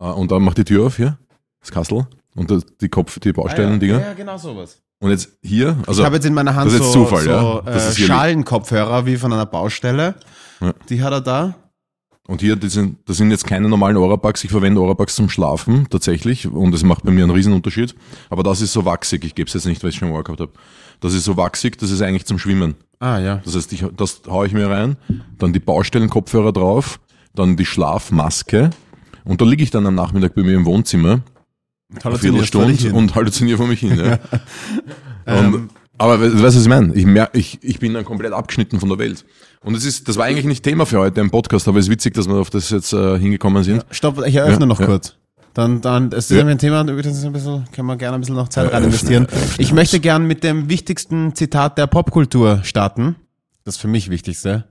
[0.00, 1.18] Äh, und dann macht die Tür auf hier,
[1.60, 4.00] das Kastel und die Kopf, die Baustellen-Dinger.
[4.00, 4.82] Ja, genau sowas.
[4.98, 7.22] Und jetzt hier, also ich habe jetzt in meiner Hand das ist jetzt so, Zufall,
[7.22, 7.62] so ja.
[7.62, 10.14] Das äh, ist Schalenkopfhörer wie von einer Baustelle.
[10.60, 10.72] Ja.
[10.88, 11.54] Die hat er da.
[12.26, 14.42] Und hier, das sind, das sind jetzt keine normalen Orapax.
[14.42, 17.94] Ich verwende Orapax zum Schlafen tatsächlich und das macht bei mir einen Riesenunterschied.
[18.30, 19.24] Aber das ist so wachsig.
[19.24, 20.52] Ich gebe es jetzt nicht, weil ich schon mal gehabt habe.
[21.00, 22.74] Das ist so wachsig, das ist eigentlich zum Schwimmen.
[22.98, 23.42] Ah, ja.
[23.44, 24.96] Das heißt, ich, das haue ich mir rein,
[25.38, 26.98] dann die Baustellenkopfhörer drauf,
[27.34, 28.70] dann die Schlafmaske
[29.26, 31.20] und da liege ich dann am Nachmittag bei mir im Wohnzimmer,
[32.02, 33.96] eine Viertelstunde und halluziniere vor mich hin.
[33.98, 34.18] Ja.
[35.38, 36.94] und, aber we- weißt du, was ich meine?
[36.94, 39.24] Ich, mer ich, ich bin dann komplett abgeschnitten von der Welt.
[39.62, 41.90] Und es ist, das war eigentlich nicht Thema für heute im Podcast, aber es ist
[41.90, 43.84] witzig, dass wir auf das jetzt äh, hingekommen sind.
[43.90, 44.86] Stopp, ich eröffne Ja, noch ja.
[44.86, 45.16] kurz.
[45.54, 46.44] Dann, dann, es ist Ja.
[46.46, 48.86] ein Thema, das ist ein bisschen, können wir gerne ein bisschen noch Zeit rein Eröffne,
[48.88, 49.26] investieren.
[49.26, 53.16] eröffne Ich möchte gern mit dem wichtigsten Zitat der Popkultur starten.
[53.64, 54.64] Das für mich wichtigste.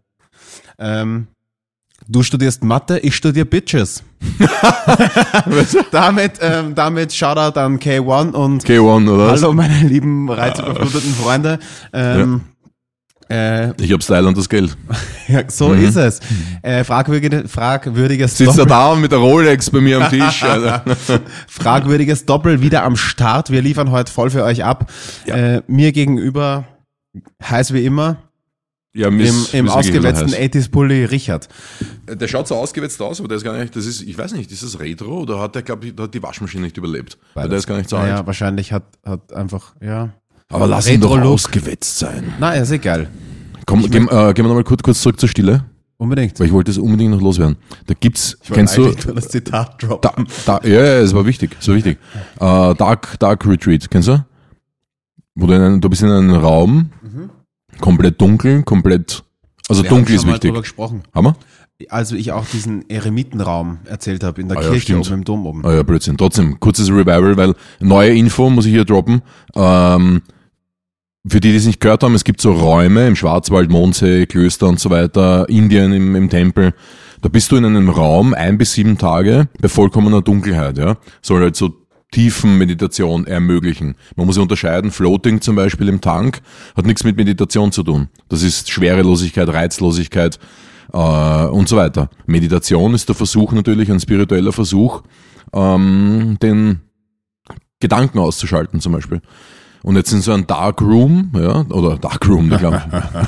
[0.77, 1.27] Ähm,
[2.07, 4.03] du studierst Mathe, ich studiere Bitches.
[5.91, 11.59] damit, ähm, damit Shoutout an K1 und K1 oder hallo meine lieben reizüberfluteten Freunde.
[11.93, 12.41] Ähm,
[13.29, 14.77] äh, Ich hab Style und das Geld.
[15.27, 16.19] ja, so ist es.
[16.61, 20.43] Äh, fragwürdige, fragwürdiges Sitzt er Doppel- da mit der Rolex bei mir am Tisch.
[20.43, 20.83] Alter.
[21.47, 23.49] Fragwürdiges Doppel wieder am Start.
[23.49, 24.91] Wir liefern heute voll für euch ab.
[25.25, 25.35] Ja.
[25.35, 26.65] Äh, mir gegenüber,
[27.43, 28.17] heiß wie immer,
[28.95, 30.39] Ja, im, Miss, im Miss ausgewetzten heiß.
[30.53, 31.49] 80s-Pulli Richard.
[32.07, 34.49] Der schaut so ausgewetzt aus, aber der ist gar nicht, das ist, ich weiß nicht,
[34.53, 37.17] ist das Retro oder hat der, glaube ich, hat die Waschmaschine nicht überlebt?
[37.33, 38.09] Weil der ist gar nicht so alt.
[38.09, 40.13] Naja, wahrscheinlich hat, hat einfach, ja.
[40.47, 42.33] Aber lass ihn doch ausgewetzt sein.
[42.39, 43.09] Na, ist egal.
[43.65, 45.65] Komm, gehen, äh, gehen wir nochmal kurz, kurz zurück zur Stille,
[45.97, 46.39] Unbedingt.
[46.39, 47.57] weil ich wollte das unbedingt noch loswerden.
[47.87, 50.25] Da gibt's, kennst du, das Zitat droppen.
[50.45, 51.97] da, da, ja, ja, es war wichtig, es war wichtig.
[52.39, 54.25] Äh, Dark, Dark Retreat, kennst du?
[55.33, 56.91] Wo du, in einem, du bist in einem Raum,
[57.81, 59.23] komplett dunkel, komplett,
[59.67, 60.49] also Wir haben dunkel ist schon mal wichtig.
[60.51, 61.03] drüber gesprochen.
[61.13, 61.35] Haben wir?
[61.89, 65.07] Also ich auch diesen Eremitenraum erzählt habe in der Ah ja, Kirche stimmt.
[65.07, 65.65] oben im Dom oben.
[65.65, 66.17] Ah ja, Blödsinn.
[66.17, 69.21] Trotzdem, kurzes Revival, weil neue Info muss ich hier droppen.
[69.55, 70.21] Ähm,
[71.27, 74.67] für die, die es nicht gehört haben, es gibt so Räume im Schwarzwald, Mondsee, Klöster
[74.67, 76.73] und so weiter, Indien im, im Tempel.
[77.21, 80.97] Da bist du in einem Raum ein bis sieben Tage bei vollkommener Dunkelheit, ja.
[81.21, 81.73] Soll halt so
[82.15, 83.95] Tiefenmeditation ermöglichen.
[84.15, 86.41] Man muss ja unterscheiden, Floating zum Beispiel im Tank
[86.73, 88.07] hat nichts mit Meditation zu tun.
[88.29, 90.39] Das ist Schwerelosigkeit, Reizlosigkeit
[90.93, 92.09] äh, und so weiter.
[92.25, 95.03] Meditation ist der Versuch natürlich, ein spiritueller Versuch,
[95.51, 96.79] ähm, den
[97.81, 99.21] Gedanken auszuschalten zum Beispiel.
[99.85, 102.81] Und jetzt in so einem Dark Room, ja, oder Dark Room, ich glaube,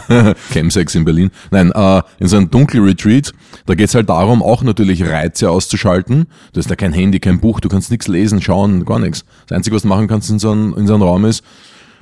[0.51, 1.29] Chemsex in Berlin.
[1.51, 3.31] Nein, äh, in so einem Dunkel-Retreat,
[3.67, 6.25] da geht's halt darum, auch natürlich Reize auszuschalten.
[6.53, 9.23] Da ist da kein Handy, kein Buch, du kannst nichts lesen, schauen, gar nichts.
[9.45, 11.43] Das Einzige, was du machen kannst in so einem, in so einem Raum ist,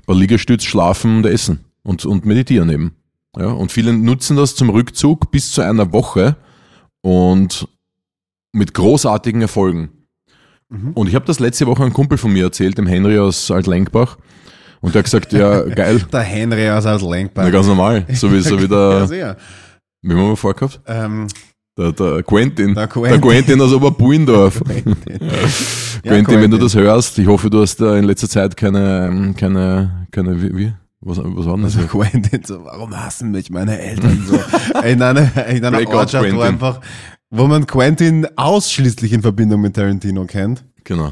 [0.06, 2.96] bei Liegestütz schlafen und essen und, und meditieren eben.
[3.38, 6.38] Ja, und viele nutzen das zum Rückzug bis zu einer Woche
[7.02, 7.68] und
[8.54, 9.90] mit großartigen Erfolgen.
[10.94, 14.18] Und ich habe das letzte Woche einem Kumpel von mir erzählt, dem Henry aus Altlenkbach.
[14.86, 17.46] Und der hat gesagt, ja, geil, Der Henry aus als Lenkbar.
[17.46, 18.06] na, ganz normal.
[18.14, 19.38] So wie, so wie ja, der, sehr.
[20.04, 20.80] wie haben wir vorgehabt?
[20.86, 21.26] Ähm,
[21.76, 22.76] Der, der Quentin.
[22.76, 23.22] Der Der Quentin.
[23.22, 24.62] Quentin, aus Oberbuindorf.
[26.04, 29.34] ja, Quentin, wenn du das hörst, ich hoffe, du hast da in letzter Zeit keine,
[29.36, 30.74] keine, keine, wie, wie?
[31.02, 31.76] Was, was war denn das?
[31.78, 34.40] Also Quentin so, warum hassen mich meine Eltern so?
[34.88, 36.42] in einer, in einer Ortschaft, wo Quentin.
[36.42, 36.80] einfach,
[37.32, 40.64] wo man Quentin ausschließlich in Verbindung mit Tarantino kennt.
[40.84, 41.12] Genau.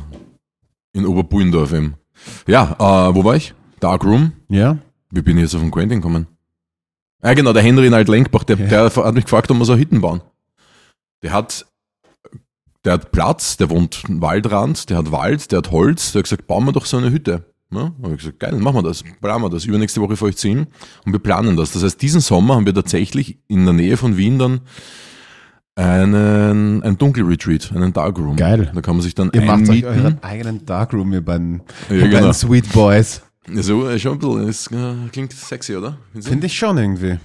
[0.94, 1.96] In Oberbuindorf eben.
[2.48, 3.54] Ja, äh, wo war ich?
[3.84, 4.32] Dark Room.
[4.50, 4.78] Ja.
[5.12, 6.28] Wie bin ich jetzt auf den Quentin gekommen?
[7.22, 10.02] Ah, genau, der Henry in Altlenkbach, der, der hat mich gefragt, ob wir so Hitten
[10.02, 10.22] bauen.
[11.22, 11.66] Der hat,
[12.84, 16.24] der hat Platz, der wohnt am Waldrand, der hat Wald, der hat Holz, der hat
[16.26, 17.46] gesagt, bauen wir doch so eine Hütte.
[17.72, 19.66] Ja, hab ich gesagt, geil, machen wir das, planen wir das.
[19.66, 20.68] Übernächste Woche fahre ich zu ihm
[21.06, 21.72] und wir planen das.
[21.72, 24.62] Das heißt, diesen Sommer haben wir tatsächlich in der Nähe von Wien dann
[25.76, 28.36] einen, ein Dunkelretreat, einen Darkroom.
[28.36, 28.72] Geil.
[28.76, 29.88] Da kann man sich dann Ihr macht euch einmieten.
[29.88, 32.14] euren eigenen Darkroom, ihr beiden, Ja, ihr genau.
[32.20, 33.22] beiden Sweet Boys.
[33.48, 35.98] So, äh, schon ein bisschen, das äh, klingt sexy, oder?
[36.20, 37.20] Finde ich schon irgendwie.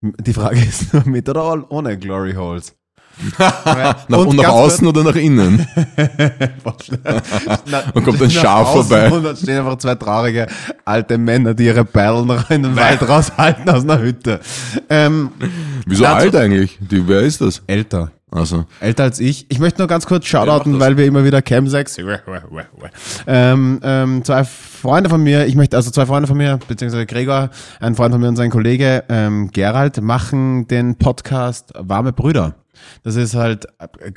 [0.00, 2.74] Die Frage ist nur mit oder ohne Glory Holes.
[3.38, 5.58] Nach, und nach außen oder nach innen?
[7.66, 9.10] Na, Und kommt ein Schaf vorbei.
[9.10, 10.46] Und dann stehen einfach zwei traurige
[10.86, 14.40] alte Männer, die ihre Perlen in den Wald raushalten aus einer Hütte.
[14.88, 15.30] Ähm,
[15.86, 16.78] Wieso alt eigentlich?
[16.80, 17.62] Die, wer ist das?
[17.66, 18.12] älter.
[18.34, 19.44] Also, Älter als ich.
[19.50, 20.80] Ich möchte nur ganz kurz Ja, shoutouten, das.
[20.80, 21.98] weil wir immer wieder Chemsex.
[23.26, 27.50] Ähm, ähm, zwei Freunde von mir, ich möchte, also zwei Freunde von mir, beziehungsweise Gregor,
[27.78, 32.54] ein Freund von mir und sein Kollege ähm, Gerald, machen den Podcast Warme Brüder.
[33.02, 33.66] Das ist halt,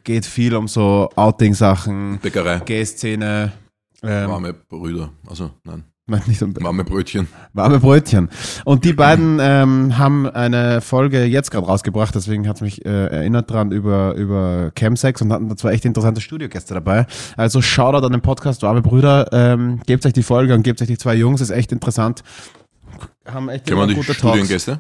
[0.06, 2.60] geht viel um so Outing-Sachen, Bäckerei.
[2.60, 3.52] Gay-Szene.
[4.02, 5.10] Ähm, Warme Brüder.
[5.28, 5.84] Also, nein.
[6.08, 7.28] Nein, nicht um Warme Brötchen.
[7.54, 8.30] warme Brötchen.
[8.64, 13.08] Und die beiden ähm, haben eine Folge jetzt gerade rausgebracht, deswegen hat es mich äh,
[13.08, 17.08] erinnert dran über, über Chemsex und hatten da zwei echt interessante Studiogäste dabei.
[17.38, 20.88] Also Shoutout an den Podcast Warme Brüder, ähm, gebt euch die Folge und gebt euch
[20.88, 22.22] die zwei Jungs, ist echt interessant.
[23.26, 24.38] Haben echt Kennt man immer die gute Talks.
[24.38, 24.80] Studiengäste?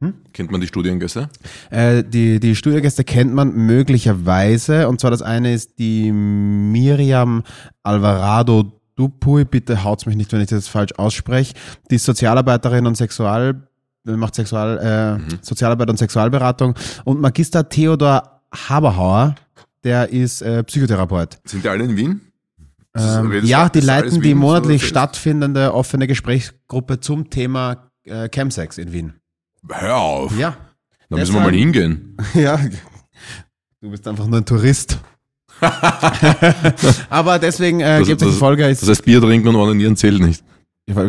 [0.00, 0.14] Hm?
[0.32, 1.28] Kennt man die Studiengäste?
[1.70, 4.88] Äh, die, die Studiogäste kennt man möglicherweise.
[4.88, 7.42] Und zwar das eine ist die Miriam
[7.82, 9.44] Alvarado Dupuy.
[9.44, 11.54] Bitte haut's mich nicht, wenn ich das falsch ausspreche.
[11.90, 13.68] Die ist Sozialarbeiterin und Sexual,
[14.06, 16.74] äh, macht Sexual, äh, Sozialarbeit und Sexualberatung.
[17.04, 19.34] Und Magister Theodor Haberhauer,
[19.82, 21.38] der ist äh, Psychotherapeut.
[21.44, 22.20] Sind die alle in Wien?
[22.96, 24.90] Ähm, ja, die leiten die so monatlich erzählst?
[24.90, 29.14] stattfindende offene Gesprächsgruppe zum Thema äh, Chemsex in Wien.
[29.68, 30.38] Hör auf.
[30.38, 30.56] Ja.
[31.08, 32.16] Da müssen wir mal hingehen.
[32.34, 32.58] Ja,
[33.80, 34.98] du bist einfach nur ein Tourist.
[37.10, 38.66] Aber deswegen äh, gibt es die das- Folge.
[38.68, 40.44] Ist, Das heißt, Bier trinken und onanieren zählt nicht.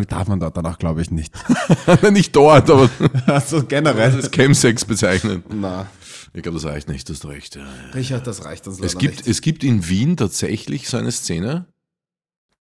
[0.08, 1.34] darf man dort danach, glaube ich, nicht.
[2.10, 2.88] nicht dort, aber
[3.26, 4.12] Also generell.
[4.12, 5.42] das Chemsex bezeichnen.
[5.54, 5.86] Na,
[6.32, 7.56] Ich glaube, das reicht nicht, das hast recht.
[7.56, 7.66] Ja.
[7.94, 9.28] Richard, das reicht uns Es gibt, nicht.
[9.28, 11.66] es gibt in Wien tatsächlich so eine Szene.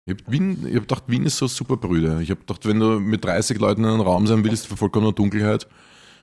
[0.05, 2.19] Ich habe hab gedacht, Wien ist so super Brüder.
[2.21, 5.13] Ich habe gedacht, wenn du mit 30 Leuten in einem Raum sein willst, für vollkommener
[5.13, 5.67] Dunkelheit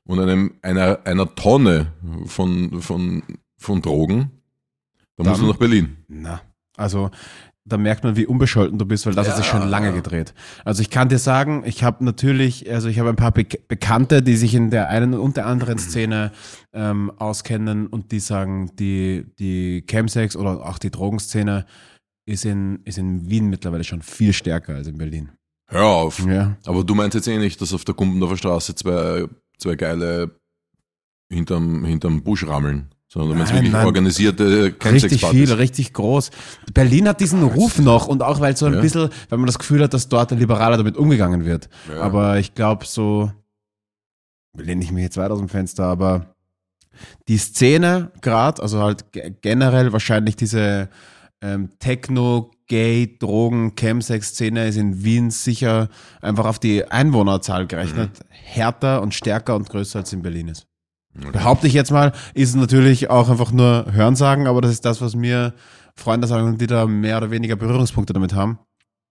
[0.04, 1.92] und einem, einer, einer Tonne
[2.26, 3.22] von, von,
[3.56, 4.30] von Drogen,
[5.24, 5.96] dann, musst du nach Berlin.
[6.08, 6.40] Na,
[6.76, 7.10] also
[7.64, 9.60] da merkt man, wie unbescholten du bist, weil das hat sich Ja.
[9.60, 10.32] schon lange gedreht.
[10.64, 14.22] Also ich kann dir sagen, ich habe natürlich, also ich habe ein paar Be Bekannte,
[14.22, 16.32] die sich in der einen und der anderen Szene
[16.72, 21.66] ähm, auskennen und die sagen, die, die Chemsex oder auch die Drogenszene
[22.26, 25.30] ist in, ist in Wien mittlerweile schon viel stärker als in Berlin.
[25.70, 26.24] Hör auf.
[26.26, 26.56] Ja.
[26.64, 29.26] Aber du meinst jetzt eh nicht, dass auf der Gumpendorfer Straße zwei,
[29.58, 30.30] zwei geile
[31.30, 33.86] hinterm, hinterm Busch rammeln, sondern du meinst Nein, wirklich nein.
[33.86, 35.38] organisierte Richtig Chemsex-Partys.
[35.48, 36.30] viel, richtig groß.
[36.74, 38.80] Berlin hat diesen Ruf noch und auch weil so ein Ja.
[38.80, 41.68] bisschen, weil man das Gefühl hat, dass dort liberaler damit umgegangen wird.
[41.88, 42.02] Ja.
[42.02, 43.32] Aber ich glaube so,
[44.56, 46.34] lehne ich mich jetzt weit aus dem Fenster, aber
[47.28, 50.88] die Szene gerade, also halt ge- generell wahrscheinlich diese
[51.40, 55.88] ähm, Techno, Gay, Drogen, Chemsex-Szene ist in Wien sicher
[56.20, 60.66] einfach auf die Einwohnerzahl gerechnet härter und stärker und größer als in Berlin ist.
[61.32, 65.14] Behaupte ich jetzt mal, ist natürlich auch einfach nur Hörensagen, aber das ist das, was
[65.16, 65.52] mir
[65.96, 68.58] Freunde sagen, die da mehr oder weniger Berührungspunkte damit haben.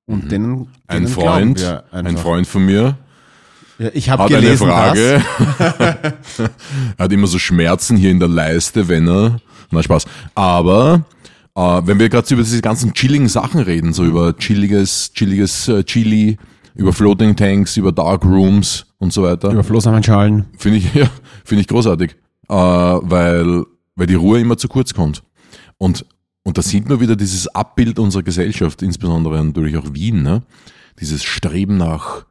[0.05, 0.67] Und denen, Mhm.
[0.87, 2.17] Ein denen Freund, glauben wir ein.
[2.17, 2.97] Freund von mir
[3.77, 5.23] Ja, ich habe gelesen, eine Frage.
[6.39, 6.49] er
[6.97, 9.39] hat immer so Schmerzen hier in der Leiste, wenn er.
[9.69, 10.05] Na Spaß.
[10.33, 11.03] Aber
[11.55, 15.83] äh, wenn wir gerade über diese ganzen chilligen Sachen reden, so über chilliges, chilliges äh,
[15.83, 16.37] Chili,
[16.77, 19.51] über Floating Tanks, über Dark Rooms und so weiter.
[19.51, 20.45] Über Flohsamenschalen.
[20.57, 21.09] finde ich ja,
[21.43, 22.11] finde ich großartig,
[22.49, 23.65] äh, weil
[23.95, 25.23] weil die Ruhe immer zu kurz kommt.
[25.77, 26.05] Und
[26.43, 30.43] und da sieht man wieder dieses Abbild unserer Gesellschaft, insbesondere natürlich auch Wien, ne?
[30.99, 32.25] Dieses Streben nach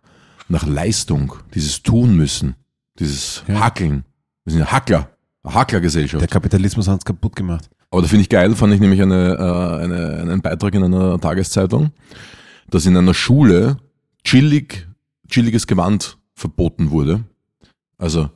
[0.48, 2.54] nach Leistung, dieses tun müssen,
[2.98, 3.60] dieses Ja.
[3.60, 4.04] Hackeln.
[4.44, 5.10] Wir sind ja Hackler,
[5.44, 6.20] Hacklergesellschaft.
[6.20, 7.68] Der Kapitalismus hat uns kaputt gemacht.
[7.90, 11.20] Aber da finde ich geil, fand ich nämlich eine, äh, eine, einen Beitrag in einer
[11.20, 11.90] Tageszeitung,
[12.70, 13.78] dass in einer Schule
[14.26, 14.88] chillig,
[15.28, 17.24] chilliges Gewand verboten wurde.
[17.96, 18.28] Also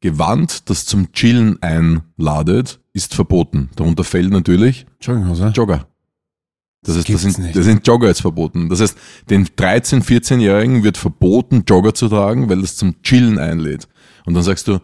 [0.00, 3.70] Gewand, das zum Chillen einladet, ist verboten.
[3.74, 5.48] Darunter fällt natürlich Jogginghose.
[5.48, 5.88] Jogger.
[6.82, 7.56] Das heißt, das sind, nicht.
[7.56, 8.68] das sind Jogger jetzt verboten.
[8.68, 8.96] Das heißt,
[9.28, 13.88] den 13-, 14-Jährigen wird verboten, Jogger zu tragen, weil das zum Chillen einlädt.
[14.24, 14.78] Und dann sagst du,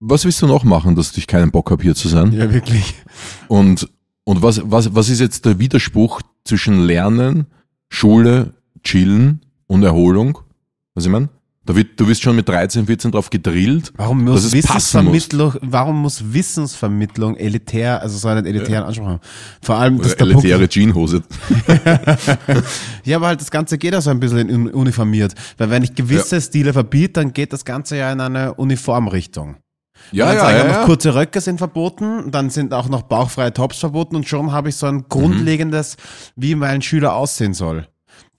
[0.00, 2.32] was willst du noch machen, dass ich keinen Bock habe, hier zu sein?
[2.32, 2.94] Ja, wirklich.
[3.46, 3.88] Und,
[4.24, 7.46] und was, was, was ist jetzt der Widerspruch zwischen Lernen,
[7.88, 10.38] Schule, Chillen und Erholung?
[10.94, 11.28] Was ich meine?
[11.68, 13.92] Da wird, du wirst schon mit 13, 14 drauf gedrillt.
[13.94, 14.64] Warum muss, passen muss.
[14.64, 19.20] Wissensvermittlung, warum muss Wissensvermittlung elitär, also so einen elitären Anspruch haben?
[19.60, 21.22] Vor allem, dass Oder der Punkt, elitäre Jeanhose.
[23.04, 25.34] ja, aber halt das Ganze geht ja so ein bisschen in- uniformiert.
[25.58, 29.56] Weil wenn ich gewisse Stile verbiete, dann geht das Ganze ja in eine Uniformrichtung.
[30.10, 30.84] Ja, ja, ja, ja.
[30.84, 34.76] kurze Röcke sind verboten, dann sind auch noch bauchfreie Tops verboten und schon habe ich
[34.76, 35.96] so ein grundlegendes,
[36.34, 37.88] wie mein Schüler aussehen soll.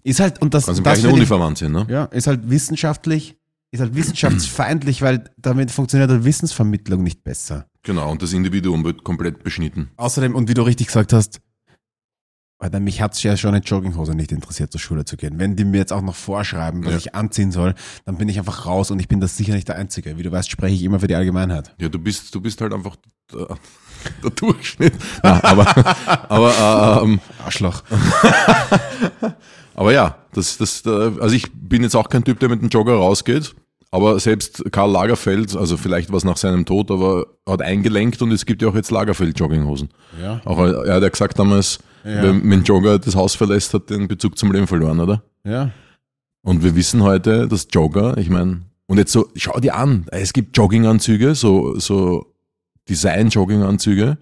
[0.04, 1.86] Ist halt, und das, Kannst das eine Uniform anziehen, ne?
[1.90, 3.38] ja, ist halt wissenschaftlich,
[3.72, 7.66] ist halt wissenschaftsfeindlich, weil damit funktioniert halt Wissensvermittlung nicht besser.
[7.84, 9.90] Genau, und das Individuum wird komplett beschnitten.
[9.98, 11.40] Außerdem, und wie du richtig gesagt hast,
[12.62, 15.40] Alter, mich hat's ja schon in Jogginghose nicht interessiert, zur Schule zu gehen.
[15.40, 16.98] Wenn die mir jetzt auch noch vorschreiben, was Ja.
[16.98, 19.78] ich anziehen soll, dann bin ich einfach raus und ich bin das sicher nicht der
[19.78, 20.18] Einzige.
[20.18, 21.74] Wie du weißt, spreche ich immer für die Allgemeinheit.
[21.80, 22.98] Ja, du bist, du bist halt einfach
[23.32, 23.58] der,
[24.24, 24.94] der Durchschnitt.
[25.24, 25.96] Na, aber,
[26.30, 27.82] aber, ähm, Arschloch.
[29.80, 32.96] aber ja, das, das, also ich bin jetzt auch kein Typ, der mit dem Jogger
[32.96, 33.56] rausgeht.
[33.92, 38.46] Aber selbst Karl Lagerfeld, also vielleicht was nach seinem Tod, aber hat eingelenkt und es
[38.46, 39.90] gibt ja auch jetzt Lagerfeld-Jogginghosen.
[40.22, 40.42] Ja.
[40.44, 42.32] Auch er hat ja gesagt damals, Ja.
[42.34, 45.24] mit dem Jogger das Haus verlässt, hat den Bezug zum Leben verloren, oder?
[45.44, 45.72] Ja.
[46.44, 50.34] Und wir wissen heute, dass Jogger, ich meine, und jetzt so, schau dir an, es
[50.34, 52.34] gibt Jogginganzüge, so, so
[52.90, 54.18] Design-Jogginganzüge.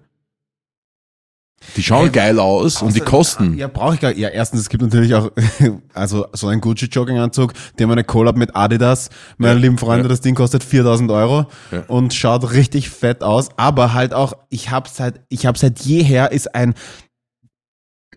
[1.76, 3.58] Die schauen Hey, geil aus und die Außer- kosten.
[3.58, 5.30] Ja, brauche ich gar Ja, erstens, es gibt natürlich auch,
[5.94, 9.10] also so einen Gucci-Jogginganzug, die haben eine Collab mit Adidas.
[9.38, 10.08] Meine Ja, lieben Freunde, ja.
[10.08, 11.82] das Ding kostet 4000 Euro Ja.
[11.88, 13.48] und schaut richtig fett aus.
[13.56, 16.74] Aber halt auch, ich habe seit, ich habe seit jeher ist ein,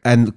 [0.03, 0.33] ein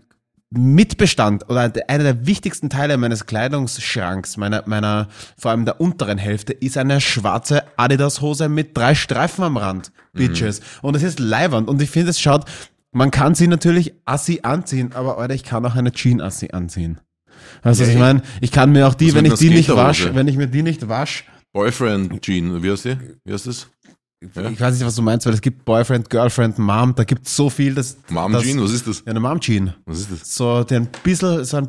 [0.50, 6.52] Mitbestand oder einer der wichtigsten Teile meines Kleidungsschranks, meiner, meiner, vor allem der unteren Hälfte,
[6.52, 9.90] ist eine schwarze Adidas-Hose mit drei Streifen am Rand.
[10.12, 10.60] Bitches.
[10.80, 11.68] Und es ist leibernd.
[11.68, 12.44] Und ich finde, es schaut,
[12.94, 17.00] man kann sie natürlich assi anziehen, aber Alter, ich kann auch eine Jean-Assi anziehen.
[17.62, 18.22] Weißt du, was ich meine?
[18.40, 20.62] Ich kann mir auch die, Was wenn ich die nicht wasche, wenn ich mir die
[20.62, 22.96] nicht wasche, Boyfriend Jean, wie heißt die?
[23.24, 23.68] Wie heißt das?
[24.34, 24.48] Ja.
[24.48, 27.36] ich weiß nicht, was du meinst, weil es gibt Boyfriend, Girlfriend, Mom, da gibt es
[27.36, 27.98] so viel, dass.
[28.08, 29.00] Mom dass, Jean, was ist das?
[29.00, 29.74] Ja, eine Mom-Jean.
[29.84, 30.34] Was ist das?
[30.34, 31.68] So, der ein bisschen, so ein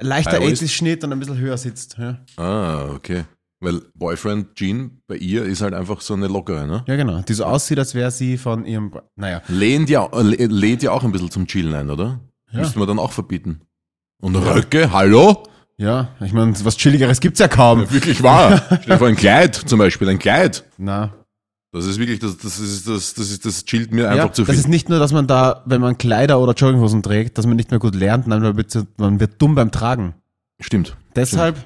[0.00, 0.62] leichter High waist?
[0.62, 1.96] 80s-Schnitt und ein bisschen höher sitzt.
[1.98, 3.24] Ja, Ah, okay.
[3.60, 6.84] Weil Boyfriend Jean bei ihr ist halt einfach so eine lockere, ne?
[6.86, 7.22] ja genau.
[7.22, 8.92] Die so aussieht, als wäre sie von ihrem.
[9.16, 9.42] Naja.
[9.48, 12.20] Lehnt ja, äh, lä- lädt ja auch ein bisschen zum Chillen ein, oder?
[12.52, 12.60] Ja.
[12.60, 13.62] Müssten wir dann auch verbieten.
[14.20, 15.42] Und Röcke, hallo?
[15.76, 17.90] Ja, ich meine, was Chilligeres gibt's ja kaum.
[17.90, 18.62] Wirklich wahr.
[18.66, 20.64] Stell dir vor, ein Kleid zum Beispiel, ein Kleid.
[20.76, 21.14] Na.
[21.72, 24.42] Das ist wirklich, das, das ist, das, das ist, das chillt mir einfach Ja, zu
[24.42, 24.60] das viel.
[24.60, 27.70] ist nicht nur, dass man da, wenn man Kleider oder Jogginghosen trägt, dass man nicht
[27.70, 30.14] mehr gut lernt, nein, man wird, man wird dumm beim Tragen.
[30.60, 30.96] Stimmt.
[31.14, 31.56] Deshalb,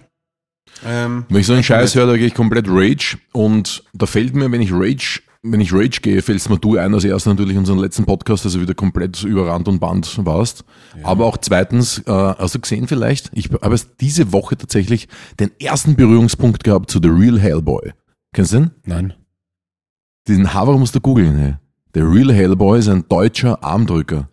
[0.86, 4.34] ähm, Wenn ich so einen Scheiß höre, da gehe ich komplett Rage und da fällt
[4.34, 7.30] mir, wenn ich Rage, wenn ich Rage gehe, fällt es mir du ein als erster
[7.30, 10.64] natürlich unseren letzten Podcast, also wieder komplett über Rand und Band warst.
[11.02, 15.08] Aber auch zweitens, äh, hast du gesehen vielleicht, ich habe erst diese Woche tatsächlich
[15.40, 17.92] den ersten Berührungspunkt gehabt zu The Real Hellboy.
[18.32, 18.70] Kennst du den?
[18.86, 19.14] nein.
[20.28, 21.36] Den Haver musst du googeln.
[21.36, 21.54] Hey.
[21.94, 24.28] Der Real Hellboy ist ein deutscher Armdrücker.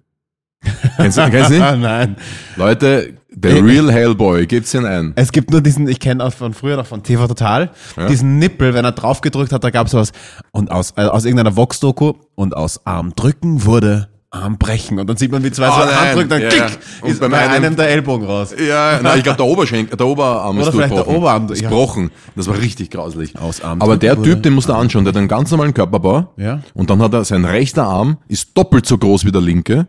[0.98, 1.62] kennst du, kennst du ihn?
[1.62, 2.15] Ah, nein.
[2.55, 5.13] Leute, der Real Hellboy, gebt's ihn ein.
[5.15, 7.72] Es gibt nur diesen, ich kenne auch von früher noch von TV Total,
[8.10, 10.12] diesen Nippel, wenn er drauf gedrückt hat, da gab es was.
[10.51, 15.00] Und aus, äh, aus irgendeiner Vox-Doku und aus Arm drücken wurde Arm brechen.
[15.00, 16.62] Und dann sieht man, wie zwei Oh so nein, Hand drücken, dann ja, klick,
[17.01, 17.08] ja.
[17.08, 18.53] Ist bei einem, einen- der Ellbogen raus.
[18.60, 21.17] Ja, nein, ich glaube der Oberschenkel, der Oberarm Oder ist vielleicht der durchbrochen.
[21.17, 21.69] Oberarm, ist ja.
[21.69, 22.12] gebrochen.
[22.36, 23.39] Das war richtig grauslich.
[23.39, 26.31] Aus Arm Aber der Typ, den musst du anschauen, der hat einen ganz normalen Körperbau.
[26.38, 26.62] Ja.
[26.75, 29.88] Und dann hat er, sein rechter Arm ist doppelt so groß wie der linke.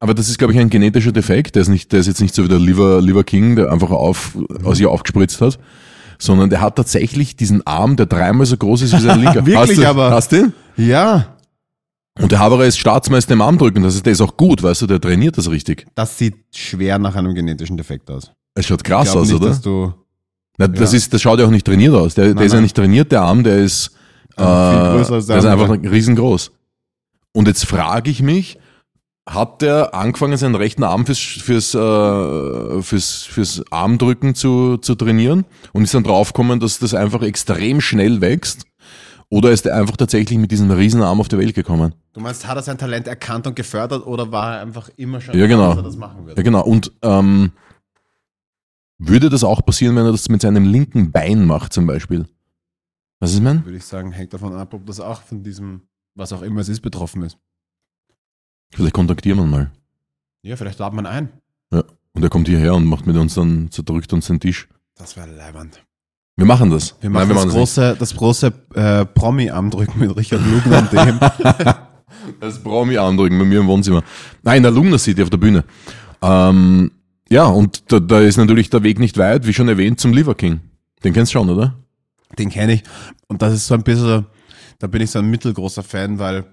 [0.00, 1.54] Aber das ist, glaube ich, ein genetischer Defekt.
[1.54, 3.90] Der ist nicht, der ist jetzt nicht so wie der Liver, Liver King, der einfach
[3.90, 5.58] auf, aus ihr aufgespritzt hat.
[6.18, 9.44] Sondern der hat tatsächlich diesen Arm, der dreimal so groß ist wie sein linker.
[9.46, 10.52] Wirklich, hast du, aber- Hast du?
[10.76, 10.86] den?
[10.88, 11.36] Ja.
[12.18, 13.82] Und der Haberer ist Staatsmeister im Armdrücken.
[13.82, 15.86] Das ist, der ist auch gut, weißt du, der trainiert das richtig.
[15.94, 18.30] Das sieht schwer nach einem genetischen Defekt aus.
[18.54, 19.48] Es schaut krass aus, nicht, oder?
[19.48, 19.94] dass du
[20.58, 20.96] Na, das Ja.
[20.98, 22.14] ist, das schaut ja auch nicht trainiert aus.
[22.14, 22.64] Der, der ist ja nein.
[22.64, 23.90] nicht trainiert, der Arm, der ist,
[24.36, 26.50] äh, viel größer als der der ist einfach riesengroß.
[27.32, 28.58] Und jetzt frage ich mich,
[29.28, 35.44] hat der angefangen, seinen rechten Arm fürs, fürs, äh, fürs, fürs Armdrücken zu, zu trainieren
[35.72, 38.66] und ist dann draufgekommen, dass das einfach extrem schnell wächst?
[39.28, 41.94] Oder ist er einfach tatsächlich mit diesem Riesenarm auf die Welt gekommen?
[42.12, 45.38] Du meinst, hat er sein Talent erkannt und gefördert oder war er einfach immer schon
[45.38, 45.68] Ja, genau.
[45.68, 46.36] dass er das machen wird?
[46.36, 46.64] Ja, genau.
[46.64, 47.52] Und ähm,
[48.98, 52.26] würde das auch passieren, wenn er das mit seinem linken Bein macht, zum Beispiel?
[53.20, 53.64] Was ist, mein?
[53.64, 55.82] Würde ich sagen, hängt davon ab, ob das auch von diesem,
[56.16, 57.38] was auch immer es ist, betroffen ist.
[58.72, 59.70] Vielleicht kontaktieren wir ihn mal.
[60.42, 61.28] Ja, vielleicht laden man ein.
[62.12, 64.68] Und er kommt hierher und macht mit uns dann, zerdrückt uns den Tisch.
[64.96, 65.80] Das wäre leibend.
[66.36, 66.96] Wir machen das.
[67.00, 71.20] Wir machen Nein, das, das große, das große äh, Promi-Armdrücken mit Richard Lugner und dem.
[72.38, 74.02] Das Promi andrücken bei mir im Wohnzimmer.
[74.42, 75.64] Nein, in der Lugner City auf der Bühne.
[76.22, 76.90] Ähm,
[77.28, 80.34] ja, und da, da ist natürlich der Weg nicht weit, wie schon erwähnt, zum Liver
[80.34, 80.60] King.
[81.02, 81.74] Den kennst du schon, oder?
[82.38, 82.82] Den kenne ich.
[83.26, 84.26] Und das ist so ein bisschen,
[84.78, 86.44] da bin ich so ein mittelgroßer Fan, weil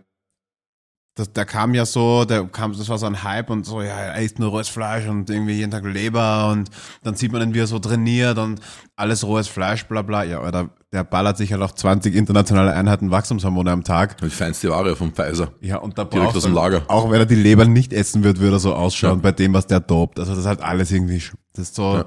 [1.18, 3.88] das, der kam ja so, der kam, das war so ein Hype und so, ja,
[3.98, 6.70] er isst nur rohes Fleisch und irgendwie jeden Tag Leber und
[7.04, 8.62] dann sieht man ihn, wie er so trainiert und
[8.96, 10.24] alles rohes Fleisch, bla bla.
[10.24, 14.18] Ja, oder der ballert sich halt auch 20 internationale Einheiten Wachstumshormone am Tag.
[14.20, 15.52] Die feinste Ware vom Pfizer.
[15.60, 16.82] Ja, und da Direkt braucht aus dem er- Lager.
[16.88, 19.22] Auch wenn er die Leber nicht essen wird, würde er so ausschauen Ja.
[19.24, 20.20] bei dem, was der dopt.
[20.20, 21.22] Also das ist halt alles irgendwie,
[21.54, 22.06] das ist so, Ja.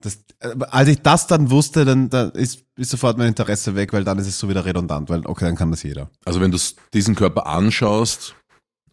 [0.00, 3.92] Das, äh, als ich das dann wusste, dann, dann ist, ist sofort mein Interesse weg,
[3.92, 6.10] weil dann ist es so wieder redundant, weil okay, dann kann das jeder.
[6.24, 6.58] Also wenn du
[6.92, 8.34] diesen Körper anschaust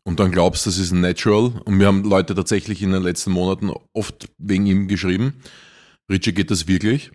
[0.03, 3.71] und dann glaubst, das ist natural, und wir haben Leute tatsächlich in den letzten Monaten
[3.93, 5.41] oft wegen ihm geschrieben,
[6.09, 7.12] Richie geht das wirklich?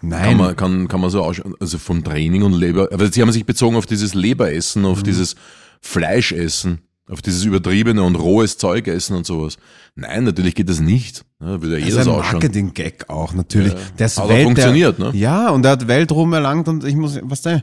[0.00, 3.32] Kann man, kann, kann man so ausschauen, also vom Training und Leber, aber sie haben
[3.32, 4.88] sich bezogen auf dieses Leberessen, Mhm.
[4.88, 5.36] auf dieses
[5.82, 9.56] Fleischessen, auf dieses übertriebene und rohes Zeug essen und sowas.
[9.96, 11.24] Nein, natürlich geht das nicht.
[11.40, 12.18] Ja, würde ja Das jeder ist so ein.
[12.32, 13.72] Marketing-Gag auch, natürlich.
[13.72, 13.78] Ja.
[13.98, 15.16] Der ist Aber Welt, funktioniert, der, ne?
[15.18, 17.62] Ja, und er hat Weltruhm erlangt und ich muss, was denn?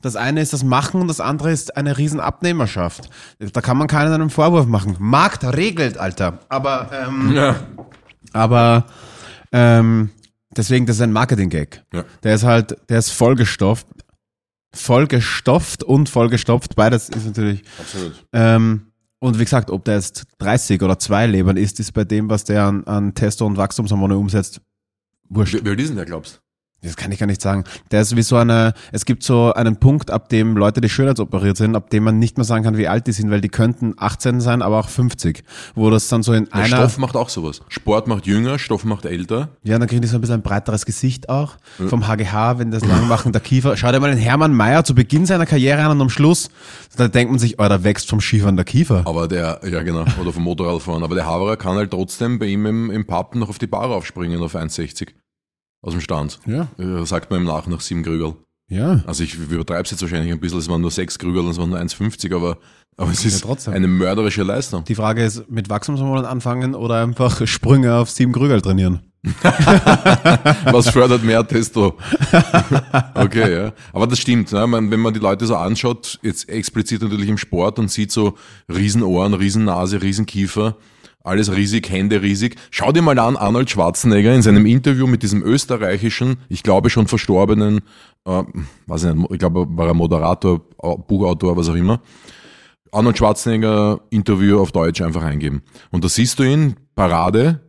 [0.00, 3.10] Das eine ist das Machen und das andere ist eine riesen Abnehmerschaft.
[3.52, 4.94] Da kann man keinen einen Vorwurf machen.
[5.00, 6.38] Markt regelt, Alter.
[6.48, 7.56] Aber, ähm, Ja.
[8.32, 8.84] Aber
[9.50, 10.10] Ähm,
[10.54, 11.82] deswegen, das ist ein Marketing-Gag.
[11.92, 12.04] Ja.
[12.22, 13.86] Der ist halt, der ist vollgestopft.
[14.74, 16.76] Vollgestopft und vollgestopft.
[16.76, 17.62] Beides ist natürlich.
[17.78, 18.26] Absolut.
[18.32, 22.28] Ähm, und wie gesagt, ob der jetzt 30 oder zwei Lebern ist, ist bei dem,
[22.30, 24.60] was der an, an Testo und Wachstumshormone umsetzt,
[25.28, 25.54] wurscht.
[25.54, 26.40] Wie, wie alt ist denn der, glaubst
[26.82, 27.64] Das kann ich gar nicht sagen.
[27.90, 31.56] Der ist wie so eine, es gibt so einen Punkt, ab dem Leute, die schönheitsoperiert
[31.56, 33.94] sind, ab dem man nicht mehr sagen kann, wie alt die sind, weil die könnten
[33.96, 35.42] 18 sein, aber auch 50.
[35.74, 37.62] Wo das dann so in Der einer, Stoff macht auch sowas.
[37.68, 39.48] Sport macht jünger, Stoff macht älter.
[39.64, 41.56] ja, dann kriegen die so ein bisschen ein breiteres Gesicht auch.
[41.88, 43.76] Vom HGH, wenn das lang machen, der Kiefer.
[43.76, 46.48] Schau dir mal den Hermann Mayer zu Beginn seiner Karriere an und am Schluss,
[46.96, 49.02] da denkt man sich, oh, da wächst vom Skifahren der Kiefer.
[49.04, 51.02] Aber der, ja genau, oder vom Motorradfahren.
[51.02, 53.88] Aber der Haverer kann halt trotzdem bei ihm im, im Pub noch auf die Bar
[53.90, 55.08] aufspringen auf 1,60.
[55.82, 56.40] Aus dem Stand.
[56.46, 56.68] Ja.
[56.78, 58.34] Äh, Sagt man ihm nach, nach sieben Krügel.
[58.68, 59.02] Ja.
[59.06, 61.58] Also ich übertreibe es jetzt wahrscheinlich ein bisschen, es waren nur sechs Krügel und es
[61.58, 62.58] waren nur 1,50, aber,
[62.96, 63.72] aber es ist trotzdem.
[63.72, 64.84] eine mörderische Leistung.
[64.84, 69.00] Die Frage ist, mit Wachstumshormonen anfangen oder einfach Sprünge auf sieben Krügel trainieren?
[70.70, 71.96] Was fördert mehr Testo?
[73.14, 73.72] okay, ja.
[73.92, 74.52] Aber das stimmt.
[74.52, 74.66] Ne?
[74.66, 78.36] Man, wenn man die Leute so anschaut, jetzt explizit natürlich im Sport und sieht so
[78.72, 80.76] Riesenohren, Riesennase, Riesenkiefer,
[81.28, 82.56] alles riesig, Hände riesig.
[82.70, 87.06] Schau dir mal an, Arnold Schwarzenegger in seinem Interview mit diesem österreichischen, ich glaube schon
[87.06, 87.80] verstorbenen,
[88.24, 88.42] äh,
[88.86, 90.60] weiß ich nicht, ich glaube, war er Moderator,
[91.06, 92.00] Buchautor, was auch immer.
[92.90, 95.62] Arnold Schwarzenegger Interview auf Deutsch einfach eingeben.
[95.90, 97.60] Und da siehst du ihn, Parade,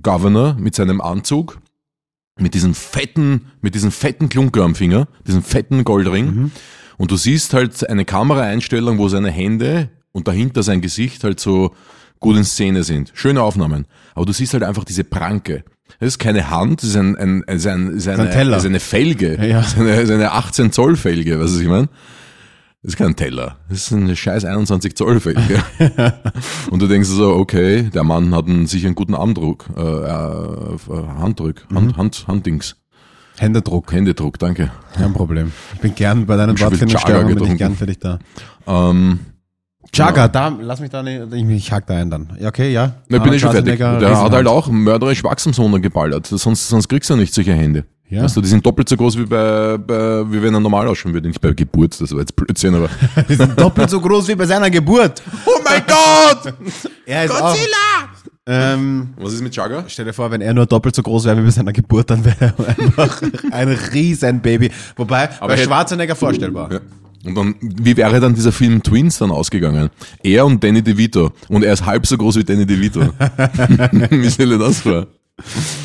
[0.00, 1.58] Governor mit seinem Anzug,
[2.38, 6.52] mit diesem fetten, mit diesem fetten Klunker am Finger, diesem fetten Goldring.
[6.96, 11.74] Und du siehst halt eine Kameraeinstellung, wo seine Hände und dahinter sein Gesicht halt so
[12.20, 13.10] gut in Szene sind.
[13.14, 13.86] Schöne Aufnahmen.
[14.14, 15.64] Aber du siehst halt einfach diese Pranke.
[15.98, 18.56] Das ist keine Hand, das ist, ein, ein, ist, ein, ist, eine, ein Teller.
[18.58, 19.36] ist eine Felge.
[19.46, 19.58] Ja.
[19.60, 21.88] Das ist eine, ist eine 18 Zoll Felge, weißt du, was ich meine?
[22.82, 23.58] Das ist kein Teller.
[23.68, 25.62] Das ist eine scheiß 21 Zoll Felge.
[26.70, 30.78] Und du denkst so, okay, der Mann hat einen, sicher einen guten Armdruck, äh, äh,
[31.18, 31.76] Handdruck, Mhm.
[31.76, 32.76] Hand, Hand, Handdings,
[33.38, 33.92] Händedruck.
[33.92, 34.70] Händedruck, danke.
[34.94, 35.52] Kein Problem.
[35.74, 38.18] Ich bin gern bei viel Wortfindungsstörungen, bin ich gern für dich da.
[38.66, 39.20] Ähm,
[39.92, 42.28] Chaga, da, lass mich da nicht, ich, ich hack da ein dann.
[42.44, 42.92] Okay, ja.
[43.08, 43.78] Na, bin ich schon fertig.
[43.78, 44.32] Der hat Riesenhand.
[44.32, 46.26] halt auch mörderisch Wachstumshormone geballert.
[46.26, 47.84] Sonst, sonst kriegst du ja nicht solche Hände.
[48.08, 48.24] Ja.
[48.24, 51.14] Weißt du, die sind doppelt so groß wie bei, bei wie wenn er normal ausschauen
[51.14, 51.28] würde.
[51.28, 52.88] Nicht bei Geburt, das war jetzt Blödsinn, aber.
[53.28, 55.22] Die sind doppelt so groß wie bei seiner Geburt.
[55.46, 56.54] oh mein Gott!
[57.06, 57.56] Er ist auch,
[58.46, 59.84] ähm, Was ist mit Chaga?
[59.86, 62.24] stell dir vor, wenn er nur doppelt so groß wäre wie bei seiner Geburt, dann
[62.24, 64.70] wäre er einfach ein Riesenbaby.
[64.96, 66.72] Wobei, bei hätte- Schwarzenegger vorstellbar.
[66.72, 66.80] Ja.
[67.24, 69.90] Und dann, wie wäre dann dieser Film Twins dann ausgegangen?
[70.22, 71.30] Er und Danny DeVito.
[71.48, 73.00] Und er ist halb so groß wie Danny DeVito.
[74.10, 75.06] wie stell dir das vor?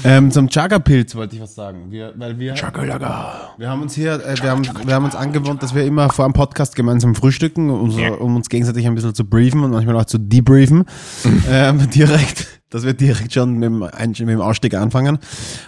[0.03, 1.89] Ähm, zum Chaga-Pilz wollte ich was sagen.
[1.89, 3.53] Wir, weil wir, Chagalaga.
[3.57, 6.25] wir haben uns hier, äh, wir, haben, wir haben uns angewohnt, dass wir immer vor
[6.25, 9.95] dem Podcast gemeinsam frühstücken, um, so, um uns gegenseitig ein bisschen zu briefen und manchmal
[9.97, 10.85] auch zu debriefen.
[11.49, 15.19] ähm, direkt, dass wir direkt schon mit dem, mit dem Ausstieg anfangen.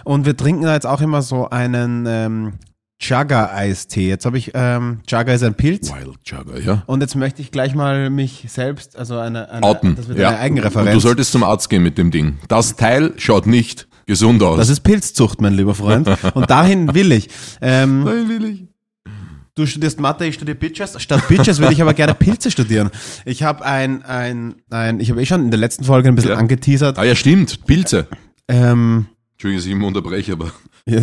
[0.04, 2.52] Und wir trinken da jetzt auch immer so einen ähm,
[3.00, 4.08] Chaga-Eistee.
[4.08, 5.92] Jetzt habe ich, ähm, Chaga ist ein Pilz.
[5.92, 6.82] Wild Chaga, ja.
[6.86, 9.96] Und jetzt möchte ich gleich mal mich selbst, also eine, eine Outen.
[9.96, 10.28] das wird Ja.
[10.30, 10.88] eine Eigenreferenz.
[10.88, 12.38] Und du solltest zum Arzt gehen mit dem Ding.
[12.48, 14.56] Das Teil schaut nicht gesund aus.
[14.58, 16.08] das ist Pilzzucht, mein lieber Freund.
[16.34, 17.28] Und dahin will ich.
[17.60, 18.64] Ähm, Nein, will ich.
[19.54, 21.00] Du studierst Mathe, ich studiere Bitches.
[21.02, 22.90] Statt Bitches würde ich aber gerne Pilze studieren.
[23.24, 26.30] Ich habe ein, ein, ein, ich habe eh schon in der letzten Folge ein bisschen
[26.30, 26.36] Ja.
[26.36, 26.96] angeteasert.
[26.96, 27.66] Ah ja, stimmt.
[27.66, 28.06] Pilze.
[28.46, 30.52] Ähm, Entschuldigung, dass ich immer unterbreche, aber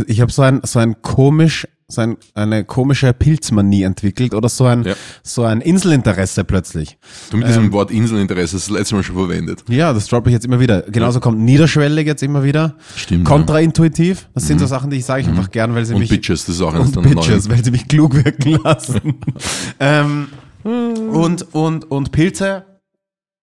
[0.08, 4.66] ich habe so ein, so ein komisch, so ein, eine komische Pilzmanie entwickelt oder so
[4.66, 4.96] ein, Ja.
[5.22, 6.98] so ein Inselinteresse plötzlich.
[7.30, 9.64] du mit diesem Wort Inselinteresse hast du das letzte Mal schon verwendet.
[9.70, 10.82] Ja, das droppe ich jetzt immer wieder.
[10.84, 12.76] Genauso kommt niederschwellig jetzt immer wieder.
[12.96, 14.28] Stimmt, Kontraintuitiv.
[14.34, 16.46] Das sind so Sachen, die ich sage ich einfach gern, weil sie Und mich Bitches,
[16.46, 17.58] das ist auch eines und der Bitches, neuen.
[17.58, 19.16] weil sie mich klug wirken lassen.
[19.80, 20.28] ähm,
[20.64, 22.66] und, und, und Pilze,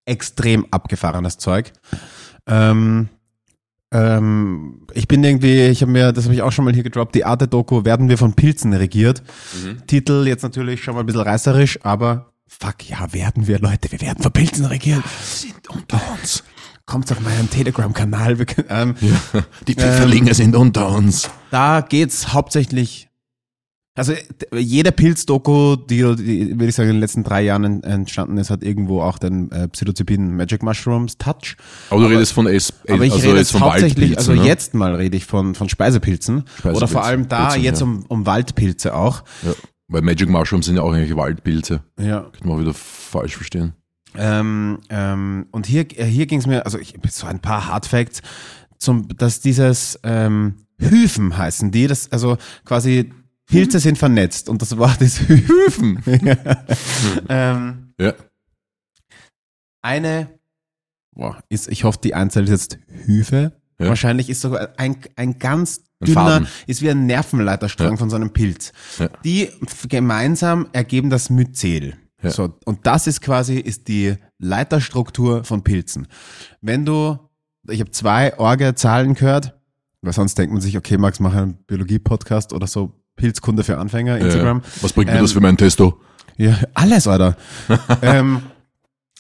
[0.05, 1.73] extrem abgefahrenes Zeug.
[2.49, 3.09] Ähm,
[3.93, 7.15] ähm, ich bin irgendwie, ich habe mir, das habe ich auch schon mal hier gedroppt,
[7.15, 9.23] die Arte-Doku, werden wir von Pilzen regiert.
[9.87, 14.01] Titel jetzt natürlich schon mal ein bisschen reißerisch, aber fuck, ja, werden wir, Leute, wir
[14.01, 15.03] werden von Pilzen regiert.
[15.23, 16.43] sind unter uns.
[16.87, 18.37] Kommt auf meinen Telegram-Kanal.
[18.69, 18.97] Ähm,
[19.69, 21.31] Die Pfifferlinge sind unter uns.
[21.51, 23.09] Da geht's hauptsächlich.
[23.95, 27.83] Also d- jede Pilzdoku, die, die würde ich sagen in den letzten drei Jahren en-
[27.83, 31.57] entstanden ist, hat irgendwo auch den äh, Psilocybin Magic Mushrooms Touch.
[31.91, 34.45] Aber du redest von S, Aber ich also rede jetzt von hauptsächlich, also ne?
[34.47, 36.37] jetzt mal rede ich von, von Speisepilzen.
[36.37, 37.87] Oder Speisepilze, vor allem da Pilzen, jetzt ja.
[37.87, 39.25] um, um Waldpilze auch.
[39.43, 39.53] Ja,
[39.89, 41.83] weil Magic Mushrooms sind ja auch eigentlich Waldpilze.
[42.01, 42.21] Ja.
[42.21, 43.75] Könnte man auch wieder falsch verstehen.
[44.17, 47.85] Ähm, ähm, und hier, äh, hier ging es mir, also ich so ein paar Hard
[47.87, 48.23] Facts,
[48.79, 53.13] zum, dass dieses ähm, Hyphen heißen die, das, also quasi
[53.53, 56.03] Pilze sind vernetzt und das Wort ist Hyphen.
[57.29, 58.15] ähm, Ja.
[59.83, 60.29] eine,
[61.15, 63.53] boah, ist, ich hoffe, die Einzahl ist jetzt Hyphe.
[63.79, 63.89] Ja.
[63.89, 66.49] Wahrscheinlich ist sogar ein, ein ganz dünner, Faden.
[66.67, 67.97] ist wie ein Nervenleiterstrang Ja.
[67.97, 68.73] von so einem Pilz.
[68.99, 69.09] Ja.
[69.25, 69.49] Die
[69.89, 71.97] gemeinsam ergeben das Myzel.
[72.23, 72.31] Ja.
[72.31, 76.07] So, und das ist quasi, ist die Leiterstruktur von Pilzen.
[76.61, 77.19] Wenn du,
[77.69, 79.59] ich habe zwei Orge-Zahlen gehört,
[80.03, 84.19] weil sonst denkt man sich, okay, Max, mach einen Biologie-Podcast oder so Pilzkunde für Anfänger,
[84.19, 84.59] Instagram.
[84.65, 84.71] Ja.
[84.83, 86.01] Was bringt mir Ähm, das für meinen Testo?
[86.37, 87.37] Ja, alles, Alter.
[88.03, 88.43] ähm,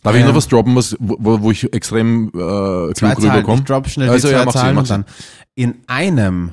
[0.02, 3.18] Darf ich ähm, noch was droppen, was, wo, wo ich extrem äh, zwei klug.
[3.18, 3.62] Ich rüberkomme?
[3.62, 5.04] drop schnell Also, die ja, zwei mach's, Zahlen und dann.
[5.54, 6.50] In einem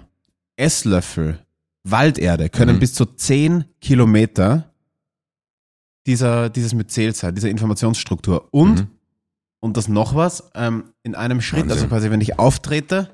[0.58, 1.40] Esslöffel
[1.84, 2.80] Walderde können Mhm.
[2.82, 4.66] bis zu 10 Kilometer
[6.06, 8.48] dieser, dieses Myzel sein, diese Informationsstruktur.
[8.52, 8.88] Und, Mhm.
[9.62, 11.90] und das noch was, ähm, in einem Schritt, also Wahnsinn.
[11.90, 13.10] quasi wenn ich auftrete,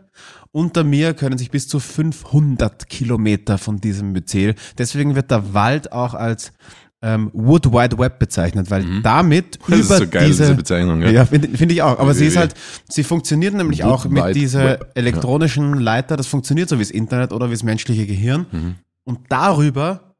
[0.51, 4.55] unter mir können sich bis zu 500 Kilometer von diesem Myzel.
[4.77, 6.53] Deswegen wird der Wald auch als
[7.01, 9.71] ähm, Wood Wide Web bezeichnet, weil damit Mhm.
[9.71, 11.01] Das über ist so geil, diese, diese Bezeichnung.
[11.01, 11.09] Ja.
[11.09, 11.99] ja, finde find ich auch.
[11.99, 12.55] Aber sie ist halt,
[12.89, 16.17] sie funktioniert nämlich Wood auch mit dieser Web, elektronischen Leiter.
[16.17, 18.45] Das funktioniert so wie das Internet oder wie das menschliche Gehirn.
[18.51, 18.75] Mhm.
[19.03, 20.15] Und darüber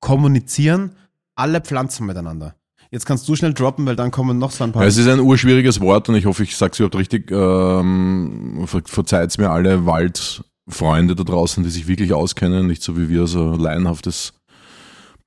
[0.00, 0.92] kommunizieren
[1.34, 2.54] alle Pflanzen miteinander.
[2.90, 4.82] Jetzt kannst du schnell droppen, weil dann kommen noch so ein paar.
[4.82, 7.30] Ja, es ist ein urschwieriges Wort und ich hoffe, ich sage es überhaupt richtig.
[7.30, 13.08] Ähm, ver verzeiht mir alle Waldfreunde da draußen, die sich wirklich auskennen, nicht so wie
[13.08, 14.34] wir so laienhaftes,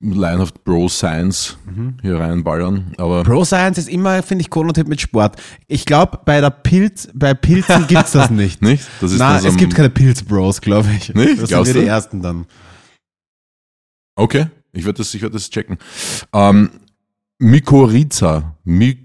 [0.02, 1.58] laienhaft Bro-Science
[2.02, 2.94] hier reinballern.
[2.98, 5.36] Aber Pro Science ist immer, finde ich, konnotiert mit Sport.
[5.68, 8.62] Ich glaube, bei der Pilz, bei Pilzen gibt's das nicht.
[8.62, 8.86] nicht?
[9.02, 11.14] Das ist dann so es gibt keine Pilz-Bros, glaube ich.
[11.14, 11.32] Nicht?
[11.32, 11.92] Das sind Glaubst wir die du?
[11.92, 12.46] Ersten dann.
[14.16, 15.78] Okay, ich werde das, ich werd das checken.
[16.34, 16.70] Ähm,
[17.40, 18.56] Mykorrhiza.
[18.66, 19.02] Mykorrhiza.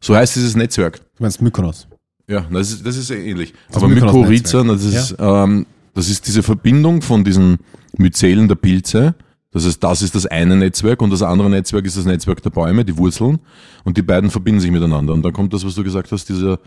[0.00, 1.00] So heißt dieses Netzwerk.
[1.16, 1.86] Du meinst Mykonos.
[2.28, 3.52] Ja, das ist, das ist ähnlich.
[3.68, 3.88] Das Aber.
[3.88, 7.58] Mykorrhiza, das ist, ähm, das ist diese Verbindung von diesen
[7.96, 9.14] Myzelen der Pilze.
[9.52, 12.50] Das heißt, das ist das eine Netzwerk und das andere Netzwerk ist das Netzwerk der
[12.50, 13.38] Bäume, die Wurzeln.
[13.84, 15.14] Und die beiden verbinden sich miteinander.
[15.14, 16.58] Und dann kommt das, was du gesagt hast, dieser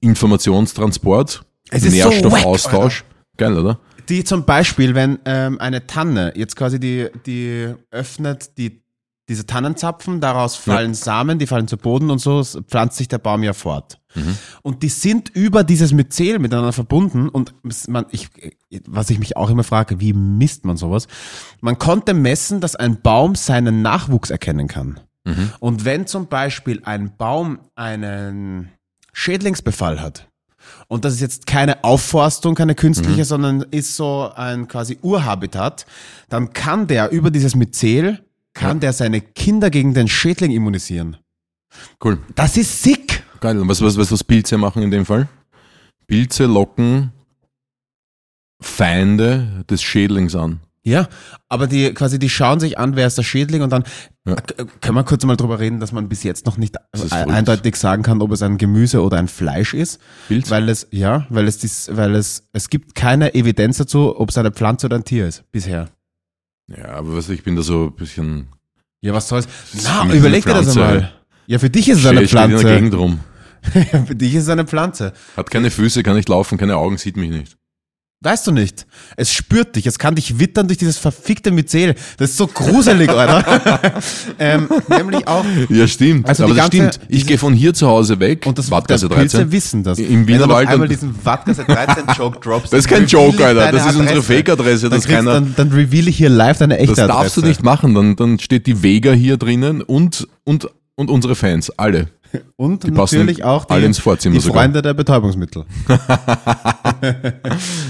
[0.00, 3.04] Informationstransport, ist so Nährstoffaustausch.
[3.36, 3.78] Geil, oder?
[4.08, 8.82] Die zum Beispiel, wenn ähm, eine Tanne jetzt quasi die, die öffnet, die,
[9.28, 13.42] diese Tannenzapfen, daraus fallen Samen, die fallen zu Boden und so pflanzt sich der Baum
[13.42, 14.00] ja fort.
[14.62, 17.54] Und die sind über dieses Myzel miteinander verbunden und
[17.88, 18.30] man, ich,
[18.86, 21.06] was ich mich auch immer frage, wie misst man sowas?
[21.60, 25.00] Man konnte messen, dass ein Baum seinen Nachwuchs erkennen kann.
[25.60, 28.70] Und wenn zum Beispiel ein Baum einen
[29.12, 30.27] Schädlingsbefall hat,
[30.88, 35.86] und das ist jetzt keine Aufforstung, keine künstliche, sondern ist so ein quasi Urhabitat,
[36.28, 41.16] dann kann der über dieses Myzel, kann der seine Kinder gegen den Schädling immunisieren.
[42.02, 42.18] Cool.
[42.34, 43.22] Das ist sick!
[43.40, 43.58] Geil.
[43.58, 45.28] Und was, was, was, was Pilze machen in dem Fall?
[46.06, 47.12] Pilze locken
[48.60, 50.60] Feinde des Schädlings an.
[50.84, 51.08] Ja,
[51.48, 53.84] aber die quasi, die schauen sich an, wer ist der Schädling und dann
[54.26, 54.36] Ja.
[54.36, 56.76] K- können wir kurz mal drüber reden, dass man bis jetzt noch nicht
[57.10, 60.50] eindeutig sagen kann, ob es ein Gemüse oder ein Fleisch ist, Pilz?
[60.50, 64.38] weil es ja, weil es dies, weil es es gibt keine Evidenz dazu, ob es
[64.38, 65.88] eine Pflanze oder ein Tier ist bisher.
[66.68, 68.48] Ja, aber was, ich bin da so ein bisschen
[69.00, 69.48] Ja, was soll's?
[69.84, 70.84] Na, überleg dir das Pflanze.
[70.84, 71.12] einmal.
[71.46, 72.74] Ja, für dich ist es eine steht in der Pflanze.
[72.74, 73.20] Gegend rum.
[74.06, 75.12] für dich ist es eine Pflanze.
[75.36, 77.56] Hat keine Füße, kann nicht laufen, keine Augen, sieht mich nicht.
[78.20, 78.84] Weißt du nicht?
[79.16, 81.94] Es spürt dich, es kann dich wittern durch dieses verfickte Myzel.
[82.16, 83.92] Das ist so gruselig, Alter.
[84.40, 86.28] ähm, nämlich auch, Ja, stimmt.
[86.28, 87.00] Also aber das ganze- stimmt.
[87.08, 88.44] Ich gehe von hier zu Hause weg.
[88.44, 89.52] und das Wattgasse der Pilze 13.
[89.52, 90.00] wissen das.
[90.00, 92.72] Im Wenn du Wienerwald einmal diesen Wattgasse 13 Joke droppst.
[92.72, 93.70] Das ist kein Joke, Alter.
[93.70, 94.22] Das ist unsere Adresse.
[94.22, 97.40] Fake-Adresse, Dann, das keiner- dann, dann reveal ich hier live deine echte Das darfst du
[97.42, 97.46] Adresse.
[97.46, 97.94] nicht machen.
[97.94, 102.08] Dann, dann steht die Vega hier drinnen und, und, und unsere Fans, alle.
[102.56, 104.42] Und Die natürlich auch die, alle ins Vorzimmer die.
[104.42, 105.64] Freunde der Betäubungsmittel.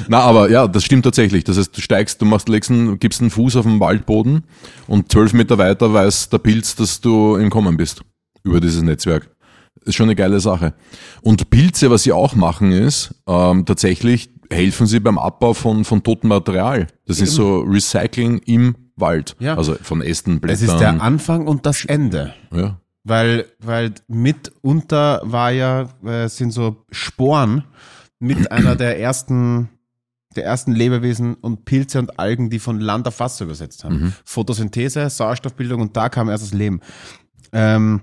[0.08, 1.44] Na, aber ja, das stimmt tatsächlich.
[1.44, 4.44] Das heißt, du steigst, du machst, legst einen, gibst einen Fuß auf den Waldboden
[4.86, 8.02] und zwölf Meter weiter weiß der Pilz, dass du im Kommen bist.
[8.44, 9.30] Über dieses Netzwerk.
[9.84, 10.74] Ist schon eine geile Sache.
[11.22, 16.02] Und Pilze, was sie auch machen, ist, ähm, tatsächlich helfen sie beim Abbau von, von
[16.02, 16.86] totem Material.
[17.06, 19.36] Das ist so Recycling im Wald.
[19.38, 19.56] Ja.
[19.56, 20.68] Also von Ästen, Es Blättern.
[20.68, 22.34] ist der Anfang und das Ende.
[22.54, 22.78] ja.
[23.04, 27.64] Weil, weil mitunter war ja, äh, sind so Sporen
[28.18, 29.70] mit einer der ersten,
[30.36, 34.14] der ersten Lebewesen und Pilze und Algen, die von Land auf Wasser übersetzt haben.
[34.24, 36.80] Photosynthese, Sauerstoffbildung und da kam erst das Leben.
[37.52, 38.02] Ähm,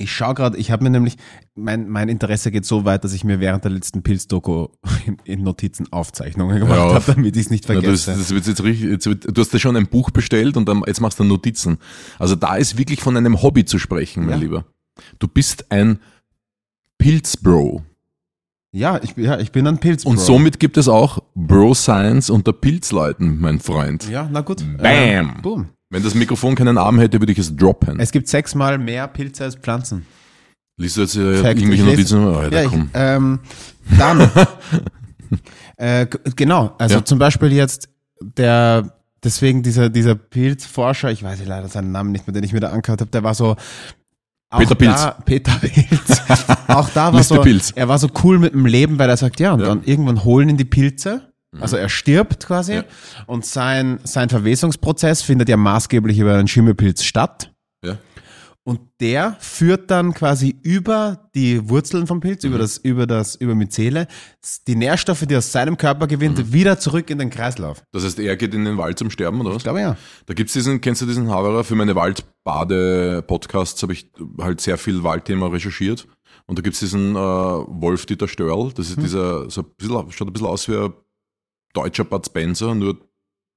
[0.00, 1.16] ich schaue gerade, ich habe mir nämlich,
[1.54, 4.68] mein, mein Interesse geht so weit, dass ich mir während der letzten Pilzdoku
[5.06, 6.94] in, in Notizen Aufzeichnungen gemacht Ja.
[6.94, 8.12] habe, damit ich es nicht Ja, das, vergesse.
[8.18, 10.82] das wird jetzt richtig, jetzt wird, du hast ja schon ein Buch bestellt und dann,
[10.86, 11.78] jetzt machst du Notizen.
[12.18, 14.36] Also da ist wirklich von einem Hobby zu sprechen, mein Ja.
[14.36, 14.64] Lieber.
[15.18, 15.98] Du bist ein
[16.98, 17.82] Pilzbro.
[18.72, 20.04] ja, ich, bin- ja, ich bin ein Pilz.
[20.04, 24.08] Und somit gibt es auch Bro Science unter Pilzleuten, mein Freund.
[24.08, 24.64] Ja, na gut.
[24.78, 24.84] Bam.
[25.38, 25.68] Äh, boom.
[25.92, 27.98] Wenn das Mikrofon keinen Arm hätte, würde ich es droppen.
[27.98, 30.06] Es gibt sechsmal mehr Pilze als Pflanzen.
[30.78, 32.24] Liest du jetzt äh, Fact, irgendwelche Notizen?
[32.26, 33.40] Oh, Ja, ich, ähm,
[33.98, 34.30] dann.
[35.76, 37.04] äh, genau, also Ja.
[37.04, 37.88] zum Beispiel jetzt
[38.20, 42.60] der, deswegen dieser, dieser Pilzforscher, ich weiß leider seinen Namen nicht mehr, den ich mir
[42.60, 43.56] da angehört habe, der war so.
[44.50, 44.94] auch Peter Pilz.
[45.02, 46.22] Da, Peter Pilz.
[46.68, 47.72] auch da war so, Pilz.
[47.74, 49.66] er war so cool mit dem Leben, weil er sagt, ja, und Ja.
[49.66, 51.29] dann irgendwann holen ihn die Pilze.
[51.58, 52.84] Also er stirbt quasi Ja.
[53.26, 57.52] und sein, sein Verwesungsprozess findet ja maßgeblich über einen Schimmelpilz statt.
[57.84, 57.98] Ja.
[58.62, 62.50] Und der führt dann quasi über die Wurzeln vom Pilz, Mhm.
[62.50, 64.06] über das, über das, über Myzele,
[64.68, 66.52] die Nährstoffe, die er aus seinem Körper gewinnt, Mhm.
[66.52, 67.82] wieder zurück in den Kreislauf.
[67.90, 69.56] Das heißt, er geht in den Wald zum Sterben, oder was?
[69.56, 69.96] Ich glaube ja.
[70.26, 71.64] Da gibt's diesen, kennst du diesen Haberer?
[71.64, 71.94] Für meine
[72.74, 74.10] Waldbade-Podcasts habe ich
[74.40, 76.06] halt sehr viel Waldthema recherchiert.
[76.46, 78.72] Und da gibt's diesen äh, Wolf-Dieter Störl.
[78.74, 79.02] Das ist Mhm.
[79.02, 80.92] dieser, so ein bisschen, schaut ein bisschen aus wie ein
[81.72, 82.98] deutscher Bud Spencer, nur ein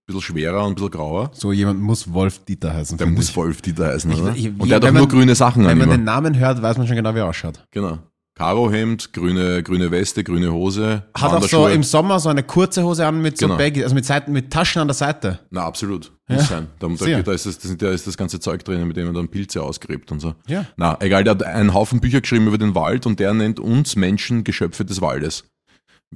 [0.06, 1.32] bisschen schwerer und ein bisschen grauer.
[1.34, 2.98] So jemand muss Wolf Dieter heißen.
[2.98, 3.36] Der muss ich.
[3.36, 4.36] Wolf-Dieter heißen, Ich- oder?
[4.36, 5.98] ich- und der hat auch nur man- grüne Sachen an Wenn man immer.
[5.98, 7.66] den Namen hört, weiß man schon genau, wie er ausschaut.
[7.72, 8.00] Genau.
[8.36, 11.04] Karohemd, grüne, grüne Weste, grüne Hose.
[11.16, 13.58] Hat auch so im Sommer so eine kurze Hose an mit so Genau.
[13.60, 15.40] Baggy, also mit Seiten, mit Taschen an der Seite.
[15.52, 16.12] Na, absolut.
[16.28, 16.68] Muss sein.
[16.80, 19.28] Da, da, da, ist das, da ist das ganze Zeug drin, mit dem man dann
[19.30, 20.34] Pilze ausgräbt und so.
[20.48, 20.66] Ja.
[20.78, 23.96] Na, egal, der hat einen Haufen Bücher geschrieben über den Wald und der nennt uns
[23.96, 25.44] Menschen Geschöpfe des Waldes.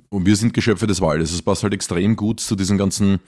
[0.09, 1.31] Und wir sind Geschöpfe des Waldes.
[1.31, 3.19] Das passt halt extrem gut zu diesen ganzen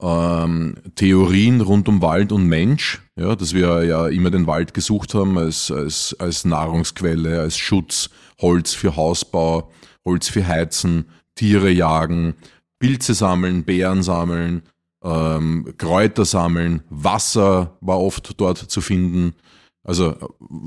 [0.00, 5.14] ähm, Theorien rund um Wald und Mensch, ja, dass wir ja immer den Wald gesucht
[5.14, 9.70] haben als, als, als Nahrungsquelle, als Schutz, Holz für Hausbau,
[10.04, 12.34] Holz für Heizen, Tiere jagen,
[12.78, 14.62] Pilze sammeln, Beeren sammeln,
[15.02, 19.34] ähm, Kräuter sammeln, Wasser war oft dort zu finden.
[19.82, 20.16] Also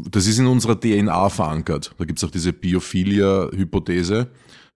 [0.10, 1.94] das ist in unserer DNA verankert.
[1.98, 4.28] Da gibt's auch diese Biophilia-Hypothese,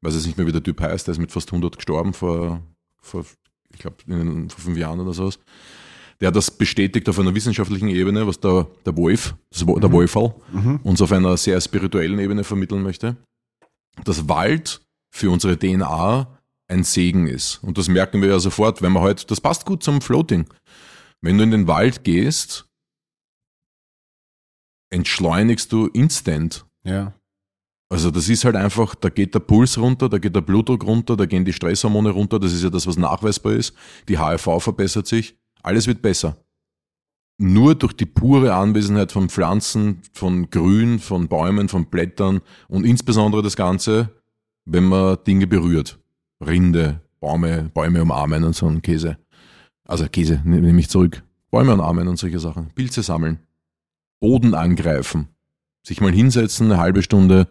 [0.01, 2.62] weiß jetzt nicht mehr, wie der Typ heißt, der ist mit fast 100 gestorben vor,
[3.01, 3.25] vor
[3.73, 5.39] ich glaube, vor fünf Jahren oder sowas.
[6.21, 9.91] Der hat das bestätigt auf einer wissenschaftlichen Ebene, was der, der Wolf, das, Wo- der
[9.91, 10.34] Wolferl,
[10.84, 13.17] uns auf einer sehr spirituellen Ebene vermitteln möchte,
[14.05, 14.81] dass Wald
[15.13, 17.62] für unsere DNA ein Segen ist.
[17.63, 20.45] Und das merken wir ja sofort, wenn man heute, das passt gut zum Floating.
[21.21, 22.65] Wenn du in den Wald gehst,
[24.89, 26.65] entschleunigst du instant.
[26.84, 27.13] Ja.
[27.95, 31.15] Also das ist halt einfach, da geht der Puls runter, da geht der Blutdruck runter,
[31.15, 33.73] da gehen die Stresshormone runter, das ist ja das, was nachweisbar ist.
[34.10, 36.36] Die HRV verbessert sich, alles wird besser.
[37.38, 43.41] Nur durch die pure Anwesenheit von Pflanzen, von Grün, von Bäumen, von Blättern und insbesondere
[43.41, 44.10] das Ganze,
[44.65, 45.97] wenn man Dinge berührt.
[46.45, 49.17] Rinde, Bäume, Bäume umarmen und so ein Käse.
[49.88, 51.23] Also Käse, ne- nehme ich zurück.
[51.49, 52.71] Bäume umarmen und solche Sachen.
[52.75, 53.39] Pilze sammeln.
[54.19, 55.29] Boden angreifen.
[55.88, 57.47] Sich mal hinsetzen, eine halbe Stunde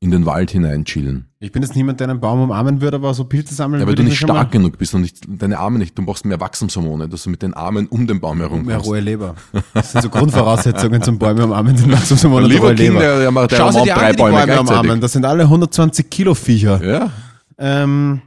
[0.00, 1.26] in den Wald hinein chillen.
[1.38, 3.92] Ich bin jetzt niemand, der einen Baum umarmen würde, aber so Pilze sammeln Ja, weil
[3.92, 6.40] würde du ich nicht stark genug bist und nicht, deine Arme nicht, du brauchst mehr
[6.40, 9.34] Wachstumshormone, dass du mit den Armen um den Baum herum Mehr rohe Leber.
[9.74, 13.00] Das sind so Grundvoraussetzungen zum Bäume umarmen, den Wachstumshormone und Lieber rohe Kind, Leber.
[13.00, 15.00] der, der Schau dir drei an, die Bäume Bäume umarmen.
[15.00, 16.82] Das sind alle 120 Kilo Viecher.
[16.84, 17.10] Ja,
[17.58, 18.20] Ähm,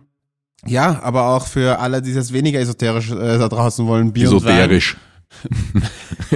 [0.66, 4.94] ja, aber auch für alle, die das weniger esoterisch äh, da draußen wollen, Bier esoterisch.
[4.96, 5.09] und Wein.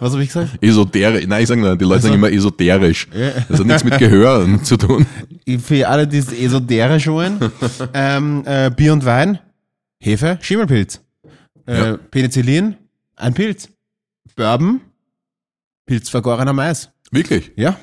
[0.00, 0.62] Was habe ich gesagt?
[0.62, 1.26] Esoterisch.
[1.26, 3.08] Nein, ich sage nur, die Leute sagen Also- immer esoterisch.
[3.12, 3.30] Ja.
[3.48, 5.06] Das hat nichts mit Gehör zu tun.
[5.62, 7.38] Für alle, die es esoterisch wollen,
[7.94, 9.38] ähm, äh, Bier und Wein,
[10.00, 11.00] Hefe, Schimmelpilz.
[11.66, 11.96] Äh, Ja.
[11.96, 12.76] Penicillin,
[13.16, 13.68] ein Pilz.
[14.36, 14.80] Bourbon,
[15.86, 16.90] pilzvergorener Mais.
[17.10, 17.52] Wirklich?
[17.56, 17.76] Ja.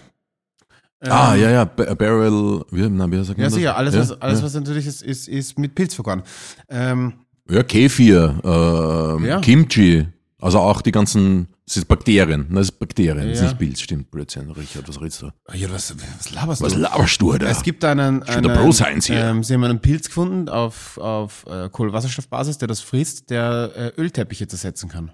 [1.02, 4.02] ah, Ähm, ja, ja, Ba- Barrel, wie, na, wie sagt man Ja, sicher, alles, ja,
[4.02, 4.46] was, alles ja.
[4.46, 6.22] was natürlich ist, ist, ist mit Pilz vergoren.
[6.70, 7.14] Ähm,
[7.50, 9.40] Ja, Kefir, ähm, Ja.
[9.42, 10.08] Kimchi,
[10.40, 14.10] also auch die ganzen, das ist Bakterien, das ist Bakterien, das ist nicht Pilz, stimmt,
[14.12, 15.32] Blödsinn, Richard, was redest du?
[15.54, 16.80] ja, was, was laberst Was du?
[16.80, 17.48] laberst du da?
[17.48, 22.68] Es gibt einen, einen ähm, sie haben einen Pilz gefunden auf, auf äh, Kohlenwasserstoffbasis, der
[22.70, 25.12] das frisst, der äh, Ölteppiche zersetzen kann.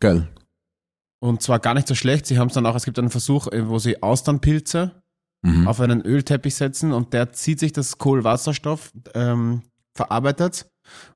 [0.00, 0.28] Geil.
[1.20, 2.26] Und zwar gar nicht so schlecht.
[2.26, 5.02] Sie haben es dann auch, es gibt einen Versuch, äh, wo sie Austernpilze
[5.46, 5.68] Mhm.
[5.68, 9.60] auf einen Ölteppich setzen und der zieht sich das Kohlenwasserstoff, ähm,
[9.94, 10.64] verarbeitet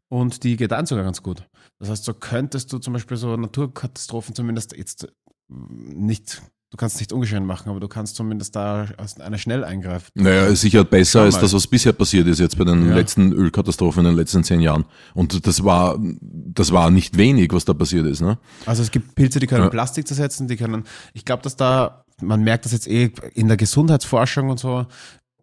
[0.08, 1.48] und die gedeihen sogar ganz gut.
[1.78, 5.08] Das heißt, so könntest du zum Beispiel so Naturkatastrophen zumindest jetzt äh,
[5.48, 10.10] nicht, du kannst nicht ungeschehen machen, aber du kannst zumindest da aus einer schnell eingreifen.
[10.14, 12.94] Naja, ist sicher besser als das, was bisher passiert ist jetzt bei den Ja.
[12.94, 14.84] letzten Ölkatastrophen in den letzten zehn Jahren.
[15.14, 18.38] Und das war, das war nicht wenig, was da passiert ist, ne?
[18.66, 19.70] Also es gibt Pilze, die können Ja.
[19.70, 23.56] Plastik zersetzen, die können, ich glaube, dass da, man merkt das jetzt eh in der
[23.56, 24.86] Gesundheitsforschung und so,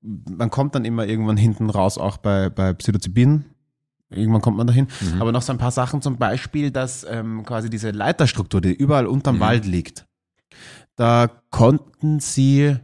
[0.01, 3.45] man kommt dann immer irgendwann hinten raus, auch bei, bei Psilocybin.
[4.09, 4.87] Irgendwann kommt man dahin.
[5.19, 9.07] Aber noch so ein paar Sachen, zum Beispiel, dass ähm, quasi diese Leiterstruktur, die überall
[9.07, 10.05] unterm Wald liegt,
[10.95, 12.77] da konnten sie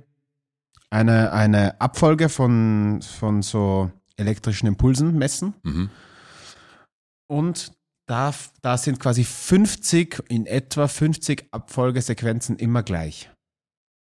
[0.89, 5.53] eine, eine Abfolge von, von so elektrischen Impulsen messen.
[5.63, 5.89] Mhm.
[7.27, 7.71] Und
[8.07, 13.29] da, da sind quasi 50, in etwa 50 Abfolgesequenzen immer gleich.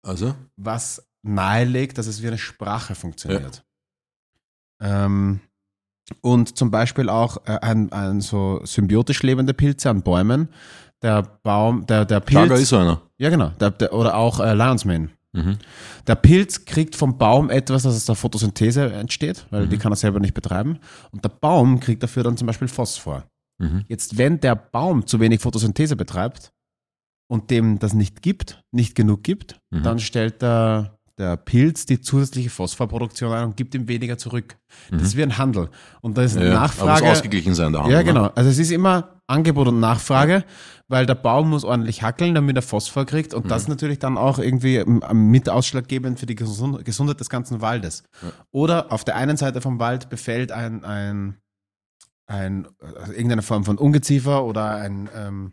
[0.01, 0.35] Also?
[0.55, 3.65] was nahelegt, dass es wie eine Sprache funktioniert.
[4.79, 5.41] Ähm,
[6.21, 10.49] und zum Beispiel auch äh, ein, ein so symbiotisch lebende Pilze an Bäumen.
[11.01, 12.39] Der Baum, der, der Pilz.
[12.41, 13.01] Chaga ist so einer.
[13.17, 13.49] Ja, genau.
[13.59, 15.09] Der, der, oder auch äh, Lion's Mane.
[15.31, 15.57] Mhm.
[16.07, 19.95] Der Pilz kriegt vom Baum etwas, das aus der Photosynthese entsteht, weil die kann er
[19.95, 20.79] selber nicht betreiben.
[21.11, 23.23] Und der Baum kriegt dafür dann zum Beispiel Phosphor.
[23.59, 23.85] Mhm.
[23.87, 26.51] Jetzt, wenn der Baum zu wenig Photosynthese betreibt
[27.29, 29.83] und dem das nicht gibt, nicht genug gibt, Mhm.
[29.83, 34.57] dann stellt der, der Pilz die zusätzliche Phosphorproduktion ein und gibt ihm weniger zurück.
[34.89, 35.69] Das ist wie ein Handel.
[36.01, 36.43] Und da ist Mhm.
[36.43, 37.05] Ja, Aber Nachfrage.
[37.05, 37.93] muss ausgeglichen sein, der Handel.
[37.93, 38.05] Ja, ne?
[38.05, 38.25] genau.
[38.35, 40.45] Also es ist immer Angebot und Nachfrage,
[40.87, 43.49] weil der Baum muss ordentlich hackeln, damit er Phosphor kriegt und Mhm.
[43.49, 48.03] das natürlich dann auch irgendwie ähm, mit ausschlaggebend für die Gesund Gesundheit des ganzen Waldes.
[48.51, 51.35] Oder auf der einen Seite vom Wald befällt ein, ein,
[52.27, 55.51] ein also irgendeine Form von Ungeziefer oder ein ähm,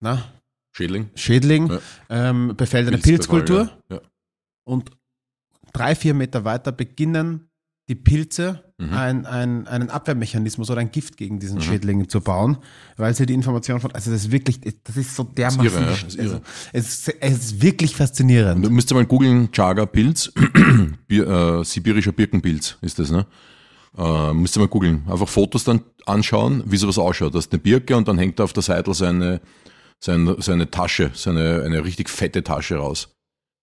[0.00, 0.22] na,
[0.72, 1.10] Schädling.
[1.16, 1.78] Schädling, Ja.
[2.08, 4.00] ähm, befällt eine Pilzkultur Ja.
[4.68, 4.90] Und
[5.72, 7.50] drei, vier Meter weiter beginnen
[7.88, 8.92] die Pilze Mhm.
[8.92, 12.58] ein, ein, einen Abwehrmechanismus oder ein Gift gegen diesen Schädling zu bauen,
[12.96, 15.90] weil sie die Information von, also das ist wirklich, das ist so dermaßen, irre, ja,
[15.90, 16.40] ist also,
[16.72, 18.64] es, ist, es ist wirklich faszinierend.
[18.64, 20.32] Du müsst mal googeln, Chaga-Pilz,
[21.10, 23.26] äh, sibirischer Birkenpilz ist das, ne?
[23.96, 25.02] Äh, müsst ihr mal googeln.
[25.08, 27.34] Einfach Fotos dann anschauen, wie sowas ausschaut.
[27.34, 29.40] Das ist eine Birke und dann hängt da auf der Seite seine,
[29.98, 33.08] seine, seine Tasche, seine, eine richtig fette Tasche raus.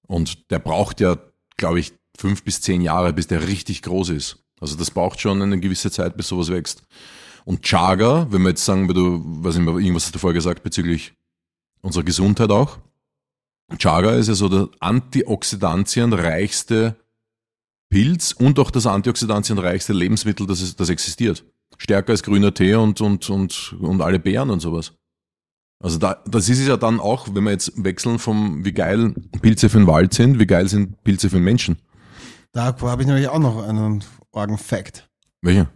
[0.07, 1.17] Und der braucht ja,
[1.57, 4.43] glaube ich, fünf bis zehn Jahre, bis der richtig groß ist.
[4.59, 6.83] Also das braucht schon eine gewisse Zeit, bis sowas wächst.
[7.43, 10.63] Und Chaga, wenn wir jetzt sagen, du, weiß nicht mehr, irgendwas hast du vorher gesagt
[10.63, 11.13] bezüglich
[11.81, 12.79] unserer Gesundheit auch.
[13.77, 16.95] Chaga ist ja so der antioxidantienreichste
[17.89, 21.45] Pilz und auch das antioxidantienreichste Lebensmittel, das, es, das existiert.
[21.77, 24.93] Stärker als grüner Tee und, und, und, und alle Beeren und sowas.
[25.79, 29.13] Also da, das ist es ja dann auch, wenn wir jetzt wechseln vom, wie geil
[29.41, 31.77] Pilze für den Wald sind, wie geil sind Pilze für den Menschen.
[32.53, 35.09] Da habe ich nämlich auch noch einen Organ-Fact.
[35.41, 35.67] Welche?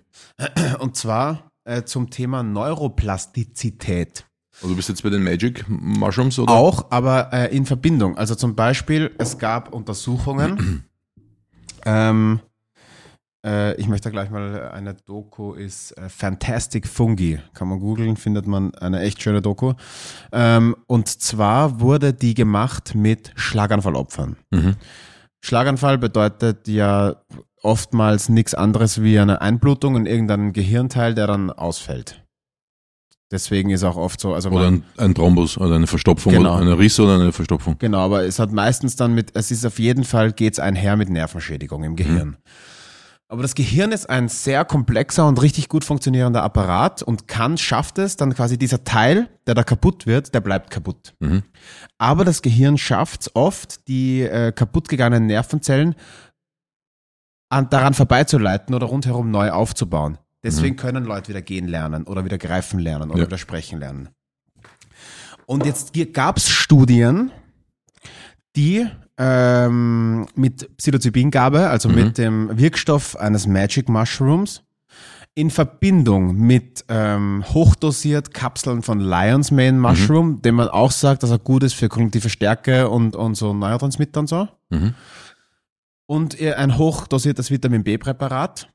[0.80, 4.26] Und zwar äh, zum Thema Neuroplastizität.
[4.56, 6.54] Also du bist jetzt bei den Magic Mushrooms oder?
[6.54, 8.18] Auch, aber äh, in Verbindung.
[8.18, 10.86] Also zum Beispiel, es gab Untersuchungen.
[11.86, 12.40] ähm,
[13.45, 17.39] äh, ich möchte gleich mal eine Doku ist äh, Fantastic Fungi.
[17.54, 19.73] Kann man googeln, findet man eine echt schöne Doku.
[20.32, 24.36] Ähm, und zwar wurde die gemacht mit Schlaganfallopfern.
[24.52, 24.75] Mhm.
[25.41, 27.15] Schlaganfall bedeutet ja
[27.62, 32.23] oftmals nichts anderes wie eine Einblutung in irgendeinen Gehirnteil, der dann ausfällt.
[33.32, 36.54] Deswegen ist auch oft so, also Oder ein, ein Thrombus oder eine Verstopfung Genau.
[36.54, 37.75] oder eine Riss oder eine Verstopfung.
[37.78, 41.10] Genau, aber es hat meistens dann mit, es ist auf jeden Fall, geht's einher mit
[41.10, 42.38] Nervenschädigung im Gehirn.
[43.32, 48.00] Aber das Gehirn ist ein sehr komplexer und richtig gut funktionierender Apparat und kann, schafft
[48.00, 51.13] es, dann quasi dieser Teil, der da kaputt wird, der bleibt kaputt.
[51.20, 51.44] Mhm.
[52.00, 55.94] Aber das Gehirn schafft es oft, die äh, kaputt gegangenen Nervenzellen
[57.50, 60.18] an, daran vorbeizuleiten oder rundherum neu aufzubauen.
[60.44, 63.26] Deswegen können Leute wieder gehen lernen oder wieder greifen lernen oder Ja.
[63.28, 64.10] wieder sprechen lernen.
[65.46, 67.32] Und jetzt gab es Studien,
[68.56, 68.88] die
[69.20, 74.64] ähm, mit Psilocybingabe, also mit dem Wirkstoff eines Magic Mushrooms,
[75.36, 81.30] in Verbindung mit ähm, hochdosiert Kapseln von Lion's Mane Mushroom, dem man auch sagt, dass
[81.30, 84.48] er gut ist für kognitive Stärke und, und so Neurotransmitter und so.
[84.70, 84.96] Mhm.
[86.08, 88.70] Und ein hochdosiertes Vitamin B-Präparat.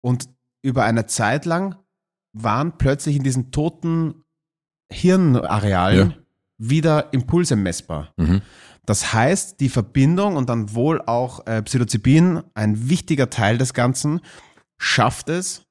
[0.00, 0.28] Und
[0.62, 1.76] über eine Zeit lang
[2.32, 4.24] waren plötzlich in diesen toten
[4.90, 6.16] Hirnarealen Ja.
[6.58, 8.12] wieder Impulse messbar.
[8.16, 8.42] Mhm.
[8.86, 14.20] Das heißt, die Verbindung und dann wohl auch äh, Psilocybin, ein wichtiger Teil des Ganzen,
[14.78, 15.62] schafft es,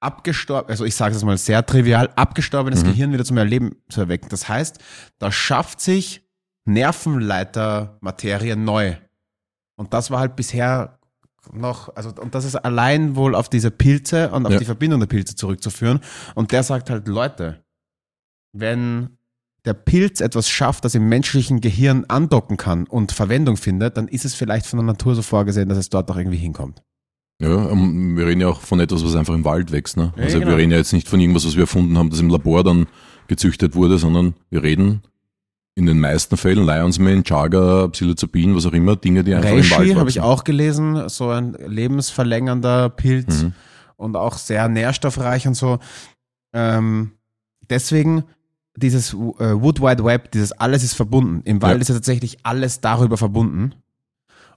[0.00, 4.28] abgestorben, also ich sage es mal sehr trivial, abgestorbenes Gehirn wieder zum Erleben zu erwecken.
[4.30, 4.78] Das heißt,
[5.18, 6.24] da schafft sich
[6.66, 8.96] Nervenleitermaterie neu.
[9.76, 10.98] Und das war halt bisher
[11.52, 14.58] noch, also, und das ist allein wohl auf diese Pilze und auf Ja.
[14.58, 16.00] die Verbindung der Pilze zurückzuführen.
[16.34, 17.64] Und der sagt halt, Leute,
[18.52, 19.17] wenn
[19.64, 24.24] der Pilz etwas schafft, das im menschlichen Gehirn andocken kann und Verwendung findet, dann ist
[24.24, 26.82] es vielleicht von der Natur so vorgesehen, dass es dort auch irgendwie hinkommt.
[27.40, 29.96] Ja, ähm, wir reden ja auch von etwas, was einfach im Wald wächst.
[29.96, 30.12] Ne?
[30.16, 30.50] Ja, Also genau.
[30.52, 32.86] wir reden ja jetzt nicht von irgendwas, was wir erfunden haben, das im Labor dann
[33.28, 35.02] gezüchtet wurde, sondern wir reden
[35.76, 39.56] in den meisten Fällen Lions Mane, Chaga, Psilocybin, was auch immer, Dinge, die einfach im
[39.58, 39.98] Wald Reishi wachsen.
[40.00, 43.52] habe ich auch gelesen, so ein lebensverlängernder Pilz Mhm.
[43.96, 45.78] und auch sehr nährstoffreich und so.
[46.52, 47.12] Ähm,
[47.70, 48.24] deswegen
[48.78, 51.42] dieses äh, Wood Wide Web, dieses alles ist verbunden.
[51.44, 51.80] Im Wald Ja.
[51.80, 53.74] ist ja tatsächlich alles darüber verbunden.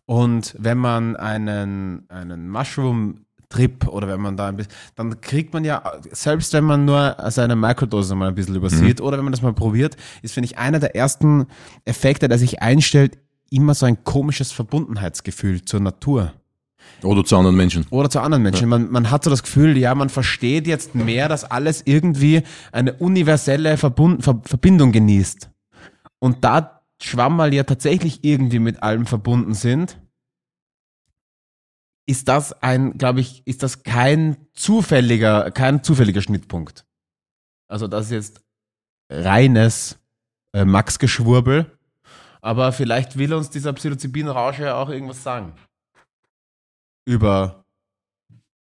[0.06, 5.54] Und wenn man einen, einen Mushroom Trip oder wenn man da ein bisschen, dann kriegt
[5.54, 9.34] man ja, selbst wenn man nur seine Mikrodosis mal ein bisschen übersieht oder wenn man
[9.34, 11.48] das mal probiert, ist, finde ich, einer der ersten
[11.86, 13.18] Effekte, der sich einstellt,
[13.50, 16.34] immer so ein komisches Verbundenheitsgefühl zur Natur.
[17.04, 17.86] Oder zu anderen Menschen.
[17.90, 18.70] Oder zu anderen Menschen.
[18.70, 22.94] Man, man hat so das Gefühl, ja, man versteht jetzt mehr, dass alles irgendwie eine
[22.94, 25.50] universelle Verbund, Ver, Verbindung genießt.
[26.20, 29.98] Und da Schwammerl ja tatsächlich irgendwie mit allem verbunden sind,
[32.06, 36.86] ist das ein, glaube ich, ist das kein zufälliger, kein zufälliger Schnittpunkt.
[37.68, 38.42] Also das ist jetzt
[39.10, 39.98] reines
[40.54, 41.78] äh, Max-Geschwurbel.
[42.42, 45.54] Aber vielleicht will uns dieser Psilocybin-Rausch ja auch irgendwas sagen.
[47.12, 47.66] Über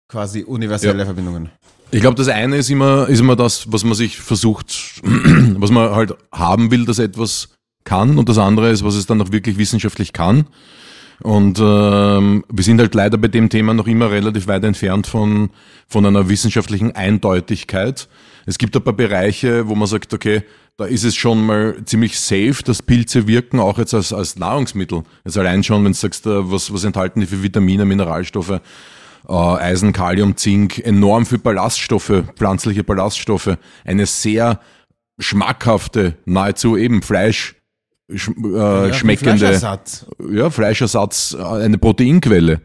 [0.07, 1.05] quasi universelle Ja.
[1.05, 1.49] Verbindungen.
[1.89, 5.91] Ich glaube, das eine ist immer, ist immer das, was man sich versucht, was man
[5.95, 7.49] halt haben will, dass etwas
[7.85, 10.45] kann und das andere ist, was es dann auch wirklich wissenschaftlich kann.
[11.23, 15.49] Und ähm, wir sind halt leider bei dem Thema noch immer relativ weit entfernt von,
[15.87, 18.09] von einer wissenschaftlichen Eindeutigkeit.
[18.45, 20.43] Es gibt ein paar Bereiche, wo man sagt, okay,
[20.77, 25.03] da ist es schon mal ziemlich safe, dass Pilze wirken, auch jetzt als, als Nahrungsmittel.
[25.23, 28.59] Jetzt allein schon, wenn du sagst, äh, was, was enthalten die für Vitamine, Mineralstoffe,
[29.27, 34.59] äh, Eisen, Kalium, Zink, enorm viel Ballaststoffe, pflanzliche Ballaststoffe, eine sehr
[35.17, 37.55] schmackhafte, nahezu eben Fleisch,
[38.13, 40.05] sch, äh, schmeckende, Fleischersatz.
[40.29, 42.59] ja, Fleischersatz, äh, eine Proteinquelle.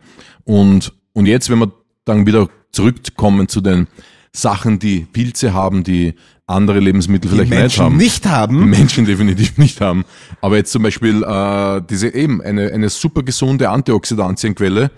[0.44, 1.72] Und, und jetzt, wenn wir
[2.04, 3.86] dann wieder zurückkommen zu den
[4.32, 6.14] Sachen, die Pilze haben, die
[6.50, 7.96] andere Lebensmittel vielleicht nicht Menschen haben.
[7.96, 8.70] nicht Die haben.
[8.70, 10.04] Menschen definitiv nicht haben.
[10.40, 14.90] Aber jetzt zum Beispiel äh, diese eben eine, eine super gesunde Antioxidantienquelle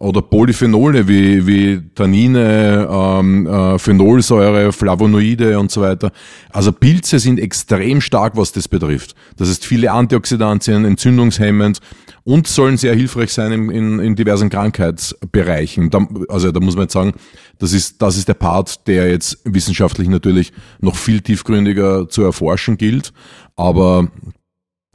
[0.00, 6.10] oder Polyphenole wie, wie Tannine, ähm, äh, Phenolsäure, Flavonoide und so weiter.
[6.50, 9.14] Also Pilze sind extrem stark, was das betrifft.
[9.36, 11.80] Das heißt, viele Antioxidantien, entzündungshemmend
[12.30, 15.90] und sollen sehr hilfreich sein in, in, in diversen Krankheitsbereichen.
[15.90, 17.14] Da, also da muss man jetzt sagen,
[17.58, 22.76] das ist, das ist der Part, der jetzt wissenschaftlich natürlich noch viel tiefgründiger zu erforschen
[22.76, 23.12] gilt.
[23.56, 24.12] Aber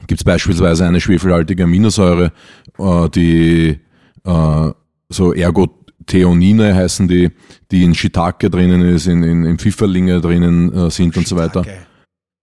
[0.06, 2.32] gibt es beispielsweise eine schwefelhaltige Aminosäure,
[2.78, 3.80] äh, die
[4.24, 4.70] äh,
[5.10, 7.32] so Ergotheonine heißen die,
[7.70, 11.66] die in Shiitake drinnen ist, in, in, in Pfifferlinge drinnen äh, sind und so weiter.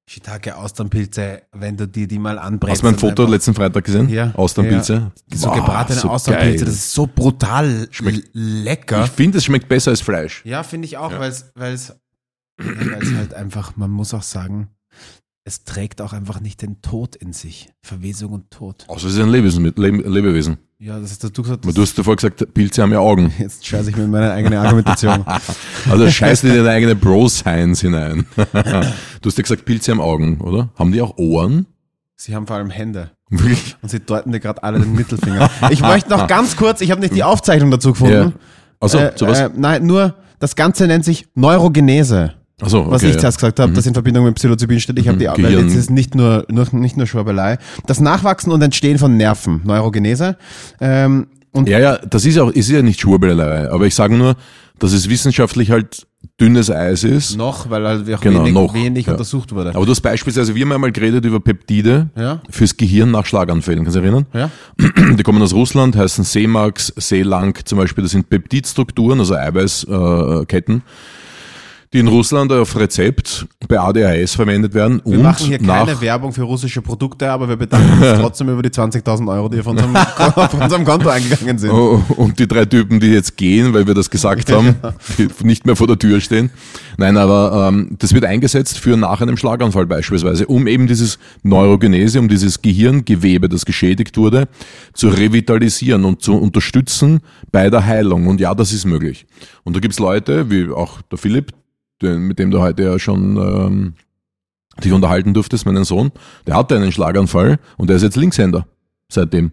[0.05, 0.57] Shiitake.
[0.57, 2.73] Austernpilze, wenn du dir die mal anbrätst.
[2.73, 4.09] Hast du mein Foto letzten Freitag gesehen?
[4.09, 4.31] Ja.
[4.35, 5.11] Austernpilze?
[5.33, 6.65] So Wow, gebratene so Austernpilze, geil.
[6.65, 9.05] das ist so brutal Schmeckt- lecker.
[9.05, 10.41] Ich finde, es schmeckt besser als Fleisch.
[10.45, 11.19] Ja, finde ich auch, Ja.
[11.21, 11.31] weil
[11.73, 11.95] es
[12.59, 14.69] halt einfach, man muss auch sagen,
[15.45, 17.69] es trägt auch einfach nicht den Tod in sich.
[17.81, 18.85] Verwesung und Tod.
[18.87, 19.63] Außer es ist ein Lebewesen.
[19.75, 20.57] Lebe- Lebewesen.
[20.79, 21.63] Ja, das hast du gesagt.
[21.65, 23.31] Aber Du hast davor gesagt, Pilze haben ja Augen.
[23.39, 25.25] jetzt scheiße ich mir in meine eigene Argumentation.
[25.89, 28.25] Also scheiß in deine eigene Bro-Science hinein.
[29.21, 30.69] Du hast ja gesagt, Pilze haben Augen, oder?
[30.77, 31.65] Haben die auch Ohren?
[32.15, 33.11] Sie haben vor allem Hände.
[33.29, 33.75] Wirklich?
[33.81, 35.49] Und sie deuten dir gerade alle den Mittelfinger.
[35.71, 37.91] Ich möchte noch ganz kurz, ich habe nicht die Aufzeichnung dazu Ja.
[37.93, 38.33] gefunden.
[38.79, 39.39] Also, äh, sowas?
[39.39, 42.33] äh, nein, nur das Ganze nennt sich Neurogenese.
[42.61, 42.91] Achso, okay.
[42.91, 43.15] was ich.
[43.15, 43.19] Mhm.
[43.19, 44.99] zuerst gesagt habe, das in Verbindung mit Psilocybin steht.
[44.99, 45.67] Ich habe die, weil Gehirn.
[45.67, 47.57] jetzt ist nicht nur, nur nicht nur Schwurbelei.
[47.87, 50.37] Das Nachwachsen und Entstehen von Nerven, Neurogenese.
[50.79, 54.15] Ähm, und Ja, ja, das ist ja auch, ist ja nicht Schwurbelei, aber ich sage
[54.15, 54.35] nur,
[54.79, 56.05] dass es wissenschaftlich halt
[56.39, 57.37] dünnes Eis ist.
[57.37, 59.11] noch, weil halt auch Genau, wenig, noch, wenig ja.
[59.11, 59.69] untersucht wurde.
[59.75, 62.41] Aber du hast beispielsweise, wir haben einmal geredet über Peptide Ja.
[62.49, 64.25] fürs Gehirn nach Schlaganfällen, kannst du dich erinnern?
[64.33, 64.49] Ja?
[65.15, 70.81] Die kommen aus Russland, heißen Seemax, Seelang zum Beispiel, das sind Peptidstrukturen, also Eiweißketten, äh,
[71.93, 76.33] die in Russland auf Rezept bei ADHS verwendet werden Wir und machen hier keine Werbung
[76.33, 79.95] für russische Produkte, aber wir bedanken uns trotzdem über die 20.000 Euro, die auf unserem,
[80.35, 81.71] auf unserem Konto eingegangen sind.
[81.71, 84.75] Oh, und die drei Typen, die jetzt gehen, weil wir das gesagt haben,
[85.19, 86.49] die nicht mehr vor der Tür stehen.
[86.97, 92.19] Nein, aber ähm, das wird eingesetzt für nach einem Schlaganfall beispielsweise, um eben dieses Neurogenese,
[92.19, 94.47] um dieses Gehirngewebe, das geschädigt wurde,
[94.93, 97.19] zu revitalisieren und zu unterstützen
[97.51, 98.27] bei der Heilung.
[98.27, 99.27] Und ja, das ist möglich.
[99.63, 101.51] Und da gibt's Leute, wie auch der Philipp,
[102.03, 103.93] den, mit dem du heute ja schon ähm,
[104.83, 106.11] dich unterhalten durftest, meinen Sohn,
[106.47, 108.67] der hatte einen Schlaganfall und der ist jetzt Linkshänder
[109.11, 109.51] seitdem.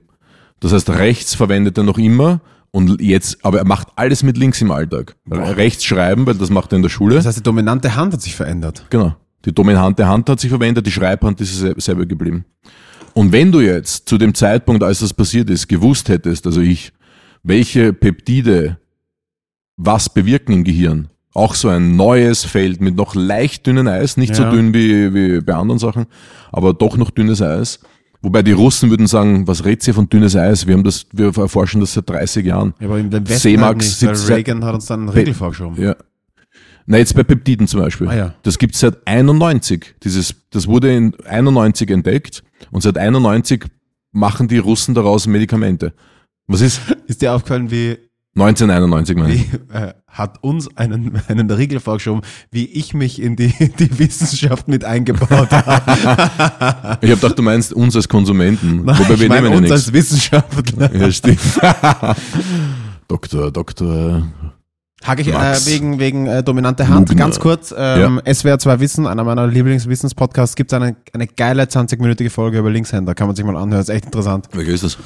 [0.60, 2.40] Das heißt, rechts verwendet er noch immer
[2.70, 5.16] und jetzt, aber er macht alles mit links im Alltag.
[5.30, 7.14] Rechts schreiben, weil das macht er in der Schule.
[7.16, 8.86] Das heißt, die dominante Hand hat sich verändert.
[8.90, 9.16] Genau.
[9.44, 12.44] Die dominante Hand hat sich verwendet, die Schreibhand ist sel- selber geblieben.
[13.14, 16.92] Und wenn du jetzt zu dem Zeitpunkt, als das passiert ist, gewusst hättest, also ich,
[17.42, 18.78] welche Peptide
[19.76, 24.36] was bewirken im Gehirn, auch so ein neues Feld mit noch leicht dünnen Eis, nicht
[24.36, 24.50] Ja.
[24.50, 26.06] so dünn wie, wie bei anderen Sachen,
[26.52, 27.80] aber doch noch dünnes Eis.
[28.22, 30.66] Wobei die Russen würden sagen, was redet ihr von dünnes Eis?
[30.66, 32.74] Wir haben das, wir erforschen das seit 30 Jahren.
[32.78, 35.32] Ja, aber in dem Westen Seemax halt nicht, weil Reagan hat uns dann einen Riegel
[35.32, 35.82] vorgeschoben.
[35.82, 35.96] Ja.
[36.86, 38.08] Na, jetzt bei Peptiden zum Beispiel.
[38.08, 38.34] Ah, ja.
[38.42, 39.94] Das gibt's seit 91.
[40.02, 43.64] Dieses, das wurde in 91 entdeckt und seit 91
[44.12, 45.92] machen die Russen daraus Medikamente.
[46.46, 46.80] Was ist?
[47.06, 47.96] Ist dir aufgefallen, wie
[48.36, 49.52] 1991 meine ich.
[49.72, 54.84] Äh, hat uns einen, einen Riegel vorgeschoben, wie ich mich in die, die Wissenschaft mit
[54.84, 56.98] eingebaut habe.
[57.02, 58.84] Ich habe gedacht, du meinst uns als Konsumenten.
[58.84, 59.86] Nein, Wobei ich wir meine nehmen ja uns nichts.
[59.86, 60.94] als Wissenschaftler.
[60.94, 61.40] Ja, stimmt.
[63.08, 64.22] Doktor, Doktor.
[65.02, 67.24] Hake ich äh, wegen, wegen äh, dominante Hand, Lugner.
[67.24, 67.74] ganz kurz.
[67.76, 72.70] Ähm, SWR 2 Wissen, einer meiner Lieblingswissenspodcasts, gibt es eine, eine geile 20-minütige Folge über
[72.70, 73.14] Linkshänder.
[73.14, 74.48] Kann man sich mal anhören, ist echt interessant.
[74.52, 74.98] Welcher ist das?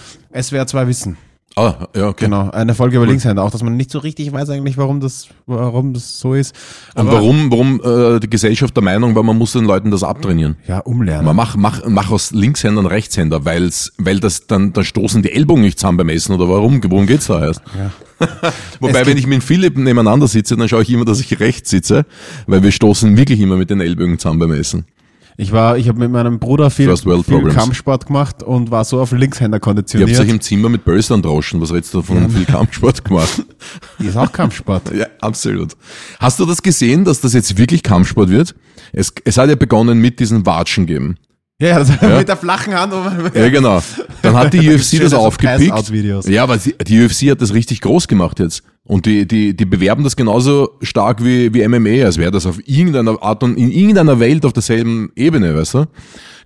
[0.46, 1.16] SWR 2 Wissen,
[1.56, 2.24] Ah, ja, okay.
[2.24, 2.50] genau.
[2.50, 3.42] Eine Folge über Linkshänder.
[3.42, 6.54] Auch, dass man nicht so richtig weiß eigentlich, warum das, warum das so ist.
[6.96, 10.56] Und warum, warum äh, die Gesellschaft der Meinung war, man muss den Leuten das abtrainieren?
[10.66, 11.24] Ja, umlernen.
[11.24, 15.62] Man mach, mach, mach aus Linkshändern Rechtshänder, weil's, weil das dann, dann stoßen die Ellbogen
[15.62, 16.80] nicht zusammen beim Essen oder warum?
[16.82, 17.62] Worum geht's da erst?
[17.78, 17.90] Ja.
[18.80, 22.04] Wobei, wenn ich mit Philipp nebeneinander sitze, dann schaue ich immer, dass ich rechts sitze,
[22.46, 24.86] weil wir stoßen wirklich immer mit den Ellbogen zusammen beim Essen.
[25.36, 27.48] Ich war, ich habe mit meinem Bruder viel, viel.
[27.48, 30.20] Kampfsport gemacht und war so auf Linkshänder Ihr habt konditioniert.
[30.20, 32.30] euch im Zimmer mit Böllstern droschen, was redest du davon?
[32.30, 33.42] Viel Kampfsport gemacht.
[33.98, 34.94] Ist auch Kampfsport.
[34.94, 35.72] Ja, absolut.
[36.20, 38.54] Hast du das gesehen, dass das jetzt wirklich Kampfsport wird?
[38.92, 41.16] Es, es hat ja begonnen mit diesen Watschen geben.
[41.64, 42.92] Ja, ja, das mit der flachen Hand.
[43.34, 43.80] Ja, genau.
[44.22, 45.90] Dann hat die UFC das aufgepickt.
[46.26, 48.62] Ja, aber die, UFC hat das richtig groß gemacht jetzt.
[48.86, 52.58] Und die, die, die bewerben das genauso stark wie, wie MMA, als wäre das auf
[52.68, 55.86] irgendeiner Art und in irgendeiner Welt auf derselben Ebene, weißt du?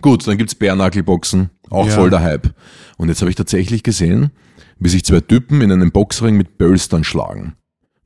[0.02, 1.94] Gut, dann gibt's Bärnackelboxen, auch Ja.
[1.94, 2.54] voll der Hype.
[2.96, 4.30] Und jetzt habe ich tatsächlich gesehen,
[4.78, 7.54] wie sich zwei Typen in einem Boxring mit Böllstern schlagen.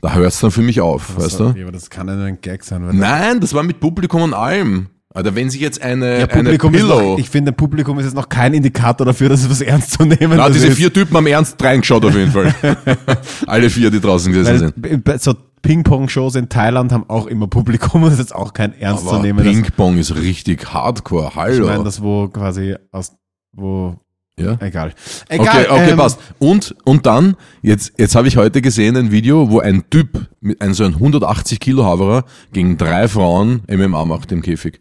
[0.00, 1.54] Da hört's dann für mich auf, weißt du?
[1.56, 2.88] Ja, aber das kann ja nur ein Gag sein.
[2.92, 4.88] Nein, das war mit Publikum und allem.
[5.14, 7.00] Alter, wenn sich jetzt eine, ja, eine Publikum Pillow...
[7.00, 10.04] noch, ich finde, Publikum ist jetzt noch kein Indikator dafür, dass es was ernst zu
[10.04, 10.76] nehmen Na, diese ist.
[10.76, 12.54] vier Typen haben ernst reingeschaut auf jeden Fall.
[13.46, 15.06] Alle vier, die draußen gesessen sind.
[15.06, 18.78] Weil so Ping-Pong-Shows in Thailand haben auch immer Publikum und das ist jetzt auch kein
[18.80, 19.44] ernst zu nehmen.
[19.44, 21.28] Ping-Pong ist richtig hardcore.
[21.28, 21.66] ich Hallo.
[21.66, 23.12] meine, das wo quasi aus,
[23.52, 23.94] wo,
[24.38, 24.56] ja.
[24.60, 24.94] egal.
[25.28, 26.20] Okay, Egal, okay, ähm, passt.
[26.38, 30.62] Und, und dann, jetzt, jetzt habe ich heute gesehen ein Video, wo ein Typ mit
[30.62, 34.80] einem so ein 180 Kilo Haverer gegen drei Frauen MMA macht im Käfig.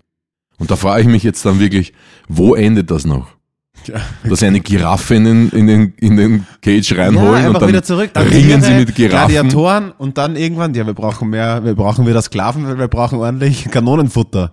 [0.62, 1.92] Und da frage ich mich jetzt dann wirklich,
[2.28, 3.30] wo endet das noch?
[3.88, 3.96] Ja.
[4.24, 7.60] Dass sie eine Giraffe in den, in den, in den Cage Ja, reinholen und einfach
[7.62, 8.12] dann wieder zurück.
[8.14, 9.32] Dann ringen sie mit Giraffen.
[9.32, 13.18] Gladiatoren und dann irgendwann, ja, wir brauchen mehr, wir brauchen wieder Sklaven, weil wir brauchen
[13.18, 14.52] ordentlich Kanonenfutter.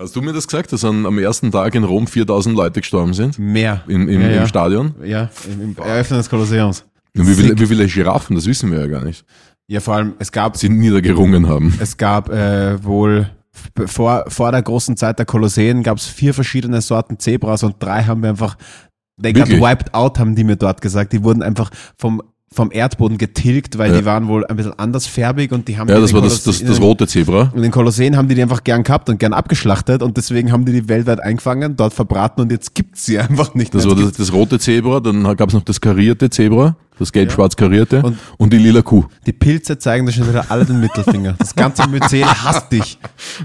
[0.00, 3.12] Hast du mir das gesagt, dass an, am ersten Tag in Rom 4000 Leute gestorben
[3.12, 3.38] sind?
[3.38, 3.82] Mehr.
[3.88, 4.40] Im, im, ja, ja.
[4.40, 4.94] im Stadion?
[5.04, 6.86] Ja, im, im Eröffnen des Kolosseums.
[7.14, 9.22] Und wie viele, wie viele Giraffen, das wissen wir ja gar nicht,
[9.68, 11.74] Ja, vor allem, es gab, sie niedergerungen haben.
[11.78, 13.28] es gab äh, wohl
[13.86, 18.04] vor, vor der großen Zeit der Kolosseen gab es vier verschiedene Sorten Zebras und drei
[18.04, 18.56] haben wir einfach,
[19.20, 21.12] they got wiped out, haben die mir dort gesagt.
[21.12, 22.22] Die wurden einfach vom,
[22.52, 23.98] vom Erdboden getilgt, weil Ja.
[23.98, 26.42] die waren wohl ein bisschen andersfärbig und die haben Ja, die das war den das,
[26.44, 27.52] das, Kolosse- das rote Zebra.
[27.54, 30.64] In den Kolosseen haben die die einfach gern gehabt und gern abgeschlachtet und deswegen haben
[30.64, 33.96] die die weltweit eingefangen, dort verbraten und jetzt gibt's sie einfach nicht Das mehr.
[33.96, 37.56] war Jetzt das, das rote Zebra, dann gab es noch das karierte Zebra, das gelb-schwarz
[37.56, 39.04] karierte und, Und- die lila Kuh.
[39.26, 41.34] Die Pilze zeigen dir schon wieder alle den Mittelfinger.
[41.38, 42.98] Das ganze Myzel hasst dich.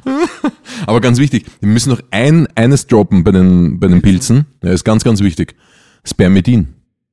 [0.85, 4.45] Aber ganz wichtig, wir müssen noch ein, eines droppen bei den, bei den Pilzen.
[4.63, 5.55] Ja, ist ganz, ganz wichtig.
[6.05, 6.69] Spermidin.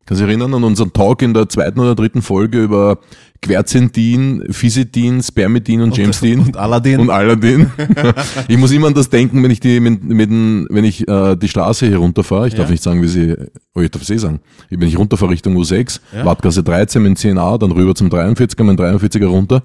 [0.08, 2.96] Kannst du dich erinnern an unseren Talk in der zweiten oder dritten Folge über
[3.42, 6.40] Quercetin, Fisetin, Spermidin und Jamestin?
[6.40, 6.98] Und Aladdin.
[7.00, 7.70] Und Aladdin.
[8.48, 11.48] ich muss immer an das denken, wenn ich die, mit, mit wenn ich äh, die
[11.48, 12.48] Straße hier runterfahre.
[12.48, 12.70] Ich darf Ja.
[12.70, 13.34] nicht sagen, wie sie,
[13.74, 14.40] oh, ich darf es eh sagen.
[14.70, 16.24] Wenn ich runterfahre Richtung U6, Ja.
[16.24, 19.62] Wattgasse 13 mit 10a, dann rüber zum 43er, mit 43er runter.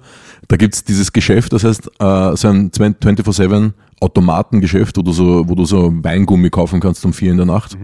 [0.48, 5.54] Da gibt's dieses Geschäft, das heißt, äh, so ein 24-7 Automatengeschäft, wo du so, wo
[5.54, 7.78] du so Weingummi kaufen kannst um vier in der Nacht.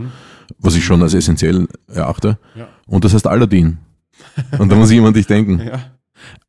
[0.63, 2.39] Was ich schon als essentiell erachte.
[2.55, 2.69] Ja.
[2.87, 3.79] Und das heißt Aladdin.
[4.59, 5.61] Und da muss ich an dich denken.
[5.67, 5.81] Ja.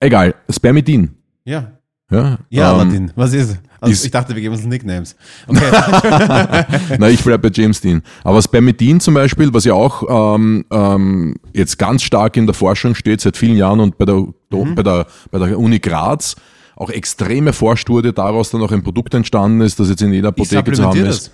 [0.01, 1.11] Egal, Spermidin.
[1.45, 1.71] Ja.
[2.11, 3.11] Ja, Ja, ähm, Aladdin.
[3.15, 3.57] Was ist?
[3.79, 5.15] Also ist- ich dachte, wir geben uns Nicknames.
[5.47, 6.65] Okay.
[6.99, 8.01] Na, ich bleib bei James Dean.
[8.25, 12.95] Aber Spermidin zum Beispiel, was ja auch ähm, ähm, jetzt ganz stark in der Forschung
[12.95, 14.75] steht seit vielen Jahren und bei der, Mhm.
[14.75, 16.35] bei der, bei der Uni Graz
[16.75, 20.29] auch extrem erforscht wurde, daraus dann auch ein Produkt entstanden ist, das jetzt in jeder
[20.29, 21.27] Apotheke zu haben ist.
[21.27, 21.31] das.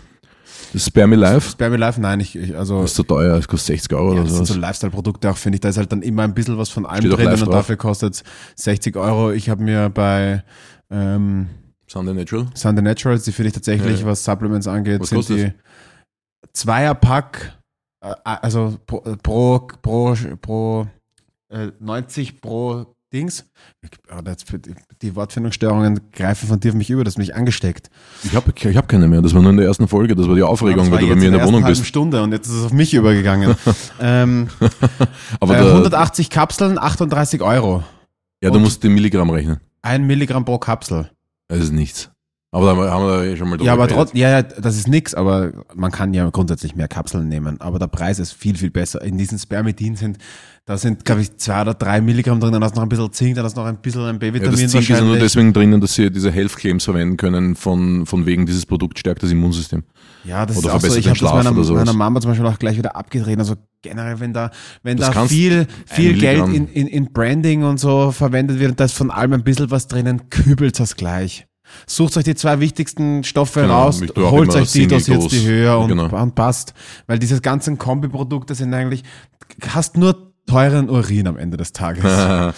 [0.74, 1.50] Das Spermilife.
[1.52, 4.12] Spermy Life, nein, ich, ich also Das ist so teuer, das kostet 60 Euro ja,
[4.14, 4.60] oder das sind so so.
[4.60, 5.62] Lifestyle-Produkte auch, finde ich.
[5.62, 7.50] Da ist halt dann immer ein bisschen was von allem Steht drin und drauf.
[7.54, 8.24] dafür kostet
[8.56, 9.32] 60 Euro.
[9.32, 10.44] Ich habe mir bei
[10.90, 11.48] ähm,
[11.88, 12.48] Sunday Natural.
[12.54, 14.06] Sunday Naturals, die finde ich tatsächlich, Ja.
[14.06, 15.54] was Supplements angeht, Was sind kostet die
[16.54, 17.54] Zweierpack,
[18.02, 20.88] äh, also pro, pro, pro, pro
[21.50, 23.46] äh, 90 pro Dings.
[25.02, 27.90] Die Wortfindungsstörungen greifen von dir auf mich über, das mich angesteckt.
[28.24, 30.36] Ich habe ich hab keine mehr, das war nur in der ersten Folge, das war
[30.36, 31.88] die Aufregung, weil du bei mir in der ersten Wohnung halben bist.
[31.88, 33.56] Stunde und jetzt ist es auf mich übergegangen.
[34.02, 34.50] ähm,
[35.40, 37.84] Aber äh, da, 180 Kapseln, 38 Euro.
[38.42, 39.60] ja, du musst den Milligramm rechnen.
[39.82, 41.10] Ein Milligramm pro Kapsel.
[41.48, 42.12] Das ist nichts.
[42.52, 44.78] Aber da haben wir da eh schon mal drüber Ja, aber trotzdem, ja, ja, das
[44.78, 47.60] ist nix, aber man kann ja grundsätzlich mehr Kapseln nehmen.
[47.60, 49.02] Aber der Preis ist viel, viel besser.
[49.02, 50.18] In diesen Spermidin sind,
[50.64, 53.12] da sind, glaube ich, zwei oder drei Milligramm drin, dann hast du noch ein bisschen
[53.12, 55.18] Zink, dann hast du noch ein bisschen ein Ja, B-Vitamin das Zink ist ja nur
[55.18, 59.24] deswegen drinnen, dass sie diese Health Claims verwenden können, von, von wegen dieses Produkt stärkt
[59.24, 59.84] das Immunsystem.
[60.24, 60.96] Ja, das Oder ist auch so.
[60.96, 63.40] Ich habe das meiner, meiner Mama zum Beispiel auch gleich wieder abgedreht.
[63.40, 64.52] Also generell, wenn da,
[64.84, 68.80] wenn Das da viel, viel Geld in, in, in Branding und so verwendet wird und
[68.80, 71.47] da ist von allem ein bisschen was drinnen, kübelt das gleich.
[71.86, 75.90] Sucht euch die zwei wichtigsten Stoffe Genau, raus, holt euch die, dosiert die höher und,
[75.90, 76.16] Genau.
[76.16, 76.74] und passt.
[77.08, 79.04] Weil diese ganzen Kombiprodukte sind eigentlich,
[79.70, 82.04] hast nur teuren Urin am Ende des Tages.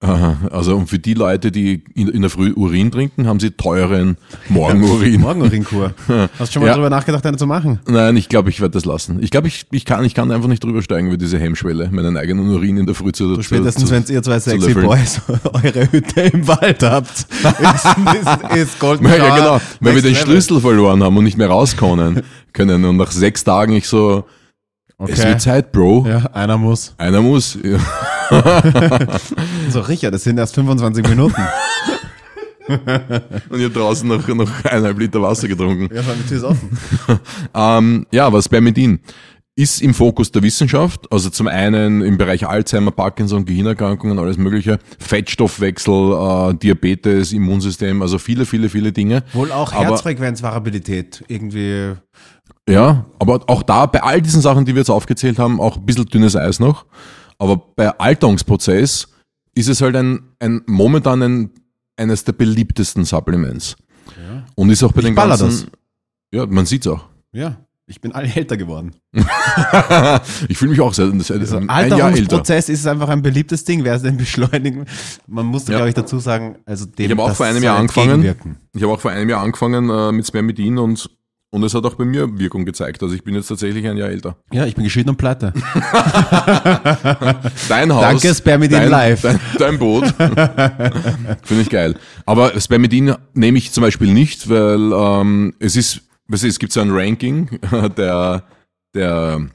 [0.00, 3.52] Aha, Also und für die Leute, die in, in der Früh Urin trinken, haben sie
[3.52, 4.18] teuren
[4.50, 5.20] Morgenurin.
[5.22, 5.94] Morgenurinkur.
[6.38, 6.74] Hast du schon mal Ja.
[6.74, 7.80] drüber nachgedacht, eine zu machen?
[7.88, 9.22] Nein, ich glaube, ich werde das lassen.
[9.22, 12.14] Ich glaube, ich, ich, kann, ich kann einfach nicht drüber steigen über diese Hemmschwelle, meinen
[12.18, 14.74] eigenen Urin in der Früh zu, zu Spätestens, wenn ihr zwei sexy.
[14.74, 17.10] Boys eure Hütte im Wald habt,
[17.42, 17.86] ist,
[18.52, 19.60] ist, ist Golden Ja, genau.
[19.80, 20.26] Weil wir den level.
[20.26, 22.22] Schlüssel verloren haben und nicht mehr raus können.
[22.58, 24.24] Und nach sechs Tagen ich so,
[24.98, 25.28] es Okay.
[25.28, 26.06] wird Zeit, Bro.
[26.06, 26.94] Ja, einer muss.
[26.98, 27.56] Einer muss.
[27.62, 27.78] Ja.
[29.70, 31.42] So, Richard, das sind erst 25 Minuten.
[32.68, 35.88] Und ihr draußen noch, noch eineinhalb Liter Wasser getrunken.
[35.94, 36.78] Ja, die Tür ist offen.
[37.54, 39.00] Ähm, ja, was Spermidin
[39.58, 44.78] ist im Fokus der Wissenschaft, also zum einen im Bereich Alzheimer, Parkinson, Gehirnerkrankungen, alles mögliche,
[44.98, 49.22] Fettstoffwechsel, äh, Diabetes, Immunsystem, also viele, viele, viele Dinge.
[49.32, 51.24] Wohl auch Herzfrequenzvariabilität.
[51.28, 51.94] Irgendwie.
[52.68, 55.86] Ja, aber auch da, bei all diesen Sachen, die wir jetzt aufgezählt haben, auch ein
[55.86, 56.84] bisschen dünnes Eis noch.
[57.38, 59.08] Aber bei Alterungsprozess
[59.54, 61.50] ist es halt ein, ein momentan ein,
[61.96, 63.76] eines der beliebtesten Supplements.
[64.54, 65.68] Und ist auch bei den baller ganzen.
[66.32, 67.04] Ja, man sieht's auch.
[67.32, 67.56] Ja,
[67.86, 68.94] ich bin älter geworden.
[70.48, 71.68] ich fühle mich auch seit, seit Also ein.
[71.70, 73.84] Alterungsprozess ist einfach ein beliebtes Ding.
[73.84, 74.86] Wer es denn beschleunigen?
[75.26, 75.76] Man muss, Ja.
[75.76, 78.24] glaube ich, dazu sagen, also dem Ich habe auch das vor einem Jahr angefangen.
[78.72, 81.10] Ich habe auch vor einem Jahr angefangen äh, mit Spermidin und,
[81.50, 83.02] und es hat auch bei mir Wirkung gezeigt.
[83.02, 84.36] Also ich bin jetzt tatsächlich ein Jahr älter.
[84.52, 85.52] Ja, ich bin geschieden und pleite.
[87.68, 88.02] Dein Haus.
[88.02, 89.22] Danke, Spermidin dein, Live.
[89.22, 90.04] Dein, dein Boot.
[91.42, 91.94] Finde ich geil.
[92.24, 96.72] Aber Spermidin nehme ich zum Beispiel nicht, weil ähm, es ist, weißt du, es gibt
[96.72, 97.48] so ein Ranking
[97.96, 98.42] der,
[98.94, 99.46] der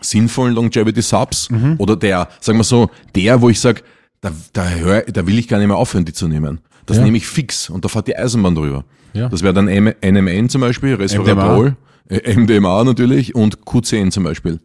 [0.00, 1.76] sinnvollen Longevity Subs Mhm.
[1.78, 3.82] oder der, sagen wir so, der, wo ich sage,
[4.20, 6.60] da, da, hör, da will ich gar nicht mehr aufhören, die zu nehmen.
[6.86, 7.04] Das Ja.
[7.04, 8.84] nehme ich fix und da fährt die Eisenbahn drüber.
[9.12, 9.28] Ja.
[9.28, 11.76] Das wäre dann M NMN zum Beispiel, Resveratrol,
[12.08, 14.60] äh, MDMA natürlich und Q10 zum Beispiel.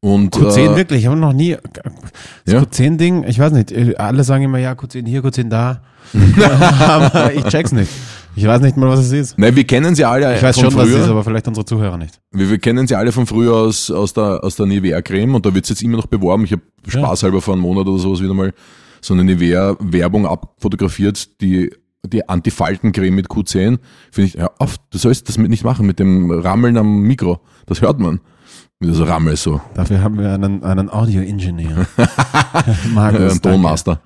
[0.00, 1.56] Und, Q10 äh, wirklich, ich habe noch nie.
[2.44, 2.60] Das Ja.
[2.60, 5.82] Q10-Ding, ich weiß nicht, alle sagen immer, ja, Q10 hier, Q10 da.
[6.80, 7.90] aber ich check's nicht.
[8.36, 9.38] Ich weiß nicht mal, was es ist.
[9.38, 10.98] Nein, wir kennen sie alle Ich weiß von schon, was früher.
[10.98, 12.20] es ist, aber vielleicht unsere Zuhörer nicht.
[12.32, 15.54] wir, wir kennen sie alle von früher aus, aus der, aus der Nivea-Creme und da
[15.54, 16.44] wird's jetzt immer noch beworben.
[16.44, 18.52] Ich habe spaßhalber vor einem Monat oder sowas wieder mal
[19.00, 21.70] so eine Nivea-Werbung abfotografiert, die,
[22.06, 23.78] die Antifaltencreme mit Q10.
[24.10, 27.40] Finde ich, hör auf, du sollst das mit nicht machen, mit dem Rammeln am Mikro.
[27.66, 28.20] Das hört man.
[28.78, 29.60] Mit so Rammel so.
[29.74, 31.86] Dafür haben wir einen, einen Audio-Ingenieur.
[32.94, 33.42] Markus, ein.
[33.42, 34.00] Tonmaster.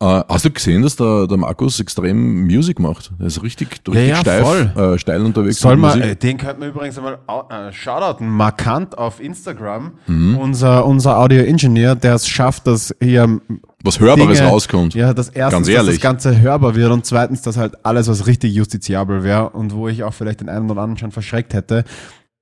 [0.00, 3.10] Äh, hast du gesehen, dass der, der Markus extrem Musik macht?
[3.18, 4.72] Er ist richtig, richtig ja, steif, voll.
[4.76, 5.58] Äh, steil unterwegs.
[5.58, 9.94] Soll man, äh, den könnten wir übrigens einmal äh, shoutouten, markant auf Instagram.
[10.06, 10.38] Mhm.
[10.38, 13.40] Unser, unser Audio-Ingenieur, der es schafft, dass hier
[13.84, 14.94] Was Hörbares Dinge- rauskommt.
[14.94, 15.94] Ja, das erstens, Ganz dass ehrlich.
[15.96, 19.86] das Ganze hörbar wird und zweitens, dass halt alles, was richtig justiziabel wäre und wo
[19.88, 21.84] ich auch vielleicht den einen oder anderen schon verschreckt hätte,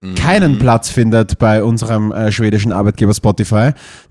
[0.03, 0.15] Mhm.
[0.15, 3.71] keinen Platz findet bei unserem äh, schwedischen Arbeitgeber Spotify.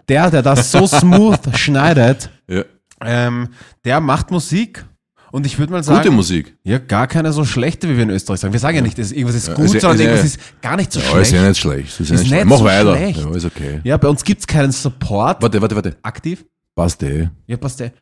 [0.10, 2.64] Der, der das so smooth schneidet, Ja.
[3.04, 3.50] ähm,
[3.86, 4.86] der macht Musik.
[5.32, 6.56] Und ich würde mal sagen, Gute Musik.
[6.64, 8.54] ja, gar keine so schlechte, wie wir in Österreich sagen.
[8.54, 10.62] Wir sagen ja nicht, dass irgendwas ist gut, ist ja- sondern ist ja- irgendwas ist
[10.62, 11.32] gar nicht so Ja, ist schlecht.
[11.34, 11.88] ja nicht schlecht.
[11.88, 12.46] Ist, ja Ist nicht schlecht.
[12.46, 12.96] Mach weiter.
[12.96, 13.20] schlecht.
[13.20, 13.82] Ja, ist okay.
[13.84, 15.98] Ja, bei uns gibt's keinen Support Warte, warte, warte.
[16.04, 16.46] aktiv.
[16.76, 17.30] Passt eh.
[17.48, 17.94] Ja, passt der.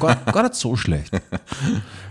[0.00, 1.12] Gar, gar, nicht so schlecht.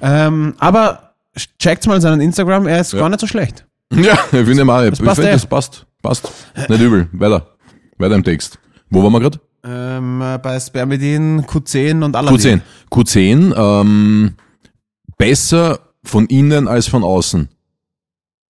[0.01, 1.15] ähm, aber
[1.57, 3.65] checkt mal seinen Instagram, er ist gar nicht so schlecht.
[3.91, 5.33] Ja, ich finde mal, ich passt finde, eh.
[5.33, 5.87] das passt.
[6.03, 6.31] Passt.
[6.69, 7.09] Nicht übel.
[7.13, 7.47] Weiter.
[7.97, 8.59] Weiter im Text.
[8.89, 9.39] Wo waren wir gerade?
[9.63, 12.61] Ähm, äh, bei Spermidin, Q10 und Aladdin.
[12.91, 13.53] Q10.
[13.55, 14.35] Q10, ähm,
[15.17, 17.49] besser von innen als von außen.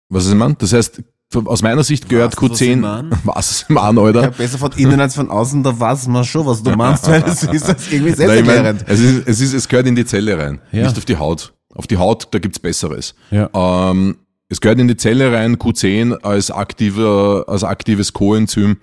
[0.09, 0.57] Was ist man?
[0.59, 1.03] Das heißt,
[1.37, 2.76] aus meiner Sicht gehört Was, was ich Q10.
[2.76, 3.11] mein?
[3.24, 4.30] Was ist man, Ja, Alter?
[4.30, 7.43] besser von innen als von außen, da weiß man schon, was du meinst, weil es
[7.43, 8.83] ist das irgendwie selbsterklärend.
[8.87, 10.85] mein, es, ist, es, ist, es gehört in die Zelle rein, Ja.
[10.85, 11.53] nicht auf die Haut.
[11.74, 13.14] Auf die Haut, da gibt's Besseres.
[13.30, 13.49] Ja.
[13.55, 14.16] Ähm,
[14.49, 18.76] es gehört in die Zelle rein, Q10 als, aktiver, als aktives Coenzym.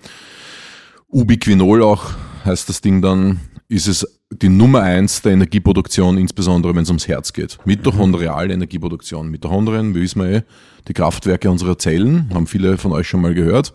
[1.08, 2.10] Ubiquinol auch
[2.44, 7.08] heißt das Ding dann, ist es die Nummer eins der Energieproduktion, insbesondere wenn es ums
[7.08, 7.58] Herz geht.
[7.64, 9.28] Mitochondriale Energieproduktion.
[9.28, 10.42] Mitochondrien, wie wissen wir eh,
[10.88, 13.72] die Kraftwerke unserer Zellen, haben viele von euch schon mal gehört.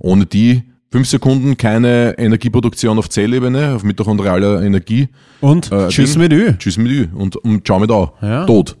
[0.00, 5.08] Ohne die fünf Sekunden keine Energieproduktion auf Zellebene, auf mitochondrialer Energie.
[5.40, 6.54] Und Äh, tschüss mit Ü.
[6.58, 8.12] Tschüss mit Ü und, und ciao mit Au.
[8.20, 8.44] Ja.
[8.44, 8.76] Tot.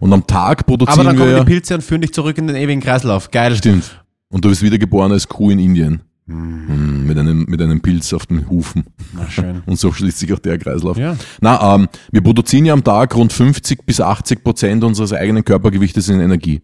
[0.00, 1.38] Und am Tag Aber produzieren dann kommen wir.
[1.40, 3.30] die Pilze und führen dich zurück in den ewigen Kreislauf.
[3.30, 3.54] Geil.
[3.54, 4.02] Stimmt.
[4.30, 6.00] Und du bist wiedergeboren als Kuh in Indien.
[6.26, 8.84] Mm, Mit, einem, mit einem Pilz auf den Hufen.
[9.12, 9.62] Na, schön.
[9.66, 10.96] Und so schließt sich auch der Kreislauf.
[10.96, 11.16] Ja.
[11.40, 16.08] Na, ähm, wir produzieren ja am Tag rund 50 bis 80 Prozent unseres eigenen Körpergewichtes
[16.08, 16.62] in Energie.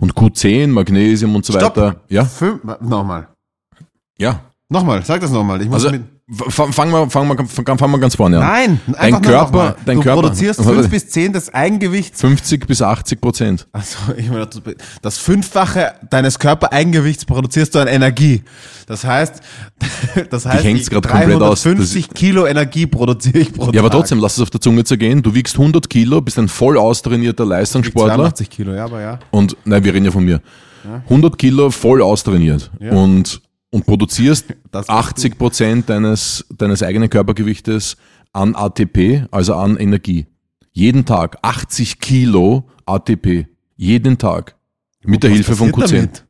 [0.00, 1.58] Und Q10, Magnesium und so Mhm.
[1.58, 1.76] Stopp.
[1.76, 2.00] weiter.
[2.08, 3.28] Ja, Fünf, nochmal.
[4.18, 4.40] ja.
[4.70, 5.60] Nochmal, sag das nochmal.
[5.60, 8.46] Ich muss Also, mit, fangen wir, fangen wir, fangen wir ganz vorne an.
[8.46, 10.22] nein, Dein Körper, dein du Körper.
[10.22, 13.66] produzierst fünf bis zehn des Eigengewichts 50 bis 80 Prozent.
[13.72, 14.48] Also, ich meine,
[15.02, 18.42] das- Fünffache deines Körpereigengewichts produzierst du an Energie.
[18.86, 19.42] Das heißt,
[20.30, 20.64] das heißt,
[20.94, 21.00] aus.
[21.02, 24.00] 350 Kilo Energie produziere ich pro Ja, aber Tag.
[24.00, 25.22] trotzdem, lass es auf der Zunge zergehen.
[25.22, 28.14] Du wiegst 100 Kilo, bist ein voll austrainierter Leistungssportler.
[28.16, 29.18] 82 Kilo, ja, aber ja.
[29.30, 30.40] Und, nein, wir reden ja von mir.
[31.08, 32.70] 100 Kilo voll austrainiert.
[32.80, 33.40] Und,
[33.74, 37.96] und produzierst Das bist 80 Prozent deines, deines eigenen Körpergewichtes
[38.32, 40.26] an ATP, also an Energie.
[40.72, 43.46] Jeden Tag 80 Kilo ATP.
[43.76, 44.56] Jeden Tag.
[45.04, 46.04] Mit der Hilfe von passiert Q10.
[46.06, 46.24] damit?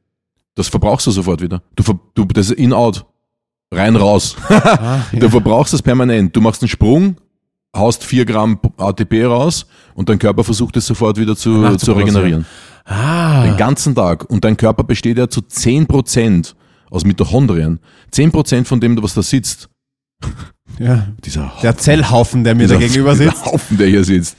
[0.54, 1.62] Das verbrauchst du sofort wieder.
[1.76, 1.82] Du,
[2.14, 3.04] du das ist in-out.
[3.72, 4.36] Rein, raus.
[4.48, 6.34] Ah, Du verbrauchst das permanent.
[6.34, 7.16] Du machst einen Sprung,
[7.76, 12.46] haust 4 Gramm ATP raus und dein Körper versucht es sofort wieder zu, zu regenerieren.
[12.84, 14.24] Ah, Den ganzen Tag.
[14.30, 16.54] Und dein Körper besteht ja zu 10%
[16.94, 17.80] aus Mitochondrien.
[18.12, 19.68] 10% von dem, was da sitzt,
[20.78, 21.08] ja.
[21.24, 23.44] dieser, Der Zellhaufen, der mir da gegenüber sitzt.
[23.46, 24.36] Haufen, der hier sitzt,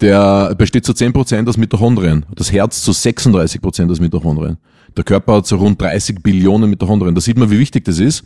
[0.00, 2.26] der besteht zu 10% aus Mitochondrien.
[2.34, 4.58] Das Herz zu 36% aus Mitochondrien.
[4.96, 7.14] Der Körper hat so rund 30 Billionen Mitochondrien.
[7.14, 8.24] Da sieht man, wie wichtig das ist.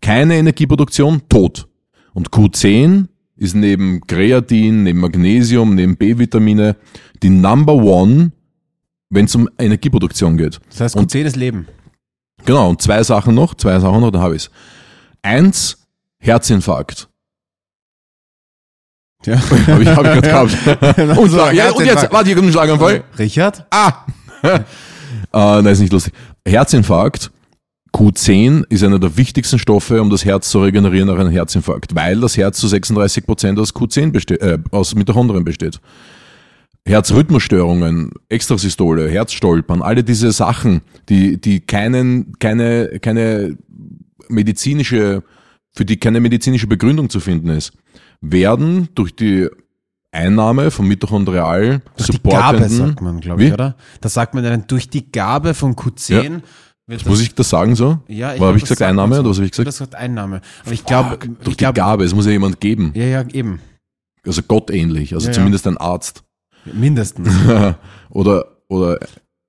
[0.00, 1.68] Keine Energieproduktion, tot.
[2.14, 3.06] Und Q10
[3.36, 6.76] ist neben Kreatin, neben Magnesium, neben B-Vitamine
[7.22, 8.32] die Number One,
[9.10, 10.60] wenn es um Energieproduktion geht.
[10.70, 11.66] Das heißt, Q10 ist Leben.
[12.48, 14.50] Genau, und zwei Sachen noch, zwei Sachen noch, dann habe ich's.
[15.20, 15.86] Eins,
[16.18, 17.06] Herzinfarkt.
[19.26, 19.34] Ja.
[19.66, 21.18] Habe ich, hab ich gerade gehabt.
[21.18, 23.04] und, So, ja, und jetzt, warte, hier kommt ein Schlaganfall.
[23.18, 23.66] Richard?
[23.68, 24.06] Ah!
[24.42, 24.60] äh,
[25.32, 26.14] nein, ist nicht lustig.
[26.46, 27.30] Herzinfarkt,
[27.92, 32.18] Q10 ist einer der wichtigsten Stoffe, um das Herz zu regenerieren nach einem Herzinfarkt, weil
[32.18, 35.80] das Herz zu 36% aus Q10 besteht, äh, aus Mitochondrien besteht.
[36.86, 43.56] Herzrhythmusstörungen, Extrasystole, Herzstolpern, alle diese Sachen, die, die keinen, keine, keine
[44.28, 45.22] medizinische,
[45.72, 47.72] für die keine medizinische Begründung zu finden ist,
[48.20, 49.48] werden durch die
[50.10, 53.46] Einnahme von mitochondrial Durch die Gabe, sagt man, glaube Wie?
[53.48, 53.76] ich, oder?
[54.00, 56.40] Das sagt man dann, durch die Gabe von Q10
[56.86, 57.98] wird Muss ich das sagen so?
[58.08, 59.20] Ja, Oder glaub, habe ich das gesagt sagt Einnahme so.
[59.20, 59.68] oder was habe ich gesagt?
[59.68, 60.40] hast gesagt Einnahme.
[60.64, 62.92] Aber ich glaube, Fuck, ich durch die Gabe, es muss ja jemand geben.
[62.94, 63.60] ja, ja, eben.
[64.26, 65.34] Also gottähnlich, also Ja, ja.
[65.36, 66.24] zumindest ein Arzt.
[66.64, 67.28] Mindestens.
[68.10, 68.98] oder, oder,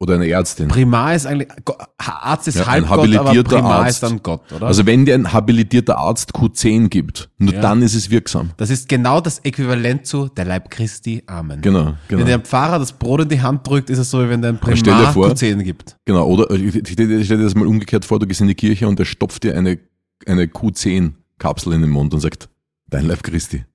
[0.01, 0.70] oder eine Ärztin.
[0.70, 1.49] Primar ist eigentlich,
[1.97, 3.89] Arzt ist Ja, ein halb Gott, aber Primar Arzt.
[3.95, 4.68] ist dann Gott, oder?
[4.68, 7.60] Also wenn dir ein habilitierter Arzt Q10 gibt, nur Ja.
[7.62, 8.51] dann ist es wirksam.
[8.55, 11.62] das ist genau das Äquivalent zu der Leib Christi, Amen.
[11.62, 12.20] Genau, genau.
[12.22, 14.51] Wenn der Pfarrer das Brot in die Hand drückt, ist es so, wie wenn der
[14.51, 15.97] ein Primar vor- Q10 gibt.
[16.05, 18.88] Genau, oder ich ich stell dir das mal umgekehrt vor, du gehst in die Kirche
[18.88, 19.80] und der stopft dir eine,
[20.26, 22.47] eine Q10-Kapsel in den Mund und sagt,
[22.89, 23.66] dein Leib Christi.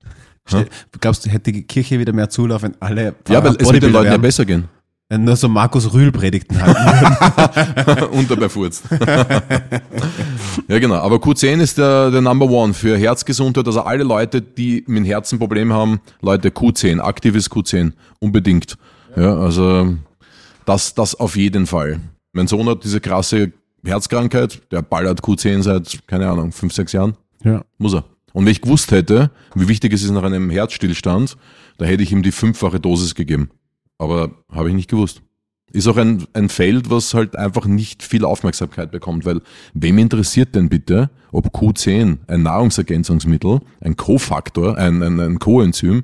[0.47, 0.67] Stell-
[0.99, 3.91] Glaubst du, hätte die Kirche wieder mehr Zulauf, wenn alle Ja, weil es wird den
[3.91, 4.65] Leuten ja besser gehen.
[5.09, 8.05] Wenn nur so Markus Rühl Predigten halten.
[8.11, 8.83] und dabei furzt.
[10.67, 10.95] ja, genau.
[10.95, 13.65] Aber Q10 ist der, der Number One für Herzgesundheit.
[13.67, 18.77] Also alle Leute, die mit dem Herzen Probleme haben, Leute, Q10, aktives Q10, unbedingt.
[19.15, 19.95] Ja, also
[20.65, 21.99] das, das auf jeden Fall.
[22.33, 23.51] Mein Sohn hat diese krasse
[23.85, 27.15] Herzkrankheit, der ballert Q10 seit, keine Ahnung, fünf, sechs Jahren.
[27.43, 27.63] ja.
[27.77, 28.03] Muss er.
[28.35, 31.37] Und wenn ich gewusst hätte, wie wichtig es ist nach einem Herzstillstand,
[31.77, 33.49] da hätte ich ihm die fünffache Dosis gegeben.
[33.97, 35.21] Aber habe ich nicht gewusst.
[35.71, 39.39] Ist auch ein, ein Feld, was halt einfach nicht viel Aufmerksamkeit bekommt, weil
[39.73, 46.03] wem interessiert denn bitte, ob Q10, ein Nahrungsergänzungsmittel, ein Kofaktor, ein, ein, ein Coenzym,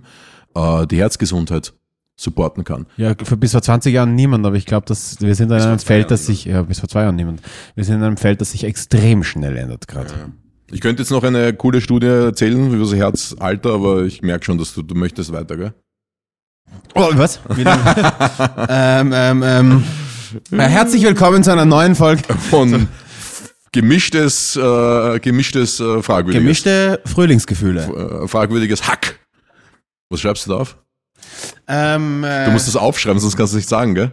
[0.56, 1.74] äh, die Herzgesundheit
[2.16, 2.86] supporten kann.
[2.96, 5.66] Ja, für bis vor 20 Jahren niemand, aber ich glaube, dass wir sind in Bis
[5.66, 7.42] einem Feld, Jahren das sich, ja, bis vor zwei Jahren niemand.
[7.76, 10.32] Wir sind in einem Feld, das sich extrem schnell ändert gerade.
[10.72, 14.58] Ich könnte jetzt noch eine coole Studie erzählen über das Herzalter, aber ich merke schon,
[14.58, 15.74] dass du, du möchtest weiter, gell?
[16.96, 17.40] Oh, was?
[18.70, 19.84] ähm, ähm, ähm.
[20.52, 22.24] Äh, Herzlich willkommen zu einer neuen Folge.
[22.50, 22.88] Von
[23.74, 26.42] gemischtes, äh, gemischtes äh, Fragwürdiges.
[26.42, 28.22] Gemischte Frühlingsgefühle.
[28.24, 29.20] äh, fragwürdiges Hack.
[30.10, 30.78] Was schreibst du da auf?
[31.68, 34.12] Ähm, äh, Du musst das aufschreiben, sonst kannst du nicht sagen, gell?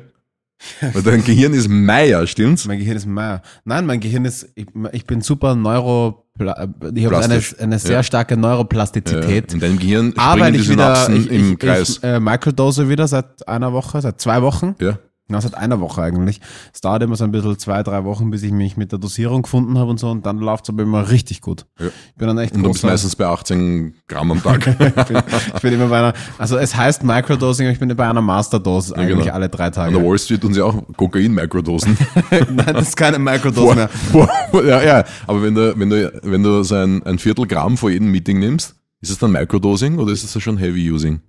[0.92, 2.66] Weil dein Gehirn ist Meier, stimmt's?
[2.66, 3.42] mein Gehirn ist Meier.
[3.64, 8.02] Nein, mein Gehirn ist, ich, ich bin super neuro, ich habe eine, eine sehr Ja.
[8.02, 9.52] starke Neuroplastizität.
[9.54, 11.88] In deinem Gehirn Aber springen ich wieder, Synapsen ich, im ich, Kreis.
[11.90, 14.74] ich äh, Microdose wieder seit einer Woche, seit zwei Wochen.
[14.80, 14.98] ja.
[15.30, 16.40] Na, seit einer Woche eigentlich.
[16.72, 19.42] Es dauert immer so ein bisschen zwei, drei Wochen, bis ich mich mit der Dosierung
[19.42, 21.66] gefunden habe und so und dann läuft es aber immer richtig gut.
[21.78, 21.86] Ja.
[21.88, 24.66] Ich bin dann echt Und du bist meistens bei 18 Gramm am Tag.
[24.66, 25.22] ich, bin,
[25.54, 28.96] ich bin immer bei einer, also es heißt Microdosing, aber ich bin bei einer Masterdose
[28.96, 29.34] eigentlich genau.
[29.34, 30.02] alle drei An der Tage.
[30.02, 31.98] Wall Street tun sie auch Kokain-Mikrodosen.
[32.30, 33.88] Nein, das ist keine Microdose mehr.
[33.88, 34.30] vor-
[34.64, 37.90] ja, ja, aber wenn du, wenn du, wenn du so ein, ein Viertel Gramm vor
[37.90, 41.20] jedem Meeting nimmst, ist es dann Microdosing oder ist es schon Heavy Using?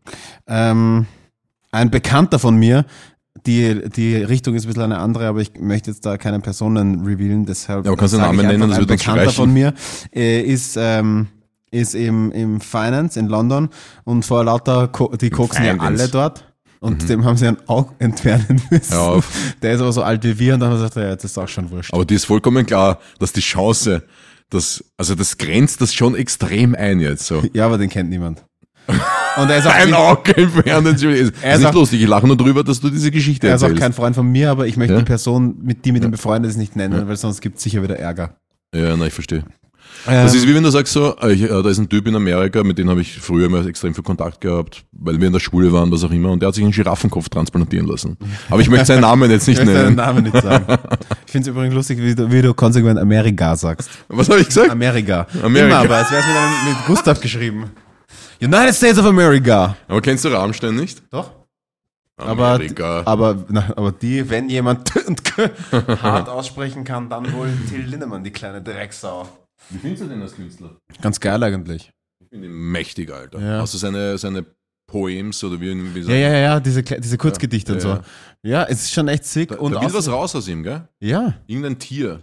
[0.48, 1.06] Ähm,
[1.72, 2.86] ein Bekannter von mir,
[3.46, 7.06] die, die Richtung ist ein bisschen eine andere, aber ich möchte jetzt da keine Personen
[7.06, 7.86] revealen, deshalb.
[7.86, 9.74] Ja, aber kannst du Namen nennen, das wird uns Bekannter von mir
[10.14, 11.28] äh, ist, ähm,
[11.72, 13.70] ist im, im Finance in London
[14.04, 16.46] und vor lauter, Ko die koksen ja alle dort.
[16.82, 18.94] Und dem haben sie ein Auge entfernen müssen.
[18.94, 19.00] Mhm.
[19.00, 19.54] Auf.
[19.62, 21.38] Der ist aber so alt wie wir und dann haben wir gesagt, ja, jetzt ist
[21.38, 21.94] auch schon wurscht.
[21.94, 24.04] Aber dir ist vollkommen klar, dass die Chance,
[24.50, 27.44] dass, also das grenzt das schon extrem ein jetzt so.
[27.52, 28.46] Ja, aber den kennt niemand.
[29.38, 30.96] Und er ist auch, Ein Auge entfernen.
[30.96, 33.48] Ist, ist Er ist nicht auch- lustig, ich lache nur drüber, dass du diese Geschichte
[33.48, 33.82] er ist auch erzählst.
[33.84, 35.00] kein Freund von mir, aber ich möchte Ja?
[35.00, 37.82] die Person, mit die mit ihm befreundet ist, nicht nennen, weil sonst gibt es sicher
[37.84, 38.36] wieder Ärger.
[38.76, 39.44] ja, na, ich verstehe.
[40.06, 42.08] Das Ähm, ist wie wenn du sagst so, äh, ich, äh, da ist ein Typ
[42.08, 45.34] in Amerika, mit dem habe ich früher immer extrem viel Kontakt gehabt, weil wir in
[45.34, 48.16] der Schule waren, was auch immer, und der hat sich einen Giraffenkopf transplantieren lassen.
[48.50, 50.08] Aber ich möchte seinen Namen jetzt nicht Ich möchte deinen nennen.
[50.08, 50.66] Namen nicht sagen.
[51.26, 53.90] Ich finde es übrigens lustig, wie du, wie du konsequent Amerika sagst.
[54.08, 54.70] Was habe ich gesagt?
[54.70, 55.28] Amerika.
[55.44, 55.66] Amerika.
[55.68, 57.66] Immer, aber als wäre es mit, mit Gustav geschrieben.
[58.42, 59.76] United States of America.
[59.88, 61.02] Aber kennst du Rammstein nicht?
[61.12, 61.32] Doch.
[62.18, 63.02] Aber, Amerika.
[63.06, 65.22] aber, na, aber die, wenn jemand und
[66.02, 69.28] hart aussprechen kann, dann wohl Till Lindemann, die kleine Drecksau.
[69.70, 70.72] Wie findest du den als Künstler?
[71.02, 71.92] Ganz geil eigentlich.
[72.20, 73.40] Ich finde ihn mächtig, Alter.
[73.40, 73.62] Ja.
[73.62, 74.46] Hast du seine, seine
[74.88, 78.02] Poems oder wie, wie Ja, ja, ja, ja, diese, diese Kurzgedichte und Ja, so.
[78.42, 79.50] Ja, es ist schon echt sick.
[79.50, 80.88] Da, und da will was raus aus ihm, gell?
[81.00, 81.36] Ja.
[81.48, 82.22] Irgendein Tier.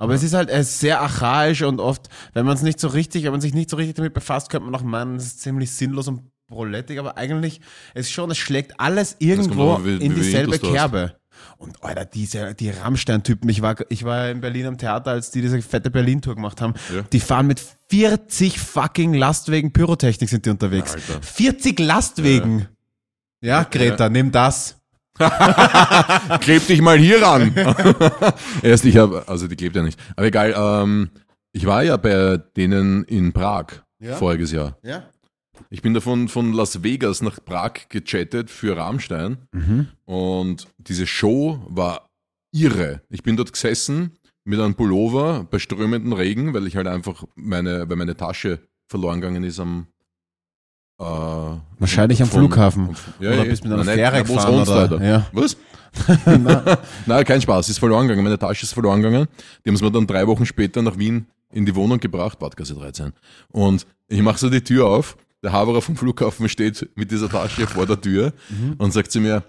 [0.00, 3.22] Aber es ist halt ist sehr archaisch und oft, wenn man es nicht so richtig,
[3.24, 5.70] wenn man sich nicht so richtig damit befasst, könnte man auch meinen, es ist ziemlich
[5.70, 7.60] sinnlos und prolettig, aber eigentlich
[7.94, 10.58] ist schon, es schlägt alles irgendwo an, wie- in dieselbe.
[10.58, 11.14] Kerbe.
[11.58, 15.40] Und Alter, diese, die Rammstein-Typen, ich war, ich war in Berlin am Theater, als die
[15.42, 16.74] diese fette Berlin-Tour gemacht haben.
[16.94, 17.02] Ja.
[17.12, 20.94] Die fahren mit 40 fucking Lastwegen Pyrotechnik sind die unterwegs.
[20.94, 21.22] Alter.
[21.22, 22.68] 40 Lastwegen.
[23.42, 24.76] Ja, Greta, nimm das.
[26.40, 27.54] Kleb dich mal hier ran.
[28.62, 29.98] Erst ich habe, also die klebt ja nicht.
[30.16, 31.10] Aber egal, ähm,
[31.52, 33.66] ich war ja bei denen in Prag
[34.00, 34.16] Ja?
[34.16, 34.78] voriges Jahr.
[34.82, 35.04] Ja.
[35.68, 39.36] Ich bin davon von Las Vegas nach Prag gechattet für Rammstein
[40.06, 42.08] und diese Show war
[42.52, 43.02] irre.
[43.10, 47.88] Ich bin dort gesessen mit einem Pullover bei strömendem Regen, weil ich halt einfach meine,
[47.88, 49.86] weil meine Tasche verloren gegangen ist am
[51.00, 52.90] äh, Wahrscheinlich am von- Flughafen.
[53.20, 55.02] Ja, oder ja, bist mit einer Fähre gefahren oder?
[55.02, 55.26] Ja.
[55.32, 55.56] Was?
[56.26, 58.24] Na, Nein, kein Spaß, ist verloren gegangen.
[58.24, 59.26] Meine Tasche ist verloren gegangen.
[59.64, 62.74] Die haben es mir dann drei Wochen später nach Wien in die Wohnung gebracht, Badgasse
[62.74, 63.12] 13.
[63.48, 65.16] Und ich mache so die Tür auf.
[65.42, 68.32] Der Haberer vom Flughafen steht mit dieser Tasche vor der Tür
[68.78, 69.42] und sagt zu mir,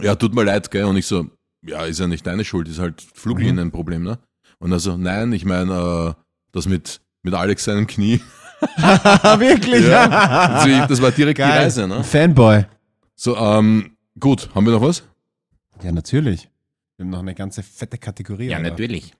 [0.00, 0.84] ja, tut mir leid, gell?
[0.84, 1.26] Und ich so,
[1.66, 4.18] ja, ist ja nicht deine Schuld, ist halt Fluglinienproblem, ne?
[4.58, 8.20] Und er so, nein, ich meine, äh, das mit, mit Alex seinem Knie.
[9.38, 9.86] Wirklich?
[9.86, 10.08] Ja.
[10.08, 11.62] Also ich, das war direkt die Geil.
[11.62, 12.02] Reise, ne?
[12.02, 12.64] Fanboy.
[13.14, 15.02] So, ähm, gut, haben wir noch was?
[15.82, 16.48] Ja, natürlich.
[16.96, 18.52] Wir haben noch eine ganze fette Kategorie.
[18.54, 18.70] Alter.
[18.70, 19.12] natürlich.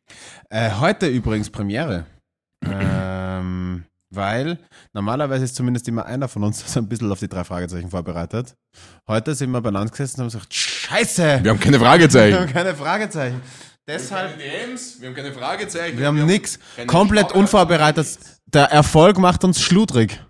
[0.51, 2.07] Äh, heute übrigens Premiere.
[2.65, 4.59] ähm, weil
[4.93, 8.55] normalerweise ist zumindest immer einer von uns so ein bisschen auf die drei Fragezeichen vorbereitet.
[9.07, 11.41] Heute sind wir beieinander gesessen und haben gesagt, Scheiße!
[11.43, 12.39] Wir haben keine Wir Fragezeichen.
[12.39, 13.41] haben keine Fragezeichen.
[13.89, 15.99] Deshalb, DMs, wir haben keine Fragezeichen.
[15.99, 16.59] wir haben nix.
[16.77, 18.19] keine Komplett unvorbereitet.
[18.47, 20.23] Der Erfolg macht uns schludrig.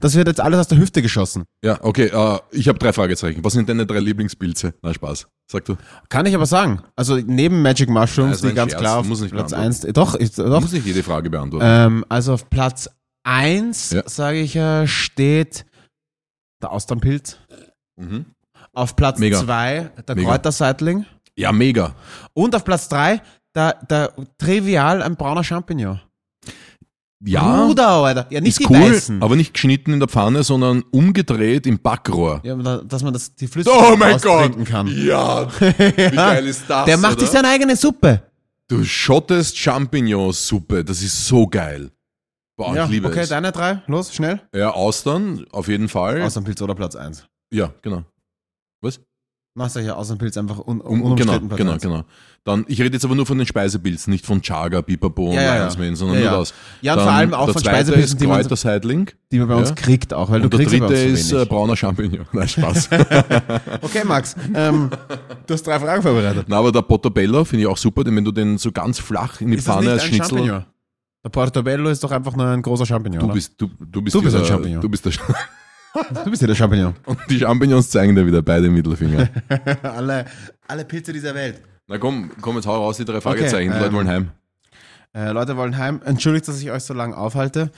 [0.00, 1.44] Das wird jetzt alles aus der Hüfte geschossen.
[1.62, 3.42] Ja, okay, äh, ich habe drei Fragezeichen.
[3.44, 4.74] Was sind deine drei Lieblingspilze?
[4.82, 5.26] Na, Spaß.
[5.50, 5.76] Sag du.
[6.08, 6.82] Kann ich aber sagen.
[6.94, 9.86] Also neben Magic Mushrooms, die ganz Scherz, klar auf muss nicht Platz beantworten.
[9.86, 9.94] 1.
[9.94, 10.60] Doch, ich, doch.
[10.60, 11.66] musst nicht jede Frage beantworten.
[11.66, 12.88] Ähm, also auf Platz
[13.24, 14.02] 1, Ja.
[14.06, 15.66] sage ich, äh, steht
[16.62, 17.38] der Austernpilz.
[17.96, 18.26] Mhm.
[18.72, 19.40] Auf Platz Mega.
[19.42, 20.28] 2 der Mega.
[20.28, 21.06] Kräuterseitling.
[21.36, 21.94] Ja, mega.
[22.34, 23.20] Und auf Platz 3
[23.54, 26.00] der, der trivial ein brauner Champignon.
[27.24, 28.26] Ja, Bruder, Alter.
[28.30, 29.22] Ja, nicht ist die cool, weißen.
[29.22, 32.40] aber nicht geschnitten in der Pfanne, sondern umgedreht im Backrohr.
[32.44, 34.86] ja, dass man das, die Flüssigkeit austrinken kann.
[34.86, 37.20] Oh Ja, wie geil ist das, Der macht oder?
[37.22, 38.22] sich seine eigene Suppe.
[38.68, 41.90] Du schottest Champignonsuppe, das ist so geil.
[42.58, 43.30] Boah, ja, ich liebe okay, es.
[43.30, 44.40] deine drei, los, schnell.
[44.54, 46.22] Ja, Austern, auf jeden Fall.
[46.22, 47.24] Austernpilz oder Platz 1.
[47.50, 48.02] Ja, genau.
[49.56, 51.82] Machst du ja Austernpilz einfach un, Um, genau, unumstritten Platz genau, 1.
[51.82, 52.04] genau.
[52.44, 55.40] Dann, ich rede jetzt aber nur von den Speisepilzen, nicht von Chaga, Pipapo und Ja,
[55.40, 55.60] ja, ja.
[55.62, 56.54] Lionsman, sondern Ja, nur das.
[56.82, 59.06] Ja, und Dann vor allem auch der von Speisepilzen, die man.
[59.32, 61.46] Die man bei uns kriegt auch, weil Und du der kriegst bei dritte ist äh,
[61.46, 62.26] brauner Champignon.
[62.32, 62.90] Nein, Spaß.
[63.80, 64.90] Okay, Max, ähm,
[65.46, 66.44] du hast drei Fragen vorbereitet.
[66.48, 69.40] Na, aber der Portobello finde ich auch super, denn wenn du den so ganz flach
[69.40, 70.36] in die Ist Pfanne als Schnitzel.
[70.36, 70.64] Champignon?
[71.24, 74.20] Der Portobello ist doch einfach nur ein großer Champignon, Du bist, du, du bist, Du
[74.20, 74.80] bist dieser, ein Champignon.
[74.82, 75.12] Du bist der
[76.24, 76.94] Du bist ja der Champignon.
[77.04, 79.28] Und die Champignons zeigen dir wieder beide Mittelfinger.
[79.82, 80.26] alle,
[80.66, 81.60] alle Pilze dieser Welt.
[81.86, 83.70] Na komm, komm jetzt hau raus, die drei Fragezeichen.
[83.70, 84.30] die ähm, Leute wollen heim.
[85.14, 86.00] Äh, Leute wollen heim.
[86.04, 87.70] Entschuldigt, dass ich euch so lange aufhalte.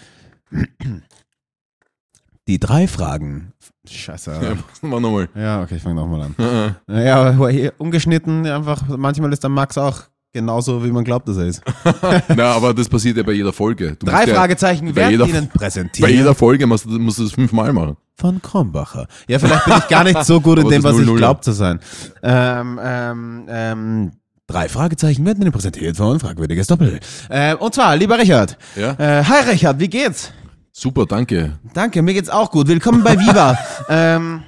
[2.49, 3.53] Die drei Fragen.
[3.87, 4.33] Scheiße.
[4.43, 5.29] Ja, wir nochmal.
[5.35, 6.77] Ja, okay, ich fange nochmal an.
[6.89, 7.31] Ja.
[7.31, 11.47] Aber hier ungeschnitten, einfach, manchmal ist der Max auch genauso, wie man glaubt, dass er
[11.47, 11.62] ist.
[12.37, 13.97] Na, aber das passiert ja bei jeder Folge.
[13.99, 17.18] Du Drei ja, Fragezeichen bei werden jeder- Ihnen Bei präsentiert jeder Folge musst du, musst
[17.18, 17.97] du das fünfmal machen.
[18.16, 19.07] von Krombacher.
[19.29, 21.16] Ja, vielleicht bin ich gar nicht so gut in dem, was ich 0-0.
[21.16, 21.81] glaube zu sein.
[22.22, 24.12] Ähm, ähm, ähm,
[24.47, 27.01] drei Fragezeichen werden Ihnen präsentiert von Fragwürdiges Doppel.
[27.29, 28.57] Äh, und zwar, lieber Richard.
[28.76, 28.93] Ja?
[28.99, 30.33] Äh, hi Richard, wie geht's?
[30.72, 31.59] Super, danke.
[31.74, 32.68] Danke, mir geht's auch gut.
[32.68, 33.59] Willkommen bei Viva.
[33.89, 34.43] ähm,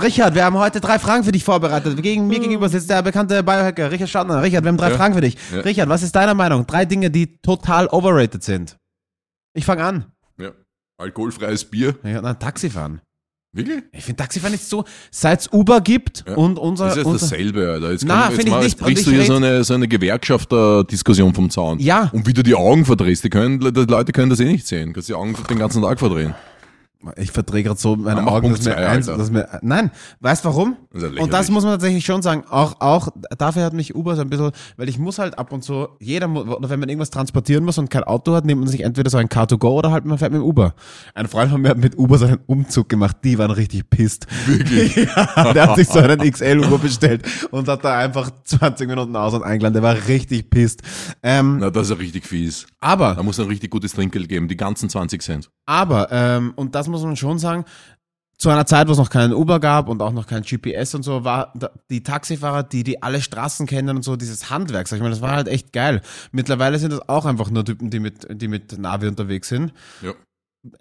[0.00, 2.02] Richard, wir haben heute drei Fragen für dich vorbereitet.
[2.02, 4.42] Gegen, mir gegenüber sitzt der bekannte Biohacker Richard Stadner.
[4.42, 4.96] Richard, wir haben drei Ja.
[4.96, 5.36] Fragen für dich.
[5.52, 5.60] Ja.
[5.60, 6.66] Richard, was ist deiner Meinung?
[6.66, 8.78] Drei Dinge, die total overrated sind.
[9.52, 10.06] Ich fange an.
[10.38, 10.52] Ja.
[10.96, 11.94] Alkoholfreies Bier.
[12.04, 13.02] Ja, na, Taxifahren.
[13.54, 13.82] Wirklich?
[13.92, 16.36] Ich finde Taxifahren ist so, seit es Uber gibt Ja.
[16.36, 16.84] und unser...
[16.86, 17.92] Das ist jetzt unser dasselbe, Alter.
[17.92, 18.68] Jetzt, Na, find jetzt, ich mal, nicht.
[18.70, 21.78] jetzt brichst du hier so eine, so eine Gewerkschafter-Diskussion vom Zaun.
[21.80, 22.08] Ja.
[22.14, 24.86] Und wie du die Augen verdrehst, die, können, die Leute können das eh nicht sehen.
[24.88, 26.34] Du kannst die Augen den ganzen Tag verdrehen.
[27.16, 29.90] Ich verdrehe gerade so meine Ja, Augen, dass mir eins, dass mir, nein,
[30.20, 30.76] weißt warum?
[30.92, 32.44] Das und das muss man tatsächlich schon sagen.
[32.50, 35.62] Auch, auch, dafür hat mich Uber so ein bisschen, weil ich muss halt ab und
[35.62, 38.82] zu, jeder, oder wenn man irgendwas transportieren muss und kein Auto hat, nimmt man sich
[38.82, 40.74] entweder so ein Car2Go oder halt man fährt mit dem Uber.
[41.14, 44.26] Ein Freund von mir hat mit Uber seinen Umzug gemacht, die waren richtig pisst.
[44.46, 44.94] Wirklich?
[45.36, 49.32] ja, der hat sich so einen XL-Uber bestellt und hat da einfach 20 Minuten aus
[49.34, 50.82] und eingeladen, der war richtig pisst.
[51.22, 52.66] Ähm, Na, das ist ja richtig fies.
[52.80, 55.50] aber, Da muss ein richtig gutes Trinkgeld geben, die ganzen 20 Cent.
[55.64, 57.64] Aber, ähm, und das muss man schon sagen,
[58.42, 61.04] zu einer Zeit, wo es noch keinen Uber gab und auch noch kein GPS und
[61.04, 61.52] so, war
[61.90, 65.20] die Taxifahrer, die, die alle Straßen kennen und so, dieses Handwerk, sag ich mal, das
[65.20, 66.00] war halt echt geil.
[66.32, 69.72] Mittlerweile sind das auch einfach nur Typen, die mit, die mit Navi unterwegs sind.
[70.02, 70.12] Ja.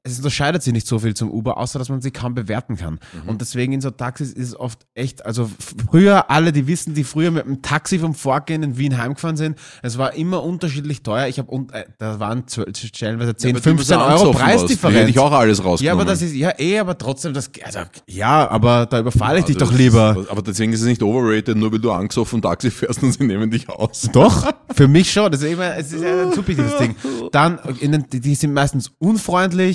[0.03, 2.99] Es unterscheidet sich nicht so viel zum Uber, außer dass man sie kaum bewerten kann.
[3.25, 5.49] Und deswegen in so Taxis ist es oft echt, also
[5.89, 9.57] früher, alle, die wissen, die früher mit dem Taxi vom Vorgehen in Wien heimgefahren sind,
[9.81, 11.25] es war immer unterschiedlich teuer.
[11.27, 14.97] Ich habe, äh, da waren stellenweise 10, Aber du, 15 was Euro Preisdifferenz.
[14.99, 15.99] Hätte ich auch alles Ja, rausgenommen.
[16.01, 19.57] aber das ist, ja, eh, aber trotzdem, das, also, ja, aber da überfalle ich dich
[19.57, 20.15] doch lieber.
[20.19, 23.23] Ist, aber deswegen ist es nicht overrated, nur weil du angesoffen Taxi fährst und sie
[23.23, 24.07] nehmen dich aus.
[24.13, 25.31] Doch, für mich schon.
[25.31, 26.95] Das ist immer, es ist ja ein subjektives Ding.
[27.31, 29.70] Dann, in den, die sind meistens unfreundlich.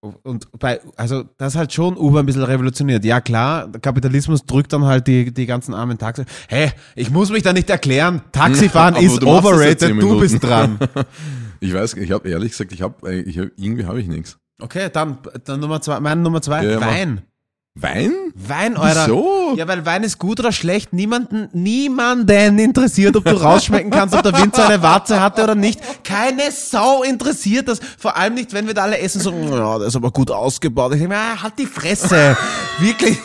[0.00, 3.04] Und bei, also, das hat schon Uber ein bisschen revolutioniert.
[3.04, 6.24] Ja, klar, der Kapitalismus drückt dann halt die, die ganzen armen Taxi.
[6.48, 8.20] Hä, ich muss mich da nicht erklären.
[8.32, 10.78] Taxifahren ist du overrated, du bist dran.
[11.60, 14.36] Ich weiß, ich habe ehrlich gesagt, ich habe, ich hab, irgendwie habe ich nichts.
[14.60, 16.80] Okay, dann, dann Nummer zwei, meine Nummer zwei, Ja.
[16.80, 17.22] Wein.
[17.76, 18.12] Wein?
[18.34, 19.06] Wein, Alter.
[19.06, 19.41] Wieso?
[19.56, 20.92] Ja, weil Wein ist gut oder schlecht.
[20.92, 25.80] Niemanden, niemanden interessiert, ob du rausschmecken kannst, ob der Winzer eine Warze hatte oder nicht.
[26.04, 27.80] Keine Sau interessiert das.
[27.98, 30.92] Vor allem nicht, wenn wir da alle essen, so, ja, der ist aber gut ausgebaut.
[30.94, 32.36] Ich denke mir, ah, halt die Fresse.
[32.78, 33.18] Wirklich.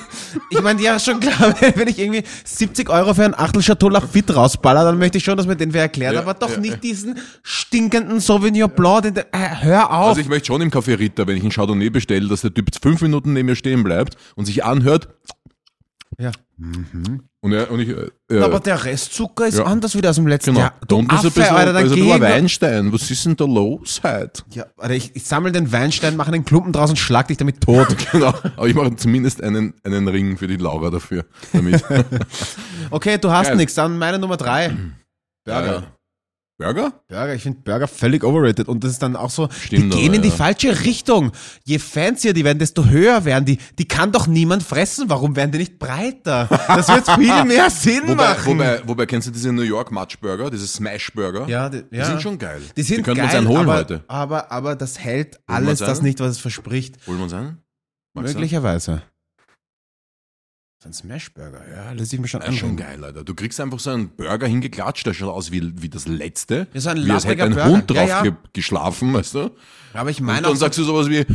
[0.50, 4.36] Ich meine, ja, schon klar, wenn ich irgendwie 70 Euro für ein Achtel Chateau Lafitte
[4.36, 6.72] rausballer, dann möchte ich schon, dass mir den wer erklärt, Ja, aber doch ja, nicht
[6.74, 6.78] ja.
[6.78, 10.10] diesen stinkenden Sauvignon Blanc, den, der- äh, hör auf.
[10.10, 12.68] Also ich möchte schon im Café Ritter, wenn ich einen Chardonnay bestelle, dass der Typ
[12.68, 15.08] jetzt fünf Minuten neben mir stehen bleibt und sich anhört.
[16.20, 16.32] Ja.
[17.42, 19.66] Und, er, und ich, äh, Aber der Restzucker ist Ja.
[19.66, 20.62] anders wieder aus dem letzten genau.
[20.62, 20.74] Jahr.
[20.88, 22.94] Du und das ist ein Affe, bisschen, Alter, ist ein bisschen ein Weinstein.
[22.94, 24.44] Was ist denn da los heute?
[24.52, 27.62] Ja, Alter, ich, ich sammle den Weinstein, mache einen Klumpen draus und schlag dich damit
[27.62, 27.96] tot.
[28.12, 28.30] Genau.
[28.30, 31.26] Aber ich mache zumindest einen, einen Ring für die Laura dafür.
[31.54, 31.84] Damit.
[32.90, 33.58] Okay, du hast Geil.
[33.58, 33.76] nichts.
[33.76, 34.74] Dann meine Nummer drei.
[35.46, 35.78] Burger.
[35.80, 35.82] Äh,
[36.58, 36.92] Burger?
[37.08, 38.68] Burger, ich finde Burger völlig overrated.
[38.68, 40.34] Und das ist dann auch so, Stimmt die gehen aber, in die ja.
[40.36, 41.32] falsche Richtung.
[41.66, 43.60] Je fancier die werden, desto höher werden die.
[43.78, 45.08] Die kann doch niemand fressen.
[45.08, 46.48] Warum werden die nicht breiter?
[46.68, 48.58] Das wird viel mehr Sinn Wobei, machen.
[48.58, 51.48] wobei, wobei, kennst du diese New York Match Burger, diese Smash Burger?
[51.48, 52.06] ja, die, Die ja.
[52.06, 52.62] sind schon geil.
[52.76, 54.04] Die sind können geil, uns einen holen aber, heute.
[54.08, 56.08] Aber, aber das hält wir alles uns das einen?
[56.08, 56.96] nicht, was es verspricht.
[57.06, 57.62] Holen wir uns einen?
[58.16, 58.40] Magst du?
[58.40, 59.04] Möglicherweise.
[60.88, 62.88] Ein Smashburger, ja, lässt sich mir schon Das ist schon anschauen.
[62.88, 63.26] geil, Alter.
[63.26, 66.68] Du kriegst einfach so einen Burger hingeklatscht, der schaut aus wie, wie das letzte.
[66.74, 68.00] Ja, so ein wie als hätte ein lappriger Hund Burger.
[68.02, 68.32] drauf Ja, ja.
[68.32, 69.52] Ge geschlafen, weißt du?
[69.94, 71.26] Aber ich Und meine dann auch, sagst du sowas wie,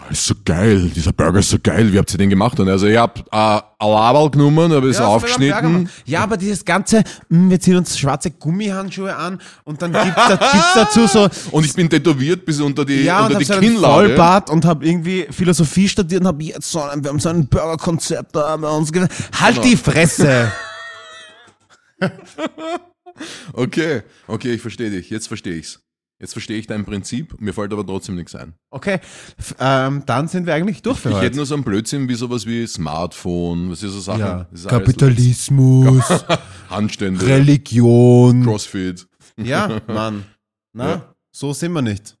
[0.00, 2.58] "Ah, ist so geil, dieser Burger ist so geil, wie habt ihr den gemacht?
[2.58, 5.88] Und also, ich hab äh, ein Label genommen, habe es Ja, aufgeschnitten.
[6.06, 10.36] Ja, aber dieses ganze, mh, wir ziehen uns schwarze Gummihandschuhe an und dann gibt's, da,
[10.36, 13.44] gibt's dazu so, Und ich bin tätowiert bis unter die, ja, und unter hab die
[13.44, 14.06] so einen Kinnlade.
[14.08, 17.46] Vollbart und hab irgendwie Philosophie studiert und hab jetzt so ein, wir haben so ein
[17.46, 19.06] Burgerkonzept da bei uns ge-
[19.40, 19.66] Halt Genau.
[19.68, 20.50] die Fresse!
[23.52, 25.10] Okay, okay, ich verstehe dich.
[25.10, 25.80] Jetzt verstehe ich's.
[26.20, 28.54] Jetzt verstehe ich dein Prinzip, mir fällt aber trotzdem nichts ein.
[28.70, 28.98] Okay,
[29.60, 31.26] ähm, dann sind wir eigentlich durch für Ich heute.
[31.26, 34.20] hätte nur so einen Blödsinn wie sowas wie Smartphone, was ist so Sachen?
[34.20, 34.46] ja.
[34.50, 36.04] Das ist Kapitalismus,
[36.70, 38.42] Handstände, Religion.
[38.42, 39.06] Crossfit.
[39.40, 40.24] Ja, Mann.
[40.72, 41.14] Na, Ja.
[41.30, 42.17] so sind wir nicht.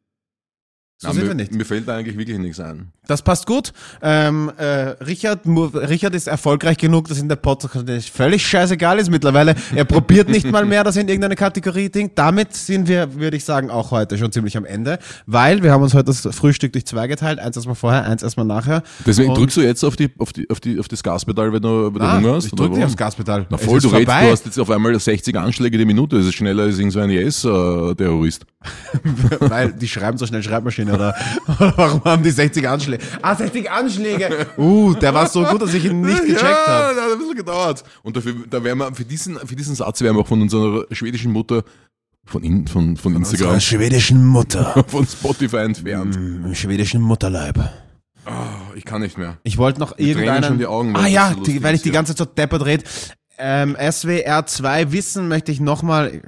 [1.00, 1.54] So Na, sind mir, wir nicht.
[1.54, 2.88] Mir fällt da eigentlich wirklich nichts ein.
[3.06, 3.72] Das passt gut.
[4.02, 4.64] Ähm, äh,
[5.04, 9.54] Richard, Richard ist erfolgreich genug, dass in der Podcast völlig scheißegal ist mittlerweile.
[9.76, 12.18] Er probiert nicht mal mehr, dass er in irgendeine Kategorie denkt.
[12.18, 15.84] Damit sind wir, würde ich sagen, auch heute schon ziemlich am Ende, weil wir haben
[15.84, 17.38] uns heute das Frühstück durch zwei geteilt.
[17.38, 18.82] Eins erstmal vorher, eins erstmal nachher.
[19.06, 21.62] Deswegen Und- drückst du jetzt auf, die, auf, die, auf, die, auf das Gaspedal, wenn
[21.62, 22.46] du, wenn du Ah, Hunger hast?
[22.46, 23.46] ich drück nicht aufs Gaspedal.
[23.50, 26.16] Na voll, du redest, du hast jetzt auf einmal 60 Anschläge die Minute.
[26.16, 28.44] Das ist schneller als irgend so ein IS-Terrorist.
[29.40, 30.42] Weil die schreiben so schnell
[30.88, 31.14] Schreibmaschine oder,
[31.58, 33.04] oder warum haben die 60 Anschläge?
[33.22, 34.46] Ah, 60 Anschläge!
[34.56, 36.94] Uh, der war so gut, dass ich ihn nicht gecheckt ja, habe.
[36.94, 37.84] das hat ein bisschen gedauert.
[38.02, 40.84] Und dafür, da werden wir, für diesen, für diesen Satz werden wir auch von unserer
[40.92, 41.62] schwedischen Mutter,
[42.24, 44.84] von, in, von, von Instagram, Unserer schwedischen Mutter.
[44.88, 46.16] von Spotify entfernt.
[46.16, 47.58] Im schwedischen Mutterleib.
[48.26, 49.38] Oh, ich kann nicht mehr.
[49.42, 50.44] Ich wollte noch irgendeinen.
[50.44, 51.94] schon die Augen, ah ja, die, weil ich die ja.
[51.94, 52.84] ganze Zeit so deppert red.
[53.38, 56.22] Ähm, SWR 2 Wissen möchte ich nochmal,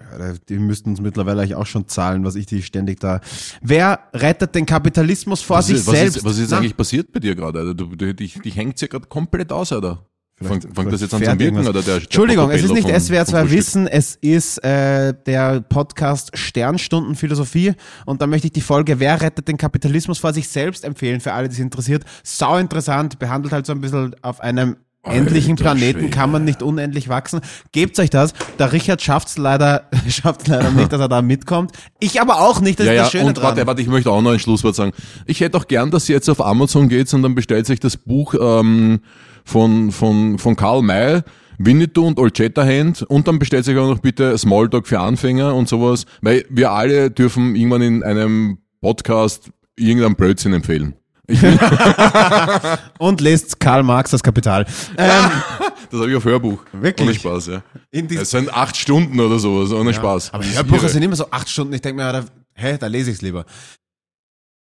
[0.49, 3.21] die müssten uns mittlerweile eigentlich auch schon zahlen, was ich die ständig da.
[3.61, 6.17] Wer rettet den Kapitalismus vor Was sich ist, was selbst?
[6.19, 7.59] ist, was ist Na, eigentlich passiert bei dir gerade?
[7.59, 7.75] Alter?
[7.75, 10.07] Du, du, dich, dich hängt ja gerade komplett aus, Alter.
[10.43, 11.59] Vielleicht- fängt das jetzt an zu wirken?
[11.59, 13.59] Oder der, der Entschuldigung, es ist nicht SWR vom 2 Frühstück?
[13.59, 17.75] Wissen, es ist äh, der Podcast Sternstunden Philosophie
[18.07, 21.35] und da möchte ich die Folge Wer rettet den Kapitalismus vor sich selbst empfehlen für
[21.35, 22.05] alle, die es interessiert.
[22.23, 26.11] Sau interessant, behandelt halt so ein bisschen auf einem endlichen Planeten Schwede.
[26.11, 27.41] kann man nicht unendlich wachsen.
[27.73, 28.33] Gebt euch das.
[28.59, 31.73] Der Richard schafft's leider, schafft's leider nicht, dass er da mitkommt.
[32.01, 33.45] Ich aber auch nicht, das Ja, ist das Schöne und dran.
[33.45, 34.93] warte, warte, ich möchte auch noch ein Schlusswort sagen.
[35.27, 37.97] Ich hätte auch gern, dass ihr jetzt auf Amazon geht und dann bestellt sich das
[37.97, 39.01] Buch ähm,
[39.45, 41.21] von, von, von Karl May,
[41.59, 45.69] Winnetou und Old Shatterhand und dann bestellt sich auch noch bitte Smalltalk für Anfänger und
[45.69, 50.95] sowas, weil wir alle dürfen irgendwann in einem Podcast irgendeinen Blödsinn empfehlen.
[51.31, 51.43] Ich
[52.99, 54.67] Und lest Karl Marx das Kapital.
[54.97, 55.31] Ähm,
[55.91, 56.63] das habe ich auf Hörbuch.
[56.73, 57.09] Wirklich?
[57.09, 57.63] Ohne Spaß, ja.
[57.93, 60.33] Es sind acht Stunden oder sowas, ohne Spaß.
[60.35, 61.73] aber die ist Hörbücher sind immer so acht Stunden.
[61.73, 62.25] Ich denke mir, da,
[62.55, 63.45] hä, da lese ich's lieber.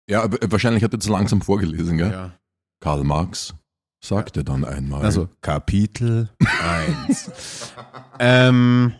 [0.08, 2.10] Ja, aber wahrscheinlich hat er zu langsam vorgelesen, gell?
[2.10, 2.32] Ja.
[2.80, 3.54] Karl Marx
[4.02, 5.02] sagte dann einmal.
[5.02, 6.30] Also Kapitel
[6.98, 7.30] 1.
[8.18, 8.94] ähm,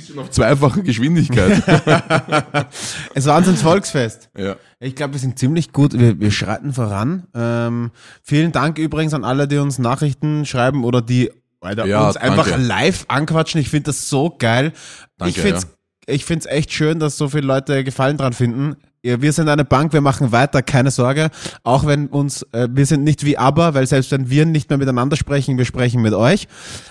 [0.00, 1.62] schon auf zweifache Geschwindigkeit.
[3.14, 4.30] es war uns ein Volksfest.
[4.36, 4.56] ja.
[4.80, 5.96] Ich glaube, wir sind ziemlich gut.
[5.96, 7.28] Wir, wir schreiten voran.
[7.34, 7.92] Ähm,
[8.24, 11.30] vielen Dank übrigens an alle, die uns Nachrichten schreiben oder die
[11.60, 12.66] Alter, Ja, uns einfach danke.
[12.66, 13.60] live anquatschen.
[13.60, 14.72] Ich finde das so geil.
[15.18, 15.66] Danke, ich finde es
[16.06, 18.74] ich find's echt schön, dass so viele Leute Gefallen dran finden.
[19.04, 21.30] Ja, Wir sind eine Bank, wir machen weiter, keine Sorge.
[21.62, 24.78] Auch wenn uns, äh, wir sind nicht wie aber, weil selbst wenn wir nicht mehr
[24.78, 26.48] miteinander sprechen, wir sprechen mit euch.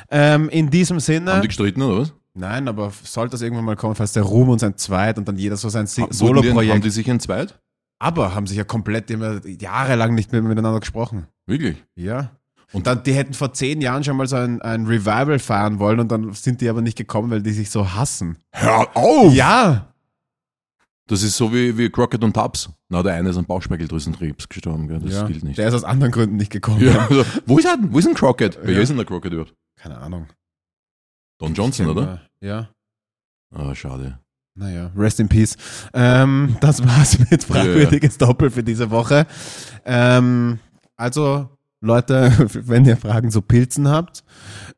[0.09, 1.33] Ähm, in diesem Sinne.
[1.33, 2.13] Haben die gestritten oder was?
[2.33, 5.37] Nein, aber sollte das irgendwann mal kommen, falls der Ruhm uns ein Zweit und dann
[5.37, 6.85] jeder so sein die- Haben Solo-Projekt.
[6.85, 7.59] die sich entzweit?
[7.99, 11.27] Aber haben sich ja komplett immer jahrelang nicht mehr miteinander gesprochen.
[11.45, 11.83] Wirklich?
[11.95, 12.31] Ja.
[12.73, 15.99] Und dann, die hätten vor zehn Jahren schon mal so ein, ein Revival feiern wollen
[15.99, 18.37] und dann sind die aber nicht gekommen, weil die sich so hassen.
[18.53, 19.33] Hör auf!
[19.33, 19.87] Ja.
[21.07, 22.69] Das ist so wie, wie Crockett und Tubbs.
[22.87, 24.99] Na, der eine ist an Bauchspeicheldrüsenkrebs gestorben, gell?
[24.99, 25.27] Das ja.
[25.27, 25.57] gilt nicht.
[25.57, 26.79] Der ist aus anderen Gründen nicht gekommen.
[26.81, 27.91] ja, also, wo ist er denn?
[27.91, 28.57] Wo ist denn Crockett?
[28.63, 28.79] Wer Ja.
[28.79, 29.53] ist denn der Crockett überhaupt?
[29.77, 30.27] Keine Ahnung.
[31.41, 32.21] Don Johnson, oder?
[32.39, 32.69] Ja.
[33.51, 34.19] Ah, schade.
[34.53, 35.57] Naja, rest in peace.
[35.91, 39.25] Ähm, das war's mit fragwürdiges Doppel für diese Woche.
[39.83, 40.59] Ähm,
[40.95, 44.23] also, Leute, wenn ihr Fragen zu Pilzen habt,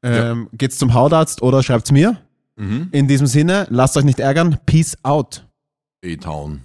[0.03, 2.21] ähm, geht's zum Hautarzt oder schreibt's mir.
[2.55, 2.87] Mhm.
[2.93, 4.57] In diesem Sinne, lasst euch nicht ärgern.
[4.65, 5.45] Peace out.
[6.01, 6.61] E-Town.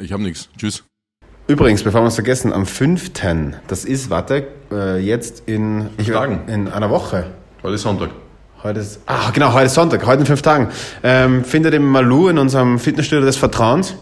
[0.00, 0.48] Ich hab nix.
[0.56, 0.82] Tschüss.
[1.46, 3.12] Übrigens, bevor wir es vergessen, am 5.
[3.68, 6.48] Das ist, warte, äh, jetzt in, ich Tagen.
[6.48, 7.32] in einer Woche.
[7.62, 8.10] Heute ist Sonntag.
[8.62, 10.68] Heute ist, ah, genau, heute ist Sonntag, heute in fünf Tagen.
[11.02, 13.96] Ähm, findet im Malu in unserem Fitnessstudio des Vertrauens.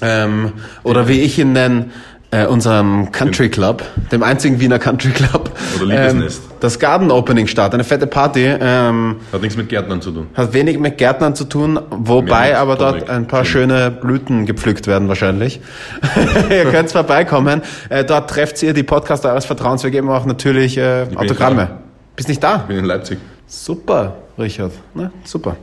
[0.00, 0.52] Ähm,
[0.84, 1.86] oder wie ich ihn nenne,
[2.30, 5.50] äh, unserem Country Club, dem einzigen Wiener Country Club.
[5.76, 6.42] Oder Liebesnest.
[6.44, 8.44] Ähm, das Garden Opening statt, eine fette Party.
[8.44, 10.28] Ähm, Hat nichts mit Gärtnern zu tun.
[10.34, 13.70] hat wenig mit Gärtnern zu tun, wobei aber dort ein paar Schön.
[13.70, 15.60] schöne Blüten gepflückt werden wahrscheinlich.
[16.48, 17.62] ihr könnt vorbeikommen.
[17.88, 19.82] Äh, dort trefft ihr die Podcaster eures Vertrauens.
[19.82, 21.70] Wir geben auch natürlich äh, Autogramme.
[22.14, 22.56] Bist nicht da?
[22.56, 23.18] Ich bin in Leipzig.
[23.54, 24.72] Super, Richard.
[24.94, 25.56] Na, super.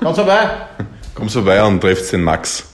[0.00, 0.50] Kommt vorbei.
[1.14, 2.64] Komm so vorbei und trefft den Max.